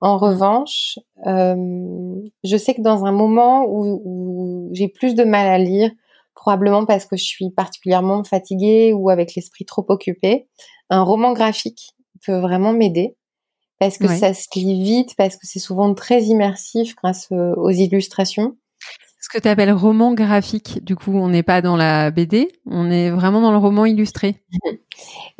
En 0.00 0.16
mm. 0.16 0.18
revanche, 0.18 0.98
je 1.24 2.56
sais 2.56 2.74
que 2.74 2.82
dans 2.82 3.06
un 3.06 3.12
moment 3.12 3.64
où, 3.64 4.02
où 4.04 4.68
j'ai 4.72 4.88
plus 4.88 5.14
de 5.14 5.24
mal 5.24 5.46
à 5.46 5.58
lire, 5.58 5.90
probablement 6.34 6.84
parce 6.84 7.06
que 7.06 7.16
je 7.16 7.24
suis 7.24 7.50
particulièrement 7.50 8.22
fatiguée 8.24 8.92
ou 8.92 9.08
avec 9.08 9.34
l'esprit 9.34 9.64
trop 9.64 9.86
occupé, 9.88 10.48
un 10.90 11.02
roman 11.02 11.32
graphique 11.32 11.94
peut 12.24 12.38
vraiment 12.38 12.72
m'aider 12.72 13.16
parce 13.82 13.98
que 13.98 14.06
ça 14.06 14.32
se 14.32 14.46
lit 14.54 14.80
vite, 14.80 15.16
parce 15.16 15.34
que 15.34 15.44
c'est 15.44 15.58
souvent 15.58 15.92
très 15.92 16.22
immersif 16.22 16.94
grâce 16.94 17.26
euh, 17.32 17.52
aux 17.56 17.70
illustrations. 17.70 18.56
Ce 19.20 19.28
que 19.28 19.42
tu 19.42 19.48
appelles 19.48 19.72
roman 19.72 20.14
graphique, 20.14 20.84
du 20.84 20.94
coup, 20.94 21.10
on 21.12 21.28
n'est 21.28 21.42
pas 21.42 21.62
dans 21.62 21.76
la 21.76 22.12
BD, 22.12 22.52
on 22.64 22.92
est 22.92 23.10
vraiment 23.10 23.40
dans 23.40 23.50
le 23.50 23.58
roman 23.58 23.84
illustré. 23.84 24.36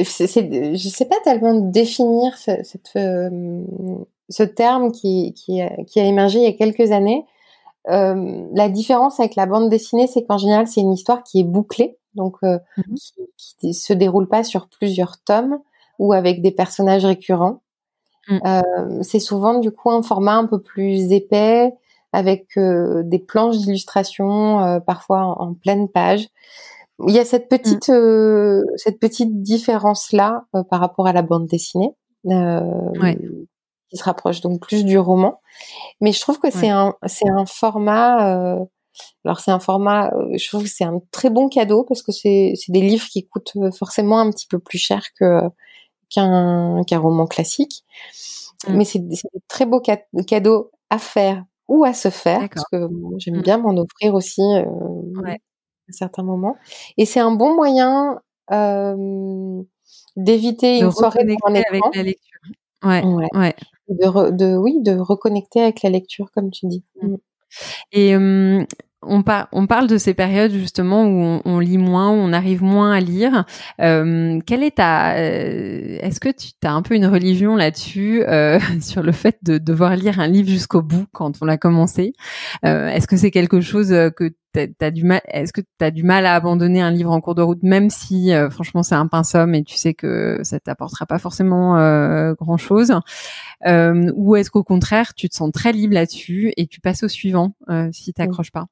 je 0.01 0.73
ne 0.73 0.77
sais 0.77 1.05
pas 1.05 1.17
tellement 1.23 1.55
définir 1.55 2.37
ce, 2.37 2.51
euh, 2.97 3.63
ce 4.29 4.43
terme 4.43 4.91
qui, 4.91 5.35
qui, 5.35 5.61
a, 5.61 5.77
émergé 5.95 6.41
il 6.41 6.45
y 6.45 6.49
a 6.49 6.53
quelques 6.53 6.91
années. 6.91 7.25
Euh, 7.91 8.49
la 8.55 8.69
différence 8.69 9.21
avec 9.21 9.37
la 9.37 9.47
bande 9.47 9.71
dessinée, 9.71 10.09
c'est 10.09 10.25
qu'en 10.25 10.39
général, 10.39 10.67
c'est 10.67 10.81
une 10.81 10.93
histoire 10.93 11.23
qui 11.23 11.41
est 11.41 11.45
bouclée, 11.45 11.97
donc 12.17 12.39
mmh 12.43 12.57
qui, 13.37 13.69
ne 13.69 13.73
se 13.73 13.93
déroule 13.93 14.29
pas 14.29 14.43
sur 14.43 14.69
plusieurs 14.69 15.23
tomes 15.23 15.61
ou 16.01 16.13
avec 16.13 16.43
des 16.43 16.51
personnages 16.51 17.05
récurrents. 17.05 17.63
Mmh. 18.29 18.39
Euh, 18.47 19.03
c'est 19.03 19.19
souvent 19.19 19.59
du 19.59 19.73
coup 19.73 19.91
un 19.91 20.03
format 20.03 20.35
un 20.35 20.47
peu 20.47 20.61
plus 20.61 21.13
épais 21.13 21.73
avec 22.13 22.57
euh, 22.57 23.03
des 23.05 23.19
planches 23.19 23.59
d'illustration 23.59 24.61
euh, 24.61 24.81
parfois 24.81 25.23
en, 25.23 25.55
pleine 25.55 25.89
page. 25.89 26.29
Il 27.07 27.15
y 27.15 27.19
a 27.19 27.25
cette 27.25 27.47
mmh. 27.47 27.57
petite 27.57 27.93
cette 28.77 29.01
petite 29.01 29.43
différence 29.43 30.13
là 30.13 30.45
par 30.71 30.81
rapport 30.81 31.07
à 31.07 31.13
la 31.13 31.23
bande 31.23 31.47
dessinée 31.47 31.91
qui 32.25 33.99
se 33.99 34.05
rapproche 34.05 34.41
donc 34.41 34.61
plus 34.61 34.85
du 34.85 34.99
roman. 34.99 35.41
Mais 36.01 36.13
je 36.13 36.21
trouve 36.21 36.39
que 36.39 36.51
c'est 36.51 36.71
un 36.71 36.95
c'est 37.07 37.29
un 37.29 37.45
format 37.45 38.59
alors 39.25 39.41
c'est 39.41 39.51
un 39.51 39.59
format, 39.59 40.13
je 40.35 40.49
trouve 40.49 40.65
que 40.65 40.69
c'est 40.69 40.85
un 40.85 41.01
très 41.11 41.31
bon 41.31 41.49
cadeau 41.49 41.83
parce 41.83 42.03
que 42.03 42.13
c'est 42.13 42.53
c'est 42.57 42.73
des 42.73 42.83
livres 42.83 43.07
qui 43.07 43.27
coûtent 43.27 43.57
forcément 43.77 44.21
un 44.21 44.31
petit 44.31 44.47
peu 44.47 44.59
plus 44.59 44.79
cher 44.79 45.03
que 45.19 45.41
qu'un 46.15 46.99
roman 46.99 47.27
classique. 47.27 47.85
Mm. 48.69 48.77
Mais 48.77 48.85
c'est 48.85 48.99
des 49.01 49.17
très 49.49 49.67
beaux 49.67 49.81
cadeaux 49.81 50.71
à 50.91 50.99
faire 50.99 51.45
ou 51.69 51.85
à 51.85 51.95
se 51.95 52.11
faire, 52.11 52.49
parce 52.49 52.67
que 52.71 52.89
j'aime 53.19 53.39
mm. 53.39 53.43
bien 53.43 53.59
m'en 53.59 53.77
offrir 53.77 54.15
aussi 54.15 54.43
euh, 54.43 54.65
à 55.27 55.93
certains 55.93 56.23
moments. 56.23 56.57
Et 56.97 57.07
c'est 57.07 57.21
un 57.21 57.33
bon 57.33 57.55
moyen 57.55 58.21
euh, 58.53 59.63
d'éviter 60.17 60.81
une 60.81 60.91
soirée 60.93 61.25
un 61.45 61.55
avec 61.55 61.81
la 61.95 62.03
lecture. 62.03 62.41
Ouais, 62.85 63.03
ouais. 63.35 63.55
De, 63.89 64.31
de, 64.31 64.57
oui, 64.57 64.81
de 64.81 64.97
reconnecter 64.99 65.61
avec 65.61 65.83
la 65.83 65.91
lecture, 65.91 66.31
comme 66.33 66.51
tu 66.51 66.67
dis. 66.67 66.85
Mm. 67.01 67.17
Et 67.93 68.17
on, 69.03 69.23
parle 69.67 69.87
de 69.87 69.99
ces 69.99 70.15
périodes 70.15 70.53
justement 70.53 71.05
où 71.07 71.41
on, 71.45 71.59
lit 71.59 71.79
moins, 71.79 72.11
où 72.11 72.15
on 72.15 72.33
arrive 72.33 72.63
moins 72.63 72.93
à 72.93 73.01
lire. 73.01 73.45
Euh, 73.81 74.39
quelle 74.47 74.63
est 74.63 74.77
ta, 74.77 75.17
euh, 75.17 75.99
est-ce 76.01 76.21
que 76.21 76.29
tu 76.29 76.53
as 76.65 76.73
un 76.73 76.83
peu 76.83 76.95
une 76.95 77.07
religion 77.07 77.57
là-dessus 77.57 78.23
euh, 78.27 78.59
sur 78.81 79.03
le 79.03 79.13
fait 79.13 79.39
de 79.43 79.59
devoir 79.59 79.97
lire 79.97 80.21
un 80.21 80.29
livre 80.29 80.49
jusqu'au 80.49 80.83
bout 80.83 81.07
quand 81.13 81.43
on 81.43 81.45
l'a 81.45 81.59
commencé? 81.59 82.13
Est-ce 82.63 83.07
que 83.07 83.17
c'est 83.17 83.31
quelque 83.31 83.61
chose 83.61 83.89
que 84.17 84.33
t'as 84.53 84.91
du 84.91 85.05
mal 85.05 85.21
est-ce 85.29 85.53
que 85.53 85.61
tu 85.61 85.85
as 85.85 85.91
du 85.91 86.03
mal 86.03 86.27
à 86.27 86.35
abandonner 86.35 86.81
un 86.81 86.91
livre 86.91 87.11
en 87.11 87.21
cours 87.21 87.35
de 87.35 87.43
route 87.43 87.63
même 87.63 87.91
si 87.91 88.33
euh, 88.33 88.51
franchement 88.51 88.83
c'est 88.83 88.95
un 88.95 89.07
pinceau 89.07 89.47
et 89.53 89.63
tu 89.63 89.77
sais 89.77 89.95
que 89.95 90.41
ça 90.43 90.61
t'apportera 90.61 91.07
pas 91.07 91.19
forcément 91.19 91.79
euh, 91.79 92.35
grand 92.35 92.59
chose 92.59 92.93
euh, 93.67 94.13
ou 94.15 94.37
est-ce 94.37 94.51
qu'au 94.51 94.63
contraire 94.63 95.15
tu 95.15 95.29
te 95.29 95.35
sens 95.35 95.51
très 95.53 95.73
libre 95.73 95.95
là-dessus 95.95 96.53
et 96.57 96.67
tu 96.67 96.81
passes 96.81 97.03
au 97.03 97.09
suivant 97.09 97.53
si 97.93 98.13
t'accroches 98.13 98.53
pas? 98.53 98.67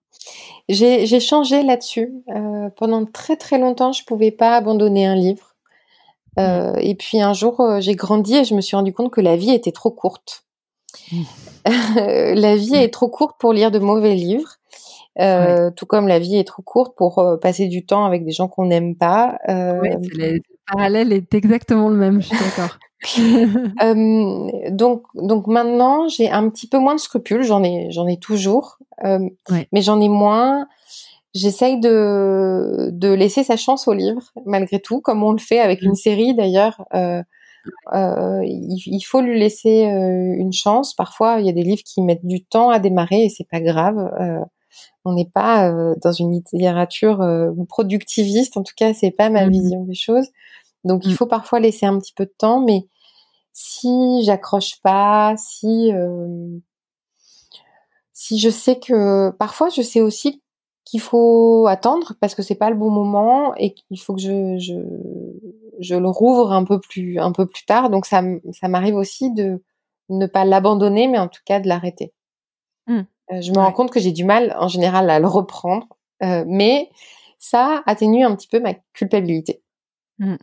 J'ai 0.68 1.06
j'ai 1.06 1.20
changé 1.20 1.62
là-dessus 1.62 2.12
pendant 2.76 3.04
très 3.06 3.36
très 3.36 3.58
longtemps 3.58 3.92
je 3.92 4.04
pouvais 4.04 4.30
pas 4.30 4.56
abandonner 4.56 5.06
un 5.06 5.14
livre 5.14 5.54
mmh. 6.36 6.74
et 6.78 6.94
puis 6.94 7.20
un 7.20 7.32
jour 7.32 7.62
j'ai 7.80 7.94
grandi 7.94 8.36
et 8.36 8.44
je 8.44 8.54
me 8.54 8.60
suis 8.60 8.76
rendu 8.76 8.92
compte 8.92 9.10
que 9.10 9.20
la 9.20 9.36
vie 9.36 9.52
était 9.52 9.72
trop 9.72 9.90
courte 9.90 10.44
mmh. 11.12 11.22
la 12.34 12.56
vie 12.56 12.72
mmh. 12.72 12.82
est 12.82 12.92
trop 12.92 13.08
courte 13.08 13.36
pour 13.38 13.54
lire 13.54 13.70
de 13.70 13.78
mauvais 13.78 14.14
livres 14.14 14.59
tout 15.76 15.86
comme 15.86 16.08
la 16.08 16.18
vie 16.18 16.36
est 16.36 16.44
trop 16.44 16.62
courte 16.62 16.96
pour 16.96 17.22
passer 17.40 17.68
du 17.68 17.84
temps 17.84 18.04
avec 18.04 18.24
des 18.24 18.32
gens 18.32 18.48
qu'on 18.48 18.66
n'aime 18.66 18.96
pas. 18.96 19.38
le 19.48 20.40
parallèle 20.70 21.12
est 21.12 21.34
exactement 21.34 21.88
le 21.88 21.96
même, 21.96 22.20
je 22.22 22.28
suis 22.28 22.36
d'accord. 22.38 22.78
donc, 24.70 25.02
donc 25.14 25.46
maintenant, 25.46 26.08
j'ai 26.08 26.30
un 26.30 26.48
petit 26.50 26.68
peu 26.68 26.78
moins 26.78 26.94
de 26.94 27.00
scrupules. 27.00 27.42
J'en 27.42 27.62
ai, 27.64 27.90
j'en 27.90 28.06
ai 28.06 28.18
toujours, 28.18 28.78
mais 29.02 29.82
j'en 29.82 30.00
ai 30.00 30.08
moins. 30.08 30.66
J'essaye 31.32 31.78
de, 31.78 32.90
de 32.92 33.12
laisser 33.12 33.44
sa 33.44 33.56
chance 33.56 33.86
au 33.86 33.92
livre, 33.92 34.22
malgré 34.46 34.80
tout, 34.80 35.00
comme 35.00 35.22
on 35.22 35.30
le 35.30 35.38
fait 35.38 35.60
avec 35.60 35.80
une 35.80 35.92
mmh. 35.92 35.96
série 35.96 36.34
d'ailleurs. 36.34 36.84
Euh, 36.94 37.22
euh, 37.92 38.42
il, 38.44 39.00
faut 39.02 39.20
lui 39.20 39.38
laisser 39.38 39.86
euh, 39.86 40.34
une 40.36 40.52
chance. 40.52 40.94
Parfois, 40.94 41.40
il 41.40 41.46
y 41.46 41.48
a 41.48 41.52
des 41.52 41.62
livres 41.62 41.82
qui 41.84 42.02
mettent 42.02 42.24
du 42.24 42.44
temps 42.44 42.70
à 42.70 42.78
démarrer 42.78 43.24
et 43.24 43.28
c'est 43.28 43.48
pas 43.48 43.60
grave. 43.60 43.98
Euh, 44.20 44.40
on 45.04 45.14
n'est 45.14 45.30
pas 45.32 45.70
euh, 45.70 45.94
dans 46.02 46.12
une 46.12 46.32
littérature 46.32 47.24
productiviste. 47.68 48.56
En 48.56 48.62
tout 48.62 48.74
cas, 48.76 48.94
c'est 48.94 49.10
pas 49.10 49.30
ma 49.30 49.46
mmh. 49.46 49.50
vision 49.50 49.84
des 49.84 49.94
choses. 49.94 50.28
Donc, 50.84 51.04
il 51.04 51.12
mmh. 51.12 51.16
faut 51.16 51.26
parfois 51.26 51.60
laisser 51.60 51.86
un 51.86 51.98
petit 51.98 52.12
peu 52.14 52.24
de 52.24 52.34
temps. 52.36 52.60
Mais 52.60 52.86
si 53.52 54.22
j'accroche 54.24 54.80
pas, 54.82 55.34
si 55.36 55.92
si 58.12 58.38
je 58.38 58.50
sais 58.50 58.78
que 58.78 59.30
parfois, 59.30 59.70
je 59.70 59.80
sais 59.80 60.02
aussi 60.02 60.42
qu'il 60.84 61.00
faut 61.00 61.66
attendre 61.68 62.14
parce 62.20 62.34
que 62.34 62.42
c'est 62.42 62.54
pas 62.54 62.68
le 62.68 62.76
bon 62.76 62.90
moment 62.90 63.54
et 63.54 63.72
qu'il 63.72 63.98
faut 63.98 64.14
que 64.14 64.20
je, 64.20 64.58
je, 64.58 64.74
je 65.78 65.94
le 65.94 66.08
rouvre 66.08 66.52
un 66.52 66.64
peu 66.64 66.80
plus 66.80 67.18
un 67.18 67.32
peu 67.32 67.46
plus 67.46 67.64
tard. 67.64 67.90
Donc 67.90 68.06
ça 68.06 68.22
ça 68.52 68.68
m'arrive 68.68 68.96
aussi 68.96 69.32
de 69.32 69.62
ne 70.10 70.26
pas 70.26 70.44
l'abandonner, 70.44 71.08
mais 71.08 71.18
en 71.18 71.28
tout 71.28 71.40
cas 71.46 71.60
de 71.60 71.68
l'arrêter. 71.68 72.12
Mmh. 72.86 73.02
Euh, 73.32 73.40
je 73.40 73.50
me 73.52 73.58
rends 73.58 73.72
compte 73.72 73.90
que 73.90 74.00
j'ai 74.00 74.12
du 74.12 74.24
mal 74.24 74.54
en 74.58 74.68
général 74.68 75.08
à 75.10 75.18
le 75.20 75.26
reprendre, 75.26 75.86
euh, 76.22 76.44
mais 76.46 76.88
ça 77.38 77.82
atténue 77.86 78.24
un 78.24 78.34
petit 78.34 78.48
peu 78.48 78.60
ma 78.60 78.74
culpabilité. 78.92 79.62
Mmh. 80.18 80.36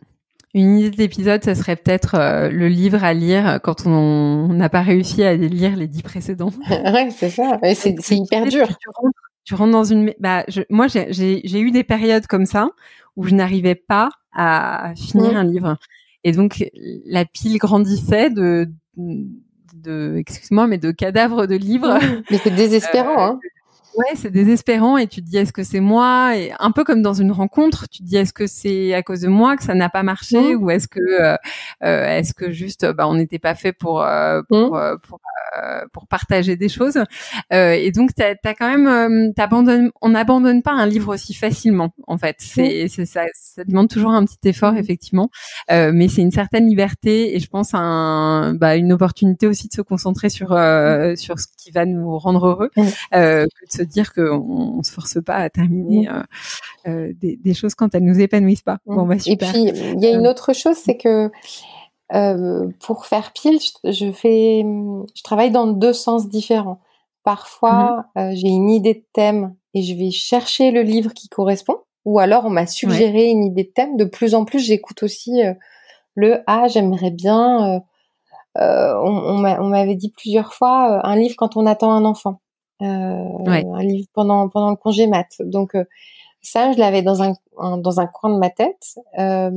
Une 0.54 0.78
idée 0.78 0.90
d'épisode, 0.90 1.44
ça 1.44 1.54
serait 1.54 1.76
peut-être 1.76 2.14
euh, 2.14 2.48
le 2.48 2.68
livre 2.68 3.04
à 3.04 3.12
lire 3.12 3.60
quand 3.62 3.86
on 3.86 4.48
n'a 4.48 4.68
pas 4.68 4.80
réussi 4.80 5.22
à 5.22 5.34
lire 5.34 5.76
les 5.76 5.86
dix 5.86 6.02
précédents. 6.02 6.52
ouais, 6.70 7.10
c'est 7.10 7.30
ça. 7.30 7.58
C'est 7.74 8.16
hyper 8.16 8.46
dur 8.46 8.66
tu 9.48 9.54
rentres 9.54 9.72
dans 9.72 9.84
une. 9.84 10.12
Bah, 10.20 10.44
je, 10.48 10.60
moi, 10.68 10.88
j'ai 10.88 11.60
eu 11.60 11.70
des 11.70 11.82
périodes 11.82 12.26
comme 12.26 12.44
ça 12.44 12.68
où 13.16 13.24
je 13.24 13.34
n'arrivais 13.34 13.74
pas 13.74 14.10
à 14.30 14.92
finir 14.94 15.32
mmh. 15.32 15.36
un 15.36 15.44
livre, 15.44 15.76
et 16.22 16.32
donc 16.32 16.62
la 17.06 17.24
pile 17.24 17.56
grandissait 17.56 18.28
de, 18.28 18.70
de, 18.98 19.26
excuse-moi, 19.86 20.66
mais 20.66 20.78
de 20.78 20.90
cadavres 20.90 21.46
de 21.46 21.54
livres. 21.54 21.98
Mais 22.30 22.38
c'est 22.38 22.50
désespérant, 22.54 23.24
hein. 23.24 23.40
Ouais, 23.94 24.14
c'est 24.14 24.30
désespérant 24.30 24.96
et 24.96 25.06
tu 25.06 25.22
te 25.22 25.28
dis 25.28 25.38
est-ce 25.38 25.52
que 25.52 25.64
c'est 25.64 25.80
moi 25.80 26.36
et 26.36 26.52
un 26.60 26.70
peu 26.70 26.84
comme 26.84 27.02
dans 27.02 27.14
une 27.14 27.32
rencontre, 27.32 27.88
tu 27.88 27.98
te 27.98 28.04
dis 28.04 28.16
est-ce 28.16 28.32
que 28.32 28.46
c'est 28.46 28.94
à 28.94 29.02
cause 29.02 29.22
de 29.22 29.28
moi 29.28 29.56
que 29.56 29.64
ça 29.64 29.74
n'a 29.74 29.88
pas 29.88 30.02
marché 30.02 30.54
mmh. 30.54 30.62
ou 30.62 30.70
est-ce 30.70 30.86
que 30.86 31.00
euh, 31.00 31.36
euh, 31.82 32.06
est-ce 32.06 32.34
que 32.34 32.50
juste 32.50 32.86
bah 32.92 33.08
on 33.08 33.14
n'était 33.14 33.38
pas 33.38 33.54
fait 33.54 33.72
pour 33.72 34.02
euh, 34.02 34.42
pour, 34.48 34.76
mmh. 34.76 34.98
pour, 35.02 35.20
pour 35.92 36.06
partager 36.06 36.54
des 36.56 36.68
choses 36.68 37.02
et 37.50 37.90
donc 37.90 38.10
t'as 38.14 38.34
as 38.44 38.54
quand 38.54 38.76
même 38.76 39.32
t'abandonnes 39.34 39.90
on 40.00 40.10
n'abandonne 40.10 40.62
pas 40.62 40.72
un 40.72 40.86
livre 40.86 41.14
aussi 41.14 41.34
facilement 41.34 41.90
en 42.06 42.18
fait 42.18 42.36
c'est 42.38 42.84
mmh. 42.84 42.88
c'est 42.88 43.06
ça 43.06 43.24
ça 43.34 43.64
demande 43.64 43.88
toujours 43.88 44.10
un 44.10 44.24
petit 44.24 44.48
effort 44.48 44.76
effectivement 44.76 45.30
mais 45.68 46.08
c'est 46.08 46.22
une 46.22 46.30
certaine 46.30 46.68
liberté 46.68 47.34
et 47.34 47.40
je 47.40 47.48
pense 47.48 47.70
un 47.72 48.54
bah 48.54 48.76
une 48.76 48.92
opportunité 48.92 49.46
aussi 49.46 49.68
de 49.68 49.72
se 49.72 49.82
concentrer 49.82 50.28
sur 50.28 50.48
sur 51.16 51.40
ce 51.40 51.46
qui 51.56 51.70
va 51.72 51.84
nous 51.86 52.16
rendre 52.18 52.46
heureux 52.46 52.70
que 52.76 53.46
de 53.46 53.77
se 53.78 53.82
dire 53.82 54.12
qu'on 54.12 54.78
ne 54.78 54.82
se 54.82 54.92
force 54.92 55.22
pas 55.22 55.36
à 55.36 55.50
terminer 55.50 56.08
euh, 56.08 56.22
euh, 56.86 57.12
des, 57.20 57.54
choses 57.54 57.74
quand 57.74 57.94
elles 57.94 58.04
nous 58.04 58.20
épanouissent 58.20 58.62
pas. 58.62 58.78
Bon, 58.86 59.06
bah, 59.06 59.16
Et 59.26 59.36
puis, 59.36 59.62
il 59.62 60.00
y 60.00 60.06
a 60.06 60.10
une 60.10 60.26
euh, 60.26 60.30
autre 60.30 60.52
chose, 60.52 60.76
c'est 60.76 60.96
que 60.96 61.30
pour 62.80 63.06
faire 63.06 63.32
pile, 63.32 63.58
je, 63.84 64.12
fais, 64.12 64.64
je 65.14 65.22
travaille 65.22 65.50
dans 65.50 65.66
deux 65.66 65.92
sens 65.92 66.28
différents. 66.28 66.80
Parfois, 67.22 68.06
mhm. 68.16 68.34
j'ai 68.34 68.48
une 68.48 68.70
idée 68.70 68.94
de 68.94 69.04
thème 69.12 69.54
et 69.74 69.82
je 69.82 69.94
vais 69.94 70.10
chercher 70.10 70.70
le 70.70 70.82
livre 70.82 71.12
qui 71.12 71.28
correspond. 71.28 71.76
Ou 72.06 72.18
alors, 72.18 72.46
on 72.46 72.50
m'a 72.50 72.66
suggéré 72.66 73.26
une 73.26 73.44
idée 73.44 73.64
de 73.64 73.68
thème. 73.68 73.98
De 73.98 74.06
plus 74.06 74.34
en 74.34 74.46
plus, 74.46 74.60
j'écoute 74.60 75.02
aussi 75.02 75.42
le 76.14 76.42
Ah, 76.46 76.68
j'aimerais 76.68 77.10
bien. 77.10 77.82
on, 78.54 79.44
on 79.44 79.68
m'avait 79.68 79.96
dit 79.96 80.10
plusieurs 80.10 80.54
fois 80.54 81.06
un 81.06 81.16
livre 81.16 81.34
quand 81.36 81.58
on 81.58 81.66
attend 81.66 81.92
un 81.92 82.06
enfant 82.06 82.40
euh, 82.82 82.84
un 83.46 83.82
livre 83.82 84.08
pendant 84.12 84.48
pendant 84.48 84.70
le 84.70 84.76
congé 84.76 85.06
maths. 85.06 85.40
Donc 85.40 85.74
euh, 85.74 85.84
ça, 86.40 86.72
je 86.72 86.78
l'avais 86.78 87.02
dans 87.02 87.22
un, 87.22 87.32
dans 87.78 88.00
un 88.00 88.06
coin 88.06 88.30
de 88.30 88.38
ma 88.38 88.50
tête. 88.50 88.98
Euh, 89.18 89.50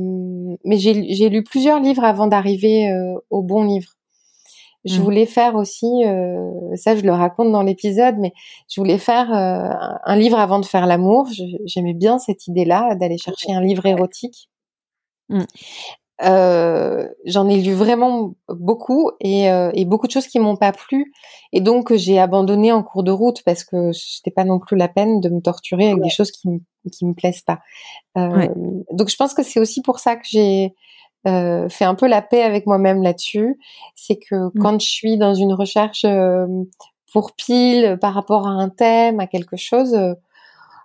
mais 0.64 0.78
j'ai 0.78 1.28
lu 1.28 1.44
plusieurs 1.44 1.80
livres 1.80 2.04
avant 2.04 2.26
d'arriver 2.26 2.92
au 3.30 3.42
bon 3.42 3.64
livre. 3.64 3.92
Je 4.84 4.98
mmh. 4.98 5.04
voulais 5.04 5.26
faire 5.26 5.54
aussi, 5.54 6.04
euh, 6.04 6.50
ça 6.74 6.96
je 6.96 7.02
le 7.02 7.12
raconte 7.12 7.52
dans 7.52 7.62
l'épisode, 7.62 8.16
mais 8.18 8.32
je 8.68 8.80
voulais 8.80 8.98
faire 8.98 9.30
un 9.30 10.16
livre 10.16 10.38
avant 10.40 10.58
de 10.58 10.66
faire 10.66 10.86
l'amour. 10.86 11.28
J'aimais 11.66 11.94
bien 11.94 12.18
cette 12.18 12.48
idée-là 12.48 12.96
d'aller 12.96 13.18
chercher 13.18 13.52
un 13.52 13.60
livre 13.60 13.86
érotique. 13.86 14.48
Mmh. 15.28 15.44
Euh, 16.24 17.08
j'en 17.24 17.48
ai 17.48 17.60
lu 17.60 17.72
vraiment 17.72 18.34
beaucoup 18.48 19.10
et, 19.20 19.50
euh, 19.50 19.70
et 19.74 19.84
beaucoup 19.84 20.06
de 20.06 20.12
choses 20.12 20.28
qui 20.28 20.38
m'ont 20.38 20.56
pas 20.56 20.70
plu 20.70 21.12
et 21.52 21.60
donc 21.60 21.92
j'ai 21.94 22.20
abandonné 22.20 22.70
en 22.70 22.84
cours 22.84 23.02
de 23.02 23.10
route 23.10 23.42
parce 23.44 23.64
que 23.64 23.90
c'était 23.92 24.30
pas 24.30 24.44
non 24.44 24.60
plus 24.60 24.76
la 24.76 24.86
peine 24.86 25.20
de 25.20 25.28
me 25.28 25.40
torturer 25.40 25.90
avec 25.90 26.02
des 26.02 26.10
choses 26.10 26.30
qui 26.30 26.48
qui 26.90 27.06
me 27.06 27.14
plaisent 27.14 27.42
pas. 27.42 27.60
Euh, 28.16 28.48
Donc 28.92 29.08
je 29.08 29.16
pense 29.16 29.34
que 29.34 29.42
c'est 29.42 29.60
aussi 29.60 29.82
pour 29.82 29.98
ça 29.98 30.16
que 30.16 30.24
j'ai 30.24 30.74
euh, 31.28 31.68
fait 31.68 31.84
un 31.84 31.94
peu 31.94 32.08
la 32.08 32.22
paix 32.22 32.42
avec 32.42 32.66
moi-même 32.66 33.02
là-dessus, 33.02 33.58
c'est 33.94 34.16
que 34.16 34.46
mmh. 34.46 34.52
quand 34.60 34.80
je 34.80 34.88
suis 34.88 35.16
dans 35.18 35.34
une 35.34 35.52
recherche 35.52 36.04
euh, 36.04 36.46
pour 37.12 37.32
pile 37.32 37.98
par 38.00 38.14
rapport 38.14 38.46
à 38.46 38.50
un 38.50 38.68
thème, 38.68 39.20
à 39.20 39.26
quelque 39.26 39.56
chose, 39.56 39.96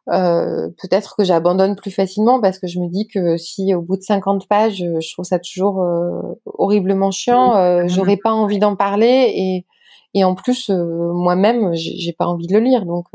euh, 0.10 0.70
peut-être 0.82 1.16
que 1.18 1.24
j'abandonne 1.24 1.76
plus 1.76 1.92
facilement 1.92 2.40
parce 2.40 2.60
que 2.60 2.68
je 2.68 2.80
me 2.80 2.88
dis 2.88 3.08
que 3.08 3.38
si 3.38 3.74
au 3.74 3.82
bout 3.82 3.98
de 3.98 4.02
50 4.02 4.48
pages, 4.48 4.78
je 4.78 5.14
trouve 5.14 5.26
ça 5.26 5.40
toujours 5.40 5.82
euh, 5.82 6.22
horriblement 6.46 7.12
chiant, 7.12 7.56
euh, 7.58 7.84
j'aurais 7.88 8.18
pas 8.18 8.32
envie 8.32 8.60
d'en 8.60 8.76
parler 8.76 9.32
et, 9.36 9.66
et 10.14 10.24
en 10.24 10.36
plus 10.36 10.70
moi-même 10.70 11.74
j'ai 11.74 12.14
pas 12.14 12.26
envie 12.26 12.48
de 12.48 12.54
le 12.54 12.60
lire 12.60 12.86
donc. 12.86 13.06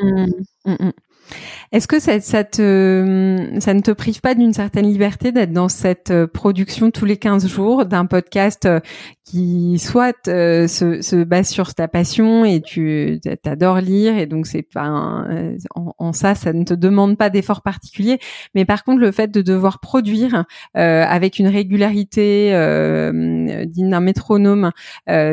Mmh, 0.00 0.26
mmh, 0.66 0.72
mmh. 0.72 0.92
Est-ce 1.72 1.86
que 1.86 2.00
ça, 2.00 2.20
ça, 2.20 2.44
te, 2.44 3.56
ça 3.60 3.74
ne 3.74 3.80
te 3.80 3.90
prive 3.90 4.20
pas 4.20 4.34
d'une 4.34 4.52
certaine 4.52 4.86
liberté 4.86 5.32
d'être 5.32 5.52
dans 5.52 5.68
cette 5.68 6.10
euh, 6.10 6.26
production 6.26 6.90
tous 6.90 7.04
les 7.04 7.16
15 7.16 7.46
jours 7.46 7.86
d'un 7.86 8.06
podcast 8.06 8.66
euh, 8.66 8.80
qui 9.30 9.78
soit 9.78 10.28
euh, 10.28 10.66
se, 10.66 11.02
se, 11.02 11.22
base 11.22 11.48
sur 11.48 11.74
ta 11.74 11.86
passion 11.86 12.44
et 12.44 12.60
tu 12.60 13.20
adores 13.44 13.80
lire 13.80 14.18
et 14.18 14.26
donc 14.26 14.46
c'est 14.46 14.62
pas 14.62 14.88
en, 15.76 16.12
ça 16.12 16.34
ça 16.34 16.52
ne 16.52 16.64
te 16.64 16.74
demande 16.74 17.16
pas 17.16 17.30
d'effort 17.30 17.62
particulier 17.62 18.18
mais 18.54 18.64
par 18.64 18.82
contre 18.82 19.00
le 19.00 19.12
fait 19.12 19.30
de 19.30 19.40
devoir 19.40 19.78
produire 19.78 20.46
euh, 20.76 21.04
avec 21.04 21.38
une 21.38 21.46
régularité 21.46 22.52
euh, 22.54 23.64
digne 23.66 23.90
d'un 23.90 24.00
métronome 24.00 24.72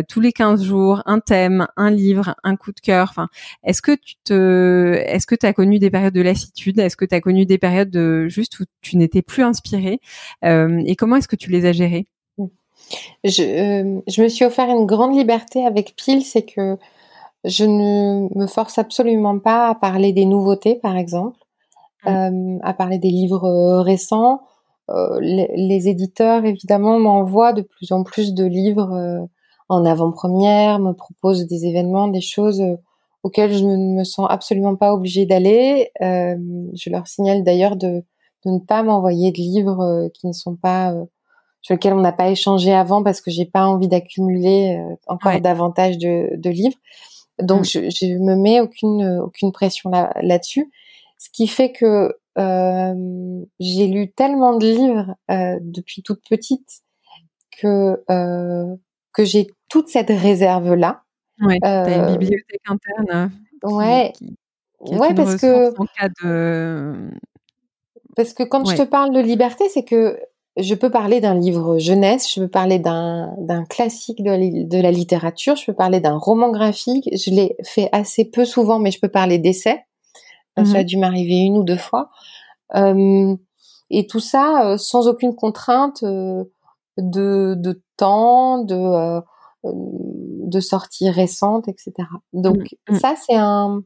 tous 0.07 0.19
les 0.19 0.31
15 0.31 0.63
jours 0.63 1.01
un 1.05 1.19
thème 1.19 1.67
un 1.75 1.89
livre 1.89 2.35
un 2.43 2.55
coup 2.55 2.71
de 2.71 2.79
cœur 2.79 3.07
enfin 3.09 3.29
est-ce 3.63 3.81
que 3.81 3.93
tu 3.93 4.15
te 4.23 4.93
est-ce 5.07 5.25
que 5.25 5.35
tu 5.35 5.45
as 5.45 5.53
connu 5.53 5.79
des 5.79 5.86
périodes 5.89 6.13
de 6.13 6.21
lassitude? 6.21 6.79
Est-ce 6.79 6.97
que 6.97 7.05
tu 7.05 7.15
as 7.15 7.21
connu 7.21 7.45
des 7.45 7.57
périodes 7.57 7.89
de 7.89 8.27
juste 8.27 8.59
où 8.59 8.63
tu 8.81 8.97
n'étais 8.97 9.21
plus 9.21 9.43
inspirée? 9.43 9.99
Euh, 10.45 10.81
Et 10.85 10.95
comment 10.95 11.15
est-ce 11.15 11.27
que 11.27 11.35
tu 11.35 11.49
les 11.49 11.65
as 11.65 11.73
gérées? 11.73 12.05
Je, 13.23 13.43
euh, 13.43 14.01
je, 14.07 14.21
me 14.21 14.29
suis 14.29 14.45
offert 14.45 14.69
une 14.69 14.85
grande 14.85 15.15
liberté 15.15 15.65
avec 15.65 15.95
Pile, 15.95 16.23
c'est 16.23 16.43
que 16.43 16.77
je 17.43 17.65
ne 17.65 18.27
me 18.38 18.47
force 18.47 18.77
absolument 18.77 19.39
pas 19.39 19.69
à 19.69 19.75
parler 19.75 20.13
des 20.13 20.25
nouveautés, 20.25 20.75
par 20.75 20.95
exemple, 20.95 21.38
mmh. 22.05 22.09
euh, 22.09 22.59
à 22.63 22.73
parler 22.73 22.97
des 22.97 23.09
livres 23.09 23.81
récents. 23.81 24.41
Les, 25.19 25.49
les, 25.53 25.89
éditeurs, 25.89 26.45
évidemment, 26.45 26.97
m'envoient 26.97 27.51
de 27.51 27.61
plus 27.61 27.91
en 27.91 28.03
plus 28.03 28.33
de 28.33 28.45
livres 28.45 29.27
en 29.67 29.83
avant-première, 29.83 30.79
me 30.79 30.93
proposent 30.93 31.45
des 31.45 31.65
événements, 31.65 32.07
des 32.07 32.21
choses 32.21 32.63
auxquels 33.28 33.53
je 33.53 33.63
ne 33.63 33.97
me 33.97 34.03
sens 34.03 34.25
absolument 34.30 34.75
pas 34.75 34.93
obligée 34.93 35.25
d'aller. 35.25 35.91
Euh, 36.01 36.36
je 36.73 36.89
leur 36.89 37.07
signale 37.07 37.43
d'ailleurs 37.43 37.75
de, 37.75 38.03
de, 38.45 38.51
ne 38.51 38.59
pas 38.59 38.84
m'envoyer 38.84 39.32
de 39.32 39.38
livres 39.38 39.82
euh, 39.82 40.09
qui 40.13 40.28
ne 40.28 40.32
sont 40.32 40.55
pas 40.55 40.93
euh, 40.93 41.05
sur 41.61 41.75
lesquels 41.75 41.93
on 41.93 41.99
n'a 42.01 42.13
pas 42.13 42.30
échangé 42.30 42.73
avant 42.73 43.03
parce 43.03 43.19
que 43.19 43.30
j'ai 43.30 43.45
pas 43.45 43.65
envie 43.67 43.89
d'accumuler 43.89 44.80
euh, 44.80 44.95
encore 45.07 45.39
davantage 45.41 45.97
de, 45.97 46.30
de, 46.38 46.49
livres. 46.49 46.78
Donc 47.41 47.61
mm. 47.61 47.65
je, 47.65 47.80
je 47.89 48.17
me 48.17 48.36
mets 48.36 48.61
aucune 48.61 49.19
aucune 49.19 49.51
pression 49.51 49.89
là 49.89 50.13
là-dessus, 50.21 50.71
ce 51.17 51.30
qui 51.32 51.47
fait 51.47 51.71
que 51.71 52.15
j'ai 53.59 53.88
lu 53.88 54.11
tellement 54.11 54.57
de 54.57 54.67
livres 54.67 55.15
depuis 55.59 56.03
toute 56.03 56.21
petite 56.30 56.84
que 57.59 58.03
que 59.11 59.25
j'ai 59.25 59.47
toute 59.69 59.89
cette 59.89 60.11
réserve 60.11 60.75
là 60.75 61.03
Ouais, 61.41 61.57
t'as 61.61 61.95
une 61.95 62.15
euh, 62.15 62.17
bibliothèque 62.17 62.61
interne. 62.67 63.31
Ouais. 63.63 64.13
ouais, 64.81 65.13
parce 65.13 65.35
que 65.35 65.73
parce 68.15 68.33
que 68.33 68.43
quand 68.43 68.65
je 68.65 68.75
te 68.75 68.81
parle 68.83 69.13
de 69.13 69.19
liberté, 69.19 69.65
c'est 69.69 69.83
que 69.83 70.19
je 70.57 70.73
peux 70.73 70.89
parler 70.89 71.21
d'un 71.21 71.35
livre 71.35 71.77
jeunesse, 71.77 72.33
je 72.33 72.41
peux 72.41 72.47
parler 72.47 72.79
d'un 72.79 73.65
classique 73.69 74.23
de, 74.23 74.65
de, 74.67 74.81
la 74.81 74.91
littérature, 74.91 75.55
je 75.55 75.65
peux 75.65 75.73
parler 75.73 75.99
d'un 75.99 76.17
roman 76.17 76.49
graphique. 76.49 77.07
Je 77.13 77.29
l'ai 77.29 77.55
fait 77.63 77.89
assez 77.91 78.25
peu 78.25 78.43
souvent, 78.43 78.79
mais 78.79 78.89
je 78.89 78.99
peux 78.99 79.09
parler 79.09 79.38
d'essais. 79.38 79.83
Ça 80.55 80.63
a 80.63 80.81
mmh 80.81 80.83
dû 80.85 80.97
m'arriver 80.97 81.35
une 81.35 81.57
ou 81.57 81.63
deux 81.63 81.77
fois. 81.77 82.09
Euh, 82.75 83.35
et 83.89 84.07
tout 84.07 84.19
ça 84.19 84.65
euh, 84.65 84.77
sans 84.77 85.07
aucune 85.07 85.35
contrainte 85.35 86.01
euh, 86.03 86.43
de, 86.97 87.55
de 87.55 87.81
temps, 87.95 88.63
de, 88.63 88.75
euh, 88.75 89.21
de 90.47 90.59
sortie 90.59 91.09
récente, 91.09 91.67
etc. 91.67 91.93
Donc 92.33 92.57
mmh, 92.57 92.93
mmh. 92.93 92.99
ça, 92.99 93.15
c'est 93.15 93.35
un, 93.35 93.83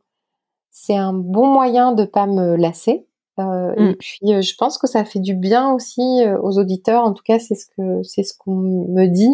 c'est 0.69 0.95
un 0.95 1.13
bon 1.13 1.47
moyen 1.47 1.91
de 1.91 2.05
pas 2.05 2.27
me 2.27 2.55
lasser. 2.55 3.05
Euh, 3.39 3.73
Et 3.75 3.95
puis, 3.95 4.41
je 4.41 4.55
pense 4.55 4.77
que 4.77 4.87
ça 4.87 5.03
fait 5.03 5.19
du 5.19 5.35
bien 5.35 5.73
aussi 5.73 6.01
aux 6.41 6.57
auditeurs. 6.57 7.03
En 7.03 7.13
tout 7.13 7.23
cas, 7.23 7.39
c'est 7.39 7.55
ce 7.55 7.65
que 7.65 8.03
c'est 8.03 8.23
ce 8.23 8.33
qu'on 8.37 8.55
me 8.55 9.07
dit, 9.07 9.33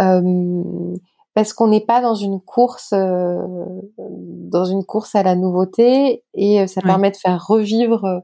euh, 0.00 0.94
parce 1.34 1.52
qu'on 1.52 1.68
n'est 1.68 1.84
pas 1.84 2.00
dans 2.00 2.14
une 2.14 2.40
course, 2.40 2.92
euh, 2.92 3.42
dans 3.98 4.64
une 4.64 4.84
course 4.84 5.14
à 5.14 5.22
la 5.22 5.34
nouveauté, 5.34 6.22
et 6.34 6.66
ça 6.68 6.80
permet 6.82 7.10
de 7.10 7.16
faire 7.16 7.44
revivre 7.44 8.22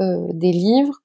des 0.00 0.52
livres. 0.52 0.98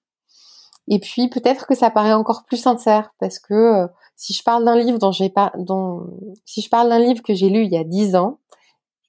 Et 0.89 0.99
puis, 0.99 1.29
peut-être 1.29 1.65
que 1.65 1.75
ça 1.75 1.89
paraît 1.89 2.13
encore 2.13 2.43
plus 2.43 2.57
sincère, 2.57 3.13
parce 3.19 3.39
que 3.39 3.87
si 4.23 4.31
je 4.31 4.41
parle 4.41 4.63
d'un 4.63 4.77
livre 4.77 4.99
dont 4.99 5.11
j'ai 5.11 5.29
pas, 5.29 5.51
dont 5.57 6.07
si 6.45 6.61
je 6.61 6.69
parle 6.69 6.87
d'un 6.87 6.99
livre 6.99 7.21
que 7.21 7.33
j'ai 7.33 7.49
lu 7.49 7.65
il 7.65 7.73
y 7.73 7.75
a 7.77 7.83
dix 7.83 8.15
ans 8.15 8.39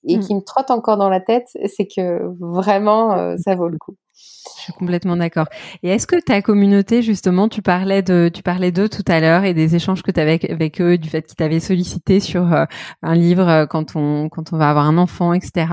et 0.03 0.17
mmh. 0.17 0.21
qui 0.21 0.35
me 0.35 0.41
trotte 0.41 0.73
encore 0.73 0.97
dans 0.97 1.09
la 1.09 1.21
tête, 1.21 1.47
c'est 1.67 1.87
que 1.87 2.35
vraiment 2.41 3.37
ça 3.39 3.55
vaut 3.55 3.69
le 3.69 3.79
coup. 3.79 3.95
Je 4.17 4.62
suis 4.62 4.73
complètement 4.73 5.17
d'accord. 5.17 5.49
Et 5.83 5.91
est-ce 5.91 6.07
que 6.07 6.21
ta 6.21 6.41
communauté, 6.41 7.03
justement, 7.03 7.49
tu 7.49 7.62
parlais 7.62 8.03
de, 8.03 8.31
tu 8.33 8.43
parlais 8.43 8.71
d'eux 8.71 8.89
tout 8.89 9.03
à 9.09 9.19
l'heure 9.21 9.45
et 9.45 9.55
des 9.55 9.75
échanges 9.75 10.03
que 10.03 10.11
tu 10.11 10.21
avais 10.21 10.39
avec, 10.51 10.81
eux, 10.81 10.97
du 10.97 11.09
fait 11.09 11.23
qu'ils 11.23 11.35
t'avaient 11.37 11.61
sollicité 11.61 12.21
sur 12.21 12.53
euh, 12.53 12.65
un 13.03 13.15
livre 13.15 13.49
euh, 13.49 13.67
quand 13.67 13.97
on, 13.97 14.29
quand 14.29 14.53
on 14.53 14.57
va 14.57 14.71
avoir 14.71 14.87
un 14.87 14.99
enfant, 14.99 15.33
etc. 15.33 15.67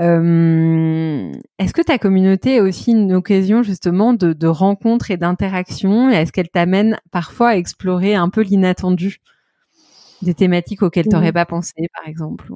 Euh, 0.00 1.30
est-ce 1.58 1.74
que 1.74 1.82
ta 1.82 1.98
communauté 1.98 2.56
est 2.56 2.60
aussi 2.60 2.92
une 2.92 3.12
occasion, 3.12 3.62
justement, 3.62 4.14
de, 4.14 4.32
de 4.32 4.46
rencontres 4.46 5.10
et 5.10 5.16
d'interactions? 5.16 6.10
Et 6.10 6.14
est-ce 6.14 6.32
qu'elle 6.32 6.48
t'amène 6.48 6.98
parfois 7.12 7.50
à 7.50 7.56
explorer 7.56 8.14
un 8.14 8.30
peu 8.30 8.40
l'inattendu? 8.40 9.18
Des 10.22 10.34
thématiques 10.34 10.82
auxquelles 10.82 11.04
tu 11.04 11.14
n'aurais 11.14 11.30
mmh. 11.30 11.34
pas 11.34 11.46
pensé, 11.46 11.74
par 11.94 12.08
exemple? 12.08 12.46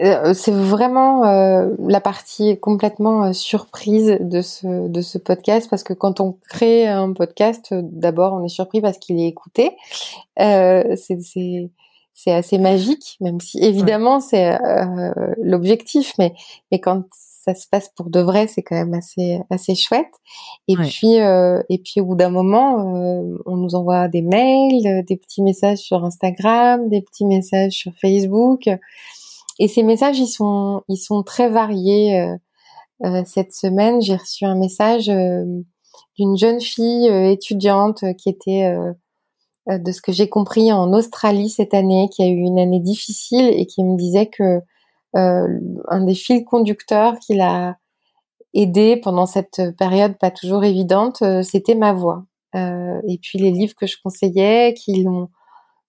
Euh, 0.00 0.32
c'est 0.32 0.52
vraiment 0.52 1.26
euh, 1.26 1.68
la 1.86 2.00
partie 2.00 2.58
complètement 2.58 3.24
euh, 3.24 3.32
surprise 3.32 4.16
de 4.20 4.40
ce 4.40 4.88
de 4.88 5.00
ce 5.02 5.18
podcast 5.18 5.68
parce 5.68 5.82
que 5.82 5.92
quand 5.92 6.20
on 6.20 6.38
crée 6.48 6.86
un 6.86 7.12
podcast, 7.12 7.74
d'abord 7.74 8.32
on 8.32 8.44
est 8.44 8.48
surpris 8.48 8.80
parce 8.80 8.98
qu'il 8.98 9.20
est 9.20 9.28
écouté. 9.28 9.76
c'est 10.36 11.20
c'est 11.20 11.70
c'est 12.14 12.32
assez 12.32 12.58
magique, 12.58 13.16
même 13.20 13.40
si 13.40 13.58
évidemment 13.62 14.20
c'est 14.20 14.58
l'objectif, 15.38 16.14
mais 16.18 16.34
mais 16.70 16.78
quand 16.78 17.04
ça 17.12 17.54
se 17.54 17.66
passe 17.66 17.90
pour 17.96 18.10
de 18.10 18.20
vrai, 18.20 18.46
c'est 18.46 18.62
quand 18.62 18.76
même 18.76 18.94
assez 18.94 19.40
assez 19.50 19.74
chouette. 19.74 20.12
Et 20.68 20.76
puis 20.76 21.16
et 21.16 21.78
puis 21.78 22.00
au 22.00 22.06
bout 22.06 22.16
d'un 22.16 22.30
moment, 22.30 22.76
on 23.46 23.56
nous 23.56 23.74
envoie 23.74 24.08
des 24.08 24.22
mails, 24.22 25.04
des 25.06 25.16
petits 25.16 25.42
messages 25.42 25.78
sur 25.78 26.04
Instagram, 26.04 26.88
des 26.88 27.02
petits 27.02 27.26
messages 27.26 27.72
sur 27.72 27.92
Facebook. 28.00 28.68
Et 29.60 29.68
ces 29.68 29.82
messages, 29.82 30.18
ils 30.18 30.26
sont, 30.26 31.22
très 31.24 31.50
variés. 31.50 32.18
Euh, 32.18 32.36
euh, 33.04 33.22
cette 33.26 33.52
semaine, 33.52 34.00
j'ai 34.00 34.16
reçu 34.16 34.46
un 34.46 34.56
message 34.56 35.10
euh, 35.10 35.44
d'une 36.18 36.36
jeune 36.36 36.60
fille 36.60 37.06
étudiante 37.06 38.02
qui 38.16 38.30
était, 38.30 38.74
de 39.68 39.92
ce 39.92 40.00
que 40.00 40.12
j'ai 40.12 40.28
compris, 40.28 40.72
en 40.72 40.92
Australie 40.94 41.50
cette 41.50 41.74
année, 41.74 42.08
qui 42.10 42.22
a 42.22 42.26
eu 42.26 42.38
une 42.38 42.58
année 42.58 42.80
difficile 42.80 43.50
et 43.54 43.66
qui 43.66 43.84
me 43.84 43.96
disait 43.96 44.26
que 44.26 44.60
un 45.14 46.04
des 46.04 46.14
fils 46.14 46.44
conducteurs 46.44 47.18
qui 47.18 47.34
l'a 47.34 47.76
aidé 48.54 48.96
pendant 48.96 49.26
cette 49.26 49.62
période 49.78 50.18
pas 50.18 50.30
toujours 50.30 50.64
évidente, 50.64 51.22
c'était 51.42 51.74
ma 51.74 51.92
voix. 51.92 52.24
et 52.54 53.18
puis 53.22 53.38
les 53.38 53.50
livres 53.50 53.74
que 53.74 53.86
je 53.86 53.96
conseillais, 54.02 54.74
qui 54.74 55.02
l'ont 55.02 55.28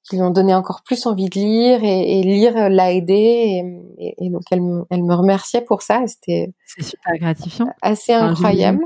qui 0.03 0.15
lui 0.15 0.23
ont 0.23 0.31
donné 0.31 0.53
encore 0.53 0.81
plus 0.83 1.05
envie 1.05 1.29
de 1.29 1.35
lire 1.35 1.83
et, 1.83 2.21
lire 2.23 2.69
l'a 2.69 2.91
aidé 2.91 3.63
et, 3.97 4.29
donc 4.29 4.41
elle, 4.51 4.61
elle, 4.89 5.03
me 5.03 5.13
remerciait 5.13 5.61
pour 5.61 5.81
ça 5.81 6.01
c'était 6.07 6.53
c'est 6.65 6.83
super 6.83 7.17
gratifiant 7.17 7.67
assez 7.81 8.13
incroyable 8.13 8.83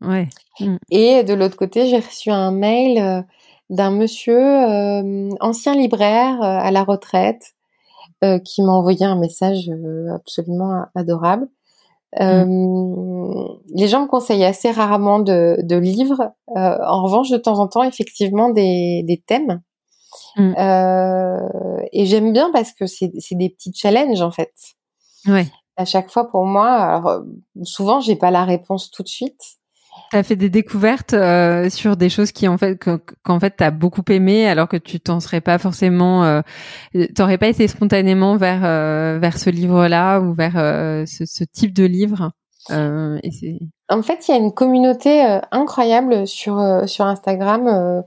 ouais 0.00 0.28
mm. 0.60 0.76
et 0.90 1.24
de 1.24 1.34
l'autre 1.34 1.56
côté 1.56 1.86
j'ai 1.86 1.98
reçu 1.98 2.30
un 2.30 2.52
mail 2.52 2.98
euh, 2.98 3.22
d'un 3.70 3.90
monsieur 3.90 4.38
euh, 4.38 5.30
ancien 5.40 5.74
libraire 5.74 6.40
euh, 6.40 6.58
à 6.60 6.70
la 6.70 6.84
retraite 6.84 7.54
qui 8.44 8.62
m'a 8.62 8.70
envoyé 8.70 9.04
un 9.04 9.18
message 9.18 9.68
absolument 10.14 10.84
adorable 10.94 11.48
mm. 12.20 13.46
les 13.74 13.88
gens 13.88 14.02
me 14.02 14.06
conseillent 14.06 14.44
assez 14.44 14.70
rarement 14.70 15.18
de, 15.18 15.56
de 15.64 15.74
livres. 15.74 16.30
en 16.46 17.02
revanche, 17.02 17.30
de 17.30 17.36
temps 17.36 17.58
en 17.58 17.66
temps, 17.66 17.82
effectivement, 17.82 18.50
des, 18.50 19.02
des 19.08 19.20
thèmes 19.26 19.60
Mmh. 20.36 20.54
Euh, 20.58 21.82
et 21.92 22.06
j'aime 22.06 22.32
bien 22.32 22.50
parce 22.52 22.72
que 22.72 22.86
c'est 22.86 23.10
des 23.32 23.50
petits 23.50 23.72
challenges 23.74 24.22
en 24.22 24.30
fait. 24.30 24.52
Ouais. 25.26 25.46
À 25.76 25.84
chaque 25.84 26.10
fois 26.10 26.30
pour 26.30 26.44
moi, 26.44 26.68
alors 26.70 27.06
euh, 27.08 27.20
souvent 27.62 28.00
j'ai 28.00 28.16
pas 28.16 28.30
la 28.30 28.44
réponse 28.44 28.90
tout 28.90 29.02
de 29.02 29.08
suite. 29.08 29.40
Tu 30.10 30.16
as 30.16 30.22
fait 30.22 30.36
des 30.36 30.48
découvertes 30.48 31.12
euh, 31.12 31.68
sur 31.68 31.96
des 31.96 32.08
choses 32.08 32.32
qui 32.32 32.48
en 32.48 32.56
fait 32.56 32.78
qu'en 33.22 33.40
fait 33.40 33.56
tu 33.58 33.64
as 33.64 33.70
beaucoup 33.70 34.02
aimé 34.08 34.46
alors 34.46 34.68
que 34.68 34.78
tu 34.78 35.00
t'en 35.00 35.20
serais 35.20 35.42
pas 35.42 35.58
forcément 35.58 36.24
euh, 36.24 36.40
t'aurais 37.14 37.36
pas 37.36 37.48
été 37.48 37.68
spontanément 37.68 38.36
vers 38.36 38.60
vers 39.18 39.38
ce 39.38 39.50
livre-là 39.50 40.20
ou 40.20 40.32
vers 40.32 40.54
ce, 41.06 41.24
ce, 41.26 41.44
type 41.44 41.74
de 41.74 41.84
livre. 41.84 42.32
Et 42.70 43.58
en 43.88 44.02
fait, 44.02 44.28
il 44.28 44.30
y 44.30 44.34
a 44.34 44.38
une 44.38 44.52
communauté 44.52 45.20
incroyable 45.50 46.26
sur 46.26 46.82
sur 46.86 47.06
Instagram 47.06 48.04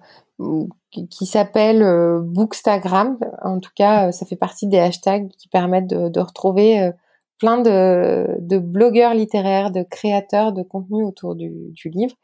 qui, 1.09 1.25
s'appelle 1.25 1.81
euh, 1.81 2.19
Bookstagram. 2.21 3.17
En 3.43 3.59
tout 3.59 3.71
cas, 3.75 4.07
euh, 4.07 4.11
ça 4.11 4.25
fait 4.25 4.35
partie 4.35 4.67
des 4.67 4.79
hashtags 4.79 5.29
qui 5.37 5.47
permettent 5.47 5.87
de, 5.87 6.19
retrouver 6.19 6.81
euh, 6.81 6.91
plein 7.39 7.59
de, 7.59 8.57
blogueurs 8.59 9.13
littéraires, 9.13 9.71
de 9.71 9.83
créateurs 9.83 10.53
de 10.53 10.63
contenu 10.63 11.03
autour 11.03 11.35
du, 11.35 11.73
livre. 11.85 12.15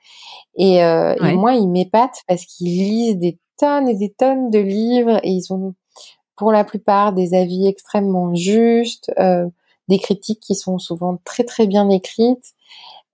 Et, 0.56 0.82
moi, 1.34 1.54
ils 1.54 1.68
m'épatent 1.68 2.22
parce 2.28 2.46
qu'ils 2.46 2.68
lisent 2.68 3.18
des 3.18 3.38
tonnes 3.58 3.90
et 3.90 3.96
des 3.96 4.10
tonnes 4.10 4.50
de 4.50 4.60
livres 4.60 5.20
et 5.24 5.30
ils 5.30 5.54
ont 5.54 5.74
pour 6.38 6.52
la 6.52 6.64
plupart 6.64 7.14
des 7.14 7.36
avis 7.36 7.68
extrêmement 7.68 8.34
justes, 8.34 9.12
des 9.90 10.00
critiques 10.00 10.40
qui 10.40 10.56
sont 10.56 10.80
souvent 10.80 11.20
très 11.26 11.44
très 11.44 11.68
bien 11.68 11.90
écrites. 11.90 12.54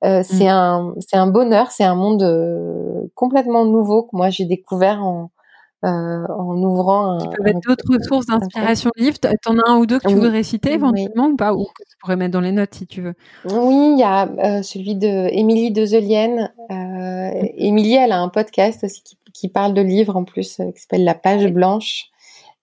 c'est 0.01 0.45
mmh. 0.45 0.47
un 0.47 0.93
c'est 0.99 1.17
un 1.17 1.27
bonheur, 1.27 1.71
c'est 1.71 1.83
un 1.83 1.95
monde 1.95 3.09
complètement 3.15 3.65
nouveau 3.65 4.03
que 4.03 4.15
moi 4.15 4.29
j'ai 4.29 4.45
découvert 4.45 5.03
en 5.03 5.23
euh, 5.23 5.36
en 5.83 6.57
ouvrant. 6.57 7.17
Qui 7.17 7.27
peuvent 7.29 7.47
être 7.47 7.61
d'autres 7.61 8.03
sources 8.03 8.25
d'inspiration 8.25 8.89
livre. 8.95 9.17
T'en 9.19 9.57
as 9.57 9.69
un 9.69 9.77
ou 9.77 9.85
deux 9.85 9.99
que 9.99 10.07
tu 10.07 10.15
voudrais 10.15 10.43
citer 10.43 10.73
éventuellement 10.73 11.27
ou 11.27 11.35
pas? 11.35 11.53
Ou 11.53 11.65
que 11.65 11.83
tu 11.83 11.97
pourrais 12.01 12.15
mettre 12.15 12.33
dans 12.33 12.41
les 12.41 12.51
notes 12.51 12.73
si 12.73 12.87
tu 12.87 13.01
veux. 13.01 13.13
Oui, 13.45 13.93
il 13.93 13.99
y 13.99 14.03
a 14.03 14.27
euh, 14.27 14.61
celui 14.61 14.95
de 14.95 15.29
Émilie 15.31 15.71
Dezelienne. 15.71 16.51
Euh. 16.71 17.47
Émilie, 17.55 17.95
elle 17.95 18.11
a 18.11 18.19
un 18.19 18.29
podcast 18.29 18.83
aussi 18.83 19.03
qui, 19.33 19.49
parle 19.49 19.73
de 19.73 19.81
livres 19.81 20.15
en 20.15 20.23
plus, 20.23 20.55
qui 20.57 20.81
s'appelle 20.81 21.03
La 21.03 21.15
Page 21.15 21.47
Blanche. 21.51 22.05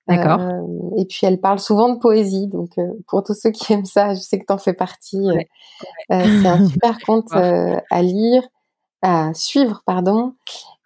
D'accord. 0.06 0.38
et 0.98 1.06
puis 1.06 1.20
elle 1.22 1.40
parle 1.40 1.58
souvent 1.58 1.88
de 1.88 1.98
poésie, 1.98 2.46
donc 2.46 2.72
pour 3.06 3.22
tous 3.22 3.32
ceux 3.32 3.50
qui 3.50 3.72
aiment 3.72 3.86
ça, 3.86 4.12
je 4.12 4.20
sais 4.20 4.38
que 4.38 4.44
t'en 4.44 4.58
fais 4.58 4.74
partie. 4.74 5.26
c'est 6.10 6.46
un 6.46 6.68
super 6.68 6.98
conte 7.06 7.32
à 7.32 8.02
lire, 8.02 8.42
à 9.00 9.32
suivre, 9.32 9.82
pardon. 9.86 10.34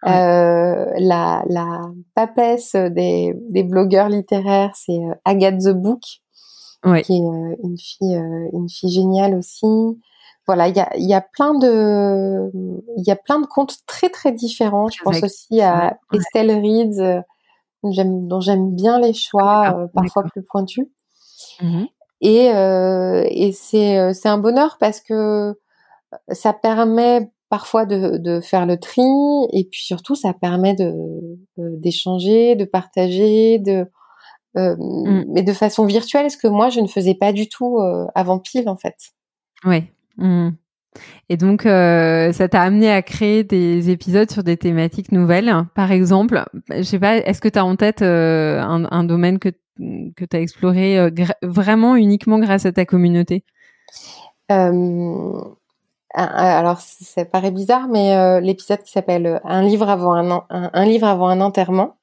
Euh, 0.05 0.85
la, 0.97 1.43
la 1.49 1.81
papesse 2.15 2.73
des, 2.73 3.33
des 3.49 3.63
blogueurs 3.63 4.07
littéraires, 4.07 4.71
c'est 4.73 4.93
euh, 4.93 5.13
Agathe 5.25 5.59
the 5.59 5.71
Book, 5.73 6.01
qui 7.03 7.17
est 7.17 7.21
euh, 7.21 7.55
une 7.63 7.77
fille, 7.77 8.21
une 8.53 8.69
fille 8.69 8.91
géniale 8.91 9.35
aussi. 9.35 9.67
Voilà, 10.47 10.69
il 10.69 10.75
y 10.75 10.79
a, 10.79 10.89
y 10.97 11.13
a 11.13 11.21
plein 11.21 11.53
de, 11.53 12.49
il 12.97 13.03
y 13.05 13.11
a 13.11 13.17
plein 13.17 13.39
de 13.39 13.45
contes 13.45 13.75
très 13.85 14.09
très 14.09 14.31
différents. 14.31 14.87
Je 14.87 15.03
pense 15.03 15.21
aussi 15.21 15.61
à 15.61 15.99
Estelle 16.13 16.51
Reed, 16.51 17.23
dont 17.83 18.39
j'aime 18.39 18.73
bien 18.73 18.99
les 18.99 19.13
choix, 19.13 19.89
parfois 19.93 20.23
plus 20.23 20.43
pointus. 20.43 20.87
Mmh 21.61 21.85
et, 22.21 22.47
et 22.47 23.51
c'est 23.53 24.13
c'est 24.13 24.27
un 24.27 24.37
bonheur 24.37 24.77
parce 24.77 24.99
que 24.99 25.57
ça 26.31 26.51
permet 26.51 27.31
parfois 27.49 27.85
de, 27.85 28.17
de, 28.17 28.39
faire 28.39 28.65
le 28.65 28.77
tri 28.77 29.01
et 29.51 29.65
puis 29.65 29.81
surtout 29.83 30.15
ça 30.15 30.33
permet 30.33 30.75
de 30.75 30.93
d'échanger, 31.57 32.55
de 32.55 32.65
partager, 32.65 33.59
de 33.59 33.85
euh, 34.57 34.75
mmh. 34.77 35.25
mais 35.29 35.43
de 35.43 35.53
façon 35.53 35.85
virtuelle, 35.85 36.29
ce 36.29 36.37
que 36.37 36.47
moi 36.47 36.69
je 36.69 36.79
ne 36.79 36.87
faisais 36.87 37.15
pas 37.15 37.33
du 37.33 37.49
tout 37.49 37.79
euh, 37.79 38.05
avant 38.15 38.39
pile 38.39 38.69
en 38.69 38.77
fait. 38.77 38.95
Ouais. 39.65 39.91
Mmh. 40.17 40.51
Et 41.29 41.37
donc, 41.37 41.65
euh, 41.65 42.31
ça 42.31 42.47
t'a 42.49 42.61
amené 42.61 42.91
à 42.91 43.01
créer 43.01 43.43
des 43.43 43.89
épisodes 43.89 44.29
sur 44.29 44.43
des 44.43 44.57
thématiques 44.57 45.11
nouvelles. 45.11 45.53
Par 45.75 45.91
exemple, 45.91 46.43
je 46.69 46.81
sais 46.81 46.99
pas, 46.99 47.17
est-ce 47.17 47.41
que 47.41 47.49
tu 47.49 47.59
as 47.59 47.65
en 47.65 47.75
tête 47.75 48.01
euh, 48.01 48.59
un, 48.61 49.03
domaine 49.03 49.39
que, 49.39 49.49
que 50.15 50.25
tu 50.25 50.35
as 50.35 50.41
exploré 50.41 50.99
euh, 50.99 51.09
vraiment 51.43 51.95
uniquement 51.95 52.39
grâce 52.39 52.65
à 52.65 52.71
ta 52.71 52.85
communauté? 52.85 53.43
Alors, 56.13 56.79
ça 56.81 57.23
paraît 57.23 57.51
bizarre, 57.51 57.87
mais 57.87 58.41
l'épisode 58.41 58.81
qui 58.81 58.91
s'appelle 58.91 59.41
Un 59.43 59.61
livre 59.61 59.89
avant 59.89 60.13
un, 60.13 60.45
un, 60.49 60.85
livre 60.85 61.07
avant 61.07 61.27
un 61.27 61.39
enterrement, 61.39 61.97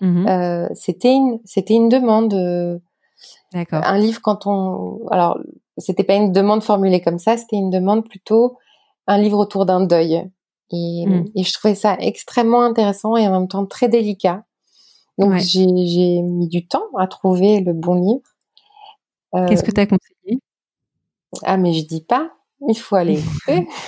mmh 0.00 0.68
c'était 0.74 1.14
une, 1.14 1.40
c'était 1.44 1.74
une 1.74 1.88
demande. 1.88 2.80
D'accord. 3.52 3.82
Un 3.84 3.98
livre 3.98 4.20
quand 4.22 4.46
on, 4.46 5.06
alors 5.10 5.38
c'était 5.76 6.04
pas 6.04 6.14
une 6.14 6.32
demande 6.32 6.62
formulée 6.62 7.00
comme 7.00 7.18
ça, 7.18 7.36
c'était 7.36 7.56
une 7.56 7.70
demande 7.70 8.08
plutôt 8.08 8.58
un 9.06 9.18
livre 9.18 9.38
autour 9.38 9.66
d'un 9.66 9.80
deuil. 9.80 10.28
Et, 10.70 11.04
et, 11.34 11.44
je 11.44 11.52
trouvais 11.54 11.74
ça 11.74 11.96
extrêmement 11.98 12.62
intéressant 12.62 13.16
et 13.16 13.26
en 13.26 13.32
même 13.32 13.48
temps 13.48 13.64
très 13.64 13.88
délicat. 13.88 14.44
Donc 15.16 15.34
j'ai 15.36 15.66
mis 15.66 16.48
du 16.48 16.66
temps 16.66 16.86
à 16.96 17.06
trouver 17.06 17.60
le 17.60 17.72
bon 17.72 17.94
livre. 17.94 19.48
Qu'est-ce 19.48 19.64
que 19.64 19.72
tu 19.72 19.80
as 19.80 19.86
conseillé? 19.86 20.40
Ah 21.42 21.56
mais 21.56 21.72
je 21.72 21.86
dis 21.86 22.00
pas, 22.00 22.30
il 22.66 22.78
faut 22.78 22.96
aller 22.96 23.20
écouter. 23.20 23.68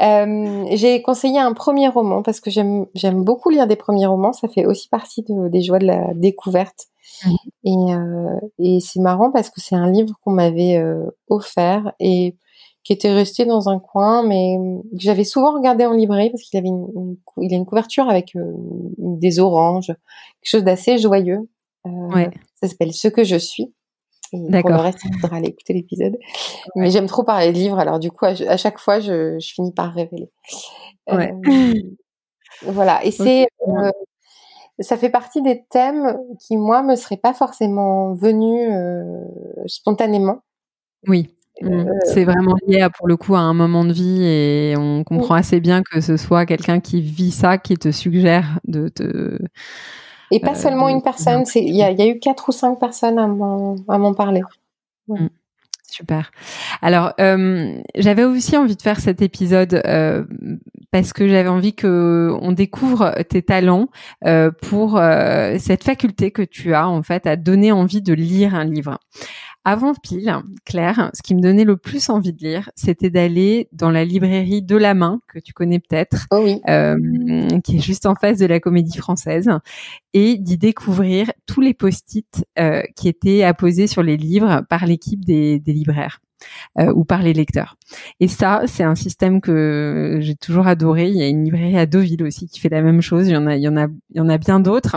Euh, 0.00 0.64
j'ai 0.72 1.02
conseillé 1.02 1.38
un 1.38 1.52
premier 1.52 1.86
roman 1.86 2.22
parce 2.22 2.40
que 2.40 2.50
j'aime 2.50 3.24
beaucoup 3.24 3.50
lire 3.50 3.68
des 3.68 3.76
premiers 3.76 4.06
romans. 4.06 4.32
Ça 4.32 4.48
fait 4.48 4.66
aussi 4.66 4.88
partie 4.88 5.22
de, 5.22 5.48
des 5.48 5.62
joies 5.62 5.78
de 5.78 5.86
la 5.86 6.12
découverte. 6.14 6.86
Mmh. 7.24 7.34
Et, 7.64 7.94
euh, 7.94 8.40
et 8.58 8.80
c'est 8.80 8.98
marrant 8.98 9.30
parce 9.30 9.50
que 9.50 9.60
c'est 9.60 9.76
un 9.76 9.88
livre 9.88 10.14
qu'on 10.20 10.32
m'avait 10.32 10.78
euh, 10.78 11.08
offert 11.28 11.92
et 12.00 12.36
qui 12.82 12.92
était 12.92 13.12
resté 13.12 13.46
dans 13.46 13.68
un 13.68 13.78
coin, 13.78 14.26
mais 14.26 14.56
que 14.92 14.98
j'avais 14.98 15.24
souvent 15.24 15.54
regardé 15.54 15.86
en 15.86 15.92
librairie 15.92 16.30
parce 16.30 16.42
qu'il 16.42 16.58
avait 16.58 16.68
une, 16.68 17.16
il 17.38 17.54
a 17.54 17.56
une 17.56 17.64
couverture 17.64 18.10
avec 18.10 18.32
des 18.98 19.38
oranges, 19.38 19.86
quelque 19.86 19.96
chose 20.42 20.64
d'assez 20.64 20.98
joyeux. 20.98 21.48
Ouais. 21.84 22.30
Ça 22.60 22.68
s'appelle 22.68 22.92
Ce 22.92 23.08
que 23.08 23.24
je 23.24 23.36
suis. 23.36 23.72
Pour 24.30 24.70
le 24.70 24.76
reste, 24.76 24.98
il 25.04 25.18
faudra 25.20 25.36
aller 25.36 25.48
écouter 25.48 25.74
l'épisode. 25.74 26.16
Mais 26.76 26.90
j'aime 26.90 27.06
trop 27.06 27.22
parler 27.22 27.52
de 27.52 27.58
livres, 27.58 27.78
alors 27.78 27.98
du 27.98 28.10
coup, 28.10 28.24
à, 28.24 28.56
chaque 28.56 28.78
fois, 28.78 29.00
je, 29.00 29.38
je, 29.38 29.52
finis 29.52 29.72
par 29.72 29.92
révéler. 29.92 30.30
Ouais. 31.10 31.32
Euh, 31.48 31.74
voilà. 32.62 33.04
Et 33.04 33.10
c'est, 33.10 33.46
euh, 33.68 33.90
ça 34.80 34.96
fait 34.96 35.10
partie 35.10 35.42
des 35.42 35.64
thèmes 35.70 36.16
qui, 36.40 36.56
moi, 36.56 36.82
me 36.82 36.96
seraient 36.96 37.16
pas 37.16 37.34
forcément 37.34 38.14
venus 38.14 38.68
euh, 38.72 39.04
spontanément. 39.66 40.42
Oui. 41.06 41.34
Mmh. 41.62 41.84
C'est 42.06 42.24
vraiment 42.24 42.56
lié 42.66 42.80
à, 42.80 42.90
pour 42.90 43.06
le 43.06 43.16
coup 43.16 43.36
à 43.36 43.38
un 43.38 43.54
moment 43.54 43.84
de 43.84 43.92
vie 43.92 44.24
et 44.24 44.74
on 44.76 45.04
comprend 45.04 45.34
assez 45.34 45.60
bien 45.60 45.82
que 45.82 46.00
ce 46.00 46.16
soit 46.16 46.46
quelqu'un 46.46 46.80
qui 46.80 47.00
vit 47.00 47.30
ça 47.30 47.58
qui 47.58 47.76
te 47.76 47.92
suggère 47.92 48.58
de 48.64 48.88
te 48.88 49.38
et 50.34 50.40
pas 50.40 50.52
euh, 50.52 50.54
seulement 50.54 50.88
une 50.88 51.00
personne, 51.00 51.44
il 51.54 51.76
y, 51.76 51.82
a, 51.82 52.06
eu 52.06 52.18
quatre 52.18 52.48
ou 52.48 52.52
cinq 52.52 52.80
personnes 52.80 53.18
à 53.20 53.28
m'en 53.28 54.14
parler. 54.14 54.42
Mm. 55.06 55.28
Super. 55.88 56.32
Alors, 56.82 57.12
euh, 57.20 57.80
j'avais 57.94 58.24
aussi 58.24 58.56
envie 58.56 58.74
de 58.74 58.82
faire 58.82 58.98
cet 58.98 59.22
épisode 59.22 59.80
euh, 59.86 60.24
parce 60.90 61.12
que 61.12 61.28
j'avais 61.28 61.48
envie 61.48 61.72
que 61.72 62.36
on 62.42 62.50
découvre 62.50 63.14
tes 63.28 63.42
talents 63.42 63.86
pour 64.60 65.00
cette 65.58 65.84
faculté 65.84 66.32
que 66.32 66.42
tu 66.42 66.74
as 66.74 66.88
en 66.88 67.04
fait 67.04 67.28
à 67.28 67.36
donner 67.36 67.70
envie 67.70 68.02
de 68.02 68.12
lire 68.12 68.56
un 68.56 68.64
livre. 68.64 68.98
Avant 69.66 69.94
pile, 69.94 70.30
Claire, 70.66 71.10
ce 71.14 71.22
qui 71.22 71.34
me 71.34 71.40
donnait 71.40 71.64
le 71.64 71.78
plus 71.78 72.10
envie 72.10 72.34
de 72.34 72.44
lire, 72.44 72.70
c'était 72.74 73.08
d'aller 73.08 73.68
dans 73.72 73.90
la 73.90 74.04
librairie 74.04 74.60
de 74.60 74.76
la 74.76 74.92
main, 74.92 75.20
que 75.26 75.38
tu 75.38 75.54
connais 75.54 75.78
peut-être, 75.78 76.26
oh 76.32 76.46
euh, 76.68 76.96
qui 77.64 77.78
est 77.78 77.80
juste 77.80 78.04
en 78.04 78.14
face 78.14 78.36
de 78.36 78.44
la 78.44 78.60
Comédie 78.60 78.98
Française, 78.98 79.48
et 80.12 80.36
d'y 80.36 80.58
découvrir 80.58 81.32
tous 81.46 81.62
les 81.62 81.72
post-it 81.72 82.44
euh, 82.58 82.82
qui 82.94 83.08
étaient 83.08 83.42
apposés 83.42 83.86
sur 83.86 84.02
les 84.02 84.18
livres 84.18 84.62
par 84.68 84.84
l'équipe 84.84 85.24
des, 85.24 85.62
libraires. 85.66 86.20
Euh, 86.78 86.92
ou 86.92 87.06
par 87.06 87.22
les 87.22 87.32
lecteurs. 87.32 87.76
Et 88.20 88.28
ça, 88.28 88.64
c'est 88.66 88.82
un 88.82 88.96
système 88.96 89.40
que 89.40 90.18
j'ai 90.20 90.34
toujours 90.34 90.66
adoré. 90.66 91.08
Il 91.08 91.16
y 91.16 91.22
a 91.22 91.28
une 91.28 91.42
librairie 91.42 91.78
à 91.78 91.86
Deauville 91.86 92.22
aussi 92.22 92.48
qui 92.48 92.60
fait 92.60 92.68
la 92.68 92.82
même 92.82 93.00
chose. 93.00 93.28
Il 93.28 93.32
y 93.32 93.36
en 93.36 93.46
a, 93.46 93.56
il 93.56 93.62
y 93.62 93.68
en 93.68 93.78
a, 93.78 93.86
il 94.10 94.16
y 94.18 94.20
en 94.20 94.28
a 94.28 94.36
bien 94.36 94.60
d'autres 94.60 94.96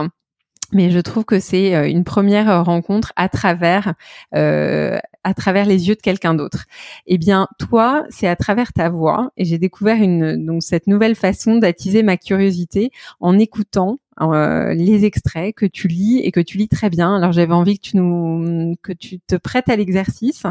mais 0.72 0.90
je 0.90 0.98
trouve 0.98 1.24
que 1.24 1.40
c'est 1.40 1.74
euh, 1.74 1.88
une 1.88 2.04
première 2.04 2.50
euh, 2.50 2.62
rencontre 2.62 3.12
à 3.16 3.28
travers 3.28 3.94
euh, 4.34 4.98
à 5.24 5.34
travers 5.34 5.66
les 5.66 5.88
yeux 5.88 5.94
de 5.94 6.00
quelqu'un 6.00 6.34
d'autre. 6.34 6.64
Eh 7.06 7.18
bien, 7.18 7.48
toi, 7.58 8.04
c'est 8.08 8.28
à 8.28 8.36
travers 8.36 8.72
ta 8.72 8.88
voix 8.88 9.30
et 9.36 9.44
j'ai 9.44 9.58
découvert 9.58 9.96
une 9.96 10.44
donc 10.44 10.62
cette 10.62 10.86
nouvelle 10.86 11.14
façon 11.14 11.56
d'attiser 11.56 12.02
ma 12.02 12.16
curiosité 12.16 12.90
en 13.20 13.38
écoutant 13.38 13.98
euh, 14.20 14.74
les 14.74 15.04
extraits 15.04 15.54
que 15.54 15.66
tu 15.66 15.88
lis 15.88 16.18
et 16.18 16.32
que 16.32 16.40
tu 16.40 16.58
lis 16.58 16.68
très 16.68 16.90
bien. 16.90 17.14
Alors 17.14 17.32
j'avais 17.32 17.52
envie 17.52 17.78
que 17.78 17.88
tu 17.88 17.96
nous 17.96 18.74
que 18.82 18.92
tu 18.92 19.20
te 19.20 19.36
prêtes 19.36 19.68
à 19.68 19.76
l'exercice 19.76 20.44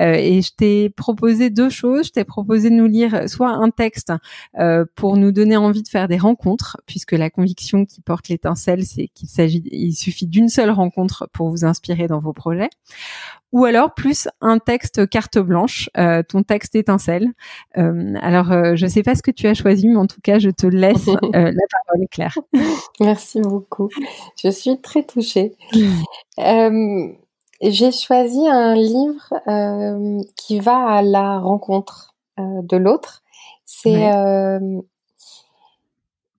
euh, 0.00 0.14
et 0.14 0.42
je 0.42 0.52
t'ai 0.54 0.90
proposé 0.90 1.50
deux 1.50 1.70
choses. 1.70 2.06
Je 2.06 2.12
t'ai 2.12 2.24
proposé 2.24 2.70
de 2.70 2.74
nous 2.74 2.86
lire 2.86 3.28
soit 3.28 3.50
un 3.50 3.70
texte 3.70 4.12
euh, 4.58 4.84
pour 4.94 5.16
nous 5.16 5.32
donner 5.32 5.56
envie 5.56 5.82
de 5.82 5.88
faire 5.88 6.08
des 6.08 6.18
rencontres, 6.18 6.78
puisque 6.86 7.12
la 7.12 7.30
conviction 7.30 7.84
qui 7.84 8.00
porte 8.00 8.28
l'étincelle, 8.28 8.84
c'est 8.84 9.08
qu'il 9.08 9.28
s'agit, 9.28 9.62
il 9.70 9.92
suffit 9.92 10.26
d'une 10.26 10.48
seule 10.48 10.70
rencontre 10.70 11.28
pour 11.32 11.48
vous 11.50 11.64
inspirer 11.64 12.06
dans 12.08 12.20
vos 12.20 12.32
projets, 12.32 12.70
ou 13.52 13.64
alors 13.64 13.94
plus 13.94 14.28
un 14.40 14.58
texte 14.58 15.08
carte 15.08 15.38
blanche, 15.38 15.90
euh, 15.98 16.22
ton 16.26 16.42
texte 16.42 16.74
étincelle. 16.74 17.28
Euh, 17.76 18.14
alors, 18.20 18.50
euh, 18.50 18.76
je 18.76 18.86
ne 18.86 18.90
sais 18.90 19.02
pas 19.02 19.14
ce 19.14 19.22
que 19.22 19.30
tu 19.30 19.46
as 19.46 19.54
choisi, 19.54 19.88
mais 19.88 19.96
en 19.96 20.06
tout 20.06 20.20
cas, 20.22 20.38
je 20.38 20.50
te 20.50 20.66
laisse 20.66 21.06
la 21.32 21.52
parole, 21.52 22.06
Claire. 22.10 22.36
Merci 23.00 23.40
beaucoup. 23.40 23.88
Je 24.42 24.48
suis 24.48 24.80
très 24.80 25.02
touchée. 25.04 25.54
J'ai 26.38 27.92
choisi 27.92 28.48
un 28.48 28.74
livre 28.74 30.24
qui 30.36 30.58
va 30.58 30.86
à 30.86 31.02
la 31.02 31.38
rencontre 31.38 32.14
de 32.38 32.76
l'autre. 32.76 33.22
C'est 33.66 34.10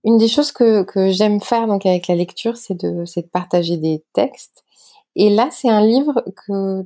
une 0.04 0.18
des 0.18 0.28
choses 0.28 0.52
que, 0.52 0.82
que 0.82 1.10
j'aime 1.10 1.40
faire 1.40 1.66
donc 1.66 1.86
avec 1.86 2.08
la 2.08 2.14
lecture, 2.14 2.56
c'est 2.56 2.74
de, 2.74 3.04
de 3.04 3.26
partager 3.28 3.78
des 3.78 4.02
textes. 4.12 4.63
Et 5.16 5.30
là, 5.30 5.48
c'est 5.50 5.68
un 5.68 5.84
livre 5.84 6.24
que, 6.46 6.82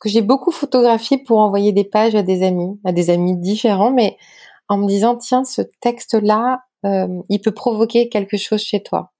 que 0.00 0.08
j'ai 0.08 0.22
beaucoup 0.22 0.50
photographié 0.50 1.18
pour 1.18 1.38
envoyer 1.38 1.72
des 1.72 1.84
pages 1.84 2.14
à 2.14 2.22
des 2.22 2.42
amis, 2.42 2.78
à 2.84 2.92
des 2.92 3.10
amis 3.10 3.36
différents, 3.36 3.90
mais 3.90 4.16
en 4.68 4.78
me 4.78 4.86
disant, 4.86 5.16
tiens, 5.16 5.44
ce 5.44 5.62
texte-là, 5.80 6.62
euh, 6.86 7.22
il 7.28 7.40
peut 7.40 7.52
provoquer 7.52 8.08
quelque 8.08 8.36
chose 8.36 8.62
chez 8.62 8.82
toi. 8.82 9.12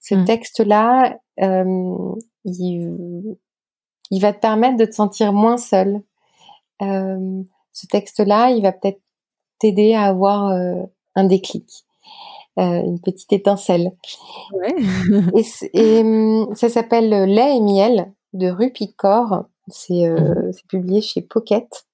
Ce 0.00 0.14
mmh. 0.14 0.24
texte-là, 0.24 1.18
euh, 1.40 2.14
il, 2.44 3.36
il, 4.10 4.20
va 4.20 4.32
te 4.32 4.40
permettre 4.40 4.76
de 4.76 4.84
te 4.84 4.92
sentir 4.92 5.32
moins 5.32 5.56
seul. 5.56 6.00
Euh, 6.82 7.42
ce 7.72 7.86
texte-là, 7.86 8.50
il 8.50 8.62
va 8.62 8.72
peut-être 8.72 9.00
t'aider 9.58 9.94
à 9.94 10.04
avoir 10.04 10.52
un 11.14 11.24
déclic. 11.24 11.84
Euh, 12.60 12.82
une 12.82 13.00
petite 13.00 13.32
étincelle. 13.32 13.92
Ouais. 14.52 14.74
et, 15.72 16.00
hum, 16.00 16.54
ça 16.54 16.68
s'appelle 16.68 17.08
Lait 17.08 17.56
et 17.56 17.60
miel 17.60 18.12
de 18.34 18.48
Rupicor. 18.48 19.44
C'est 19.68 20.06
euh, 20.06 20.18
mhm. 20.18 20.52
publié 20.68 21.00
chez 21.00 21.22
Pocket. 21.22 21.86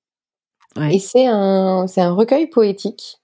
Et 0.91 0.99
c'est 0.99 1.27
un, 1.27 1.87
recueil 2.13 2.49
poétique. 2.49 3.23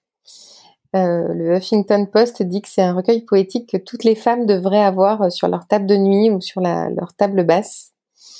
Euh, 0.95 1.33
le 1.33 1.55
Huffington 1.57 2.07
Post 2.11 2.41
dit 2.41 2.61
que 2.61 2.69
c'est 2.69 2.81
un 2.81 2.93
recueil 2.93 3.21
poétique 3.21 3.69
que 3.69 3.77
toutes 3.77 4.03
les 4.03 4.15
femmes 4.15 4.45
devraient 4.45 4.83
avoir 4.83 5.31
sur 5.31 5.47
leur 5.47 5.67
table 5.67 5.85
de 5.85 5.97
nuit 5.97 6.31
ou 6.31 6.41
sur 6.41 6.61
la, 6.61 6.89
leur 6.89 7.13
table 7.13 7.45
basse. 7.45 7.91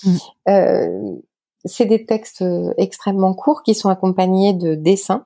Mm. 0.04 0.16
Euh, 0.49 1.16
c'est 1.66 1.86
des 1.86 2.06
textes 2.06 2.43
extrêmement 2.78 3.34
courts 3.34 3.64
qui 3.64 3.76
sont 3.76 3.89
accompagnés 3.89 4.54
de 4.54 4.76
dessins. 4.76 5.26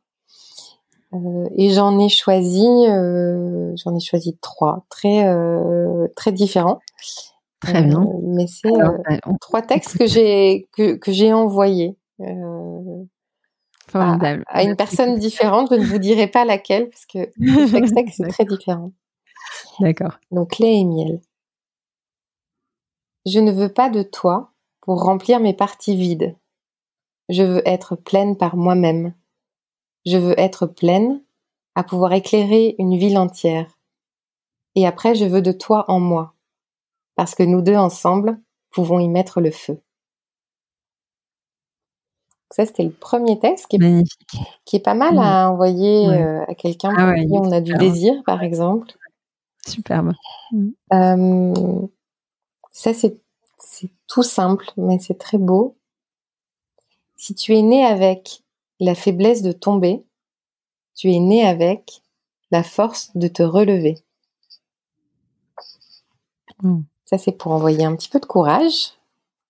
Euh, 1.13 1.47
et 1.55 1.69
j'en 1.69 1.97
ai 1.99 2.09
choisi, 2.09 2.65
euh, 2.65 3.73
j'en 3.77 3.95
ai 3.95 3.99
choisi 3.99 4.37
trois, 4.41 4.85
très 4.89 5.27
euh, 5.27 6.07
très 6.15 6.31
différents. 6.31 6.79
Très 7.61 7.81
bien. 7.81 8.05
mais 8.21 8.45
c'est 8.45 8.71
trois 9.41 9.63
textes 9.63 9.97
que 9.97 10.05
j'ai 10.05 10.67
que, 10.73 10.95
que 10.95 11.11
j'ai 11.11 11.33
envoyés. 11.33 11.97
Formidable. 13.89 14.43
À, 14.47 14.63
une 14.63 14.75
personne 14.75 15.17
différente, 15.17 15.69
je 15.71 15.75
ne 15.75 15.85
vous 15.85 15.97
dirai 15.97 16.27
pas 16.27 16.45
laquelle 16.45 16.89
parce 16.89 17.05
que 17.05 17.31
chaque 17.71 17.85
texte 17.95 18.19
est 18.19 18.27
très 18.27 18.45
différent. 18.45 18.91
D'accord. 19.79 20.19
Donc 20.31 20.59
lait 20.59 20.77
et 20.77 20.83
miel. 20.83 21.21
Je 23.25 23.39
ne 23.39 23.51
veux 23.51 23.69
pas 23.69 23.89
de 23.89 24.03
toi 24.03 24.51
pour 24.81 25.03
remplir 25.03 25.39
mes 25.39 25.53
parties 25.53 25.95
vides. 25.95 26.35
Je 27.29 27.43
veux 27.43 27.67
être 27.67 27.95
pleine 27.95 28.37
par 28.37 28.55
moi-même. 28.55 29.13
Je 30.07 30.17
veux 30.17 30.39
être 30.39 30.67
pleine, 30.67 31.21
à 31.75 31.83
pouvoir 31.83 32.13
éclairer 32.13 32.75
une 32.79 32.97
ville 32.97 33.17
entière. 33.17 33.77
Et 34.75 34.87
après, 34.87 35.15
je 35.15 35.25
veux 35.25 35.41
de 35.41 35.51
toi 35.51 35.83
en 35.89 35.99
moi, 35.99 36.33
parce 37.15 37.35
que 37.35 37.43
nous 37.43 37.61
deux 37.61 37.75
ensemble 37.75 38.39
pouvons 38.71 38.99
y 38.99 39.09
mettre 39.09 39.41
le 39.41 39.51
feu. 39.51 39.81
Ça, 42.51 42.65
c'était 42.65 42.85
le 42.85 42.91
premier 42.91 43.37
texte 43.37 43.67
qui 43.67 43.75
est, 43.75 44.03
qui 44.63 44.77
est 44.77 44.81
pas 44.81 44.93
mal 44.93 45.19
à 45.19 45.51
envoyer 45.51 46.07
euh, 46.07 46.41
à 46.47 46.55
quelqu'un 46.55 46.93
ah 46.97 47.13
pour 47.13 47.15
qui 47.15 47.27
on 47.33 47.51
a 47.51 47.59
du 47.59 47.73
désir, 47.73 48.13
par 48.25 48.43
exemple. 48.43 48.93
Superbe. 49.67 50.13
Euh, 50.93 51.87
ça, 52.71 52.93
c'est 52.93 53.19
tout 54.07 54.23
simple, 54.23 54.71
mais 54.77 54.99
c'est 54.99 55.17
très 55.17 55.37
beau. 55.37 55.75
Si 57.17 57.35
tu 57.35 57.57
es 57.57 57.61
né 57.61 57.83
avec 57.83 58.45
la 58.79 58.95
faiblesse 58.95 59.41
de 59.41 59.51
tomber, 59.51 60.03
tu 60.95 61.11
es 61.11 61.19
né 61.19 61.45
avec 61.45 62.01
la 62.51 62.63
force 62.63 63.15
de 63.15 63.27
te 63.27 63.43
relever. 63.43 63.95
Mm. 66.61 66.81
Ça, 67.05 67.17
c'est 67.17 67.31
pour 67.31 67.51
envoyer 67.51 67.85
un 67.85 67.95
petit 67.95 68.09
peu 68.09 68.19
de 68.19 68.25
courage. 68.25 68.93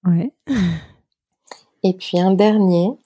Ouais. 0.05 0.31
Et 1.83 1.93
puis 1.93 2.19
un 2.19 2.33
dernier, 2.33 2.97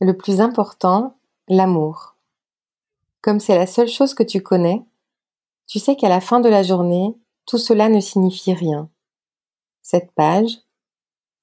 le 0.00 0.16
plus 0.16 0.40
important, 0.40 1.16
l'amour. 1.48 2.16
Comme 3.20 3.38
c'est 3.38 3.56
la 3.56 3.66
seule 3.66 3.88
chose 3.88 4.14
que 4.14 4.22
tu 4.22 4.42
connais, 4.42 4.82
tu 5.66 5.78
sais 5.78 5.94
qu'à 5.96 6.08
la 6.08 6.20
fin 6.20 6.40
de 6.40 6.48
la 6.48 6.62
journée, 6.62 7.14
tout 7.46 7.58
cela 7.58 7.88
ne 7.88 8.00
signifie 8.00 8.52
rien. 8.52 8.90
Cette 9.80 10.10
page, 10.12 10.58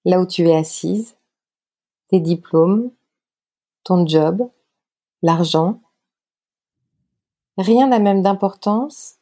là 0.06 0.20
où 0.20 0.26
tu 0.26 0.48
es 0.48 0.56
assise, 0.56 1.16
tes 2.10 2.20
diplômes, 2.20 2.92
ton 3.84 4.06
job, 4.06 4.50
l'argent, 5.22 5.82
rien 7.58 7.88
n'a 7.88 8.00
même 8.00 8.22
d'importance 8.22 9.16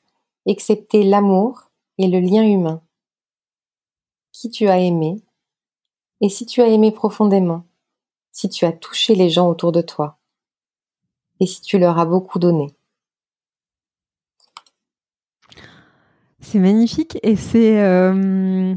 excepté 0.46 1.04
l'amour 1.04 1.70
et 1.98 2.08
le 2.08 2.20
lien 2.20 2.44
humain. 2.44 2.82
Qui 4.32 4.50
tu 4.50 4.68
as 4.68 4.80
aimé, 4.80 5.22
et 6.22 6.30
si 6.30 6.46
tu 6.46 6.62
as 6.62 6.68
aimé 6.68 6.92
profondément, 6.92 7.66
si 8.32 8.50
tu 8.50 8.66
as 8.66 8.72
touché 8.72 9.16
les 9.16 9.30
gens 9.30 9.48
autour 9.48 9.72
de 9.72 9.82
toi, 9.82 10.20
et 11.40 11.46
si 11.46 11.62
tu 11.62 11.78
leur 11.78 12.00
as 12.00 12.06
beaucoup 12.06 12.40
donné. 12.40 12.74
C'est 16.40 16.60
magnifique 16.60 17.18
et 17.24 17.36
c'est 17.36 17.84
euh, 17.84 18.76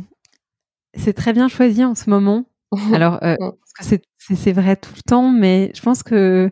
très 1.14 1.32
bien 1.32 1.48
choisi 1.48 1.84
en 1.84 1.94
ce 1.94 2.10
moment. 2.10 2.44
Alors, 2.94 3.18
euh, 3.22 3.36
c'est 3.80 4.52
vrai 4.52 4.76
tout 4.76 4.92
le 4.94 5.02
temps, 5.02 5.30
mais 5.30 5.72
je 5.74 5.82
pense 5.82 6.02
que 6.02 6.50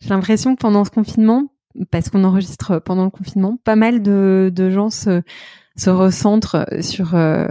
j'ai 0.00 0.08
l'impression 0.10 0.54
que 0.54 0.60
pendant 0.60 0.84
ce 0.84 0.90
confinement, 0.90 1.48
parce 1.90 2.10
qu'on 2.10 2.24
enregistre 2.24 2.78
pendant 2.78 3.04
le 3.04 3.10
confinement, 3.10 3.58
pas 3.64 3.76
mal 3.76 4.02
de, 4.02 4.52
de 4.54 4.70
gens 4.70 4.90
se, 4.90 5.22
se 5.76 5.90
recentrent 5.90 6.66
sur 6.80 7.14
euh, 7.14 7.46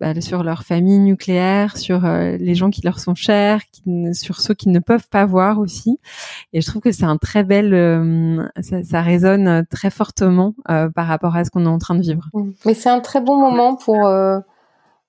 bah, 0.00 0.20
sur 0.20 0.44
leur 0.44 0.62
famille 0.62 1.00
nucléaire, 1.00 1.76
sur 1.76 2.04
euh, 2.04 2.36
les 2.36 2.54
gens 2.54 2.70
qui 2.70 2.82
leur 2.82 3.00
sont 3.00 3.14
chers, 3.14 3.60
sur 4.12 4.40
ceux 4.40 4.54
qui 4.54 4.68
ne 4.68 4.78
peuvent 4.78 5.08
pas 5.08 5.26
voir 5.26 5.58
aussi. 5.58 5.98
Et 6.52 6.60
je 6.60 6.66
trouve 6.66 6.82
que 6.82 6.92
c'est 6.92 7.04
un 7.04 7.16
très 7.16 7.42
bel, 7.42 7.74
euh, 7.74 8.46
ça, 8.60 8.82
ça, 8.84 9.02
résonne 9.02 9.64
très 9.70 9.90
fortement 9.90 10.54
par 10.66 11.06
rapport 11.06 11.34
à 11.34 11.44
ce 11.44 11.50
qu'on 11.50 11.64
est 11.64 11.68
en 11.68 11.78
train 11.78 11.96
de 11.96 12.02
vivre. 12.02 12.28
Mmh. 12.32 12.50
Mais 12.66 12.74
c'est 12.74 12.90
un 12.90 13.00
très 13.00 13.20
bon 13.20 13.36
moment 13.36 13.74
pour 13.74 14.08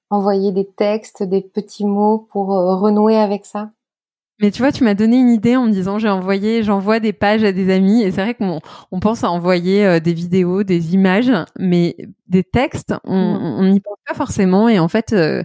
envoyer 0.10 0.52
des 0.52 0.68
textes, 0.68 1.24
des 1.24 1.42
petits 1.42 1.86
mots 1.86 2.28
pour 2.32 2.48
renouer 2.48 3.18
avec 3.18 3.46
ça. 3.46 3.72
Mais 4.42 4.52
tu 4.52 4.62
vois, 4.62 4.74
tu 4.74 4.84
m'as 4.84 4.96
donné 4.96 5.18
une 5.18 5.30
idée 5.30 5.56
en 5.56 5.66
me 5.66 5.72
disant 5.72 5.98
j'ai 5.98 6.10
envoyé, 6.10 6.62
j'envoie 6.62 7.00
des 7.00 7.14
pages 7.14 7.44
à 7.46 7.54
des 7.54 7.74
amis 7.74 8.02
et 8.04 8.12
c'est 8.12 8.22
vrai 8.22 8.34
qu'on 8.34 8.60
on 8.92 9.00
pense 9.00 9.24
à 9.24 9.30
envoyer 9.32 9.86
euh, 9.86 10.00
des 10.02 10.14
vidéos, 10.14 10.64
des 10.64 10.94
images, 10.94 11.32
mais 11.58 11.96
des 12.28 12.44
textes, 12.44 12.94
on 13.06 13.64
n'y 13.64 13.80
pense 13.80 13.98
pas 14.06 14.14
forcément 14.14 14.68
et 14.70 14.80
en 14.80 14.88
fait. 14.88 15.14
Euh, 15.14 15.44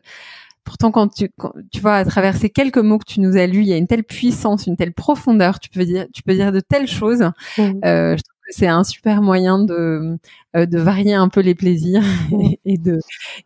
pourtant, 0.64 0.92
quand 0.92 1.08
tu, 1.08 1.30
tu 1.72 1.80
vois, 1.80 1.96
à 1.96 2.04
travers 2.04 2.36
ces 2.36 2.50
quelques 2.50 2.78
mots 2.78 2.98
que 2.98 3.10
tu 3.10 3.20
nous 3.20 3.36
as 3.36 3.46
lus, 3.46 3.62
il 3.62 3.68
y 3.68 3.72
a 3.72 3.76
une 3.76 3.88
telle 3.88 4.04
puissance, 4.04 4.66
une 4.66 4.76
telle 4.76 4.92
profondeur. 4.92 5.58
Tu 5.58 5.68
peux 5.68 5.84
dire, 5.84 6.06
tu 6.12 6.22
peux 6.22 6.34
dire 6.34 6.52
de 6.52 6.60
telles 6.60 6.86
choses. 6.86 7.22
Euh, 7.58 8.16
je 8.16 8.22
c'est 8.50 8.66
un 8.66 8.84
super 8.84 9.22
moyen 9.22 9.58
de, 9.58 10.18
euh, 10.56 10.66
de 10.66 10.78
varier 10.78 11.14
un 11.14 11.28
peu 11.28 11.40
les 11.40 11.54
plaisirs 11.54 12.02
et, 12.64 12.78
de 12.78 12.98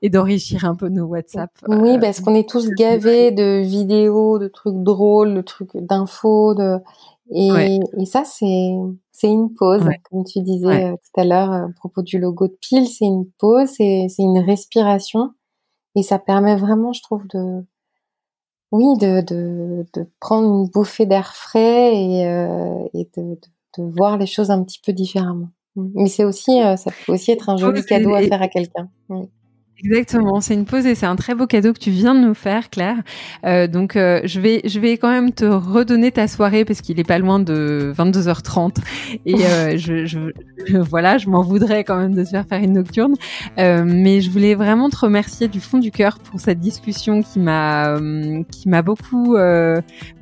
et 0.03 0.11
d'enrichir 0.11 0.65
un 0.65 0.75
peu 0.75 0.89
nos 0.89 1.05
WhatsApp. 1.05 1.51
Oui, 1.69 1.91
euh, 1.91 2.01
parce 2.01 2.21
qu'on 2.21 2.35
est 2.35 2.49
tous 2.49 2.71
gavés 2.71 3.31
de 3.31 3.61
vidéos, 3.63 4.39
de 4.39 4.49
trucs 4.49 4.83
drôles, 4.83 5.35
de 5.35 5.43
trucs 5.43 5.77
d'infos, 5.77 6.55
de 6.55 6.79
et, 7.31 7.81
et 7.99 8.05
ça 8.05 8.25
c'est 8.25 8.73
c'est 9.13 9.29
une 9.31 9.55
pause, 9.55 9.83
comme 10.11 10.25
tu 10.25 10.43
disais 10.43 10.91
euh, 10.91 10.93
tout 10.93 11.21
à 11.21 11.25
l'heure 11.25 11.53
à 11.53 11.69
propos 11.77 12.03
du 12.03 12.19
logo 12.19 12.49
de 12.49 12.57
pile, 12.61 12.87
c'est 12.87 13.07
une 13.07 13.27
pause, 13.39 13.69
c'est 13.69 14.07
c'est 14.09 14.23
une 14.23 14.39
respiration 14.39 15.33
et 15.95 16.03
ça 16.03 16.19
permet 16.19 16.57
vraiment, 16.57 16.93
je 16.93 17.03
trouve, 17.03 17.27
de 17.29 17.65
oui, 18.73 18.99
de, 18.99 19.21
de, 19.21 19.87
de 19.95 20.11
prendre 20.19 20.49
une 20.49 20.69
bouffée 20.69 21.07
d'air 21.07 21.35
frais 21.37 21.95
et, 21.95 22.23
et 22.93 23.09
de, 23.17 23.23
de, 23.23 23.49
de 23.79 23.85
voir 23.85 24.18
les 24.18 24.27
choses 24.27 24.51
un 24.51 24.62
petit 24.62 24.81
peu 24.85 24.93
différemment. 24.93 25.49
Mm. 25.77 25.89
Mais 25.95 26.09
c'est 26.09 26.25
aussi, 26.25 26.62
euh, 26.62 26.77
ça 26.77 26.91
peut 26.91 27.12
aussi 27.12 27.31
être 27.31 27.49
un 27.49 27.57
joli 27.57 27.85
cadeau 27.85 28.14
à 28.14 28.22
faire 28.22 28.43
à 28.43 28.49
quelqu'un. 28.49 28.89
Exactement, 29.87 30.41
c'est 30.41 30.55
une 30.55 30.64
pause 30.64 30.87
et 30.87 30.95
c'est 30.95 31.05
un 31.05 31.14
très 31.16 31.35
beau 31.35 31.47
cadeau 31.47 31.74
que 31.74 31.78
tu 31.78 31.91
viens 31.91 32.14
de 32.14 32.20
nous 32.20 32.32
faire, 32.32 32.70
Claire. 32.70 32.97
Euh, 33.45 33.66
donc 33.66 33.97
euh, 33.97 34.22
je 34.24 34.41
vais 34.41 34.62
je 34.64 34.80
vais 34.80 34.97
quand 34.97 35.11
même 35.11 35.32
te 35.32 35.45
redonner 35.45 36.11
ta 36.11 36.26
soirée 36.26 36.64
parce 36.64 36.80
qu'il 36.80 36.99
est 36.99 37.05
pas 37.05 37.18
loin 37.18 37.39
de 37.39 37.93
22h30 37.95 38.76
et 39.26 39.35
euh, 39.45 39.76
je, 39.76 40.07
je, 40.07 40.18
voilà, 40.78 41.18
je 41.18 41.28
m'en 41.28 41.43
voudrais 41.43 41.85
quand 41.85 41.97
même 41.99 42.14
de 42.14 42.24
te 42.24 42.30
faire 42.30 42.47
faire 42.47 42.62
une 42.62 42.72
nocturne. 42.72 43.14
Mais 43.59 44.22
je 44.22 44.30
voulais 44.30 44.55
vraiment 44.55 44.89
te 44.89 44.97
remercier 44.97 45.49
du 45.49 45.61
fond 45.61 45.78
du 45.78 45.91
cœur 45.91 46.18
pour 46.18 46.41
cette 46.41 46.61
discussion 46.61 47.22
qui 47.22 47.39
m'a 47.39 47.89
euh, 47.97 48.43
qui 48.51 48.68
m'a 48.70 48.80
beaucoup 48.80 49.37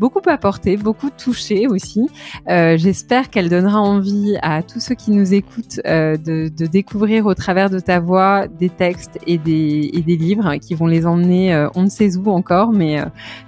beaucoup 0.01 0.21
apporté, 0.29 0.77
beaucoup 0.77 1.11
touché 1.11 1.69
aussi. 1.69 2.01
J'espère 2.49 3.31
qu'elle 3.31 3.49
donnera 3.49 3.81
envie 3.81 4.37
à 4.43 4.63
tous 4.63 4.81
ceux 4.81 4.95
qui 4.97 5.13
nous 5.13 5.35
écoutent 5.35 5.81
de, 5.85 6.49
de 6.49 6.67
découvrir 6.67 7.27
au 7.27 7.35
travers 7.35 7.71
de 7.71 7.79
ta 7.79 8.01
voix 8.01 8.49
des 8.49 8.71
textes 8.71 9.19
et 9.27 9.39
des, 9.39 9.52
et 9.53 10.03
des 10.03 10.17
livres 10.17 10.57
qui 10.57 10.75
vont 10.75 10.87
les 10.87 11.07
emmener 11.07 11.53
euh, 11.53 11.69
on 11.75 11.83
ne 11.83 11.89
sait 11.89 12.17
où 12.17 12.31
encore, 12.31 12.73
mais 12.73 13.01
euh, 13.01 13.05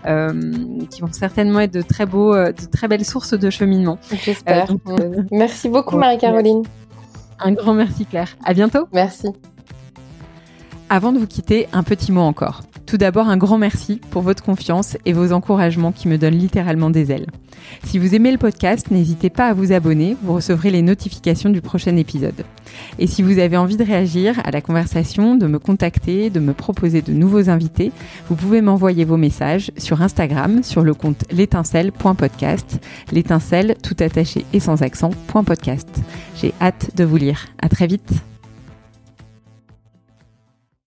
euh, 0.07 0.53
qui 0.91 1.01
vont 1.01 1.13
certainement 1.13 1.61
être 1.61 1.73
de 1.73 1.83
très 1.83 2.07
beaux, 2.07 2.35
de 2.35 2.67
très 2.71 2.89
belles 2.89 3.05
sources 3.05 3.35
de 3.35 3.51
cheminement. 3.51 3.99
J'espère. 4.25 4.69
merci 5.31 5.69
beaucoup 5.69 5.97
Marie-Caroline. 5.97 6.63
Un 7.41 7.53
grand 7.53 7.75
merci 7.75 8.07
Claire. 8.07 8.37
À 8.45 8.55
bientôt. 8.55 8.87
Merci. 8.93 9.29
Avant 10.89 11.13
de 11.13 11.19
vous 11.19 11.27
quitter, 11.27 11.69
un 11.73 11.83
petit 11.83 12.13
mot 12.13 12.21
encore. 12.21 12.63
Tout 12.87 12.99
d'abord, 12.99 13.29
un 13.29 13.37
grand 13.37 13.59
merci 13.59 14.01
pour 14.11 14.23
votre 14.23 14.43
confiance 14.43 14.97
et 15.07 15.13
vos 15.13 15.33
encouragements 15.33 15.93
qui 15.93 16.07
me 16.07 16.19
donnent 16.19 16.39
littéralement 16.39 16.91
des 16.91 17.11
ailes. 17.11 17.27
Si 17.85 17.99
vous 17.99 18.15
aimez 18.15 18.31
le 18.31 18.39
podcast, 18.39 18.91
n'hésitez 18.91 19.31
pas 19.31 19.49
à 19.49 19.55
vous 19.55 19.73
abonner, 19.73 20.17
vous 20.23 20.35
recevrez 20.35 20.71
les 20.71 20.83
notifications 20.83 21.51
du 21.51 21.61
prochain 21.61 21.97
épisode. 21.97 22.45
Et 22.99 23.07
si 23.07 23.23
vous 23.23 23.39
avez 23.39 23.57
envie 23.57 23.77
de 23.77 23.85
réagir 23.85 24.41
à 24.45 24.51
la 24.51 24.61
conversation, 24.61 25.35
de 25.35 25.47
me 25.47 25.59
contacter, 25.59 26.29
de 26.29 26.41
me 26.41 26.53
proposer 26.53 27.01
de 27.01 27.13
nouveaux 27.13 27.49
invités, 27.49 27.93
vous 28.29 28.37
pouvez 28.37 28.61
m'envoyer 28.61 29.05
vos 29.05 29.17
messages 29.17 29.71
sur 29.79 30.03
Instagram 30.03 30.63
sur 30.63 30.83
le 30.83 30.95
compte 30.95 31.25
l'étincelle.podcast, 31.31 32.81
l'étincelle 33.13 33.77
tout 33.83 33.97
attaché 34.01 34.45
et 34.53 34.61
sans 34.61 34.83
accent, 34.83 35.11
.podcast. 35.33 35.89
J'ai 36.37 36.53
hâte 36.61 36.91
de 36.97 37.05
vous 37.05 37.17
lire. 37.17 37.47
À 37.61 37.69
très 37.69 37.87
vite. 37.87 38.13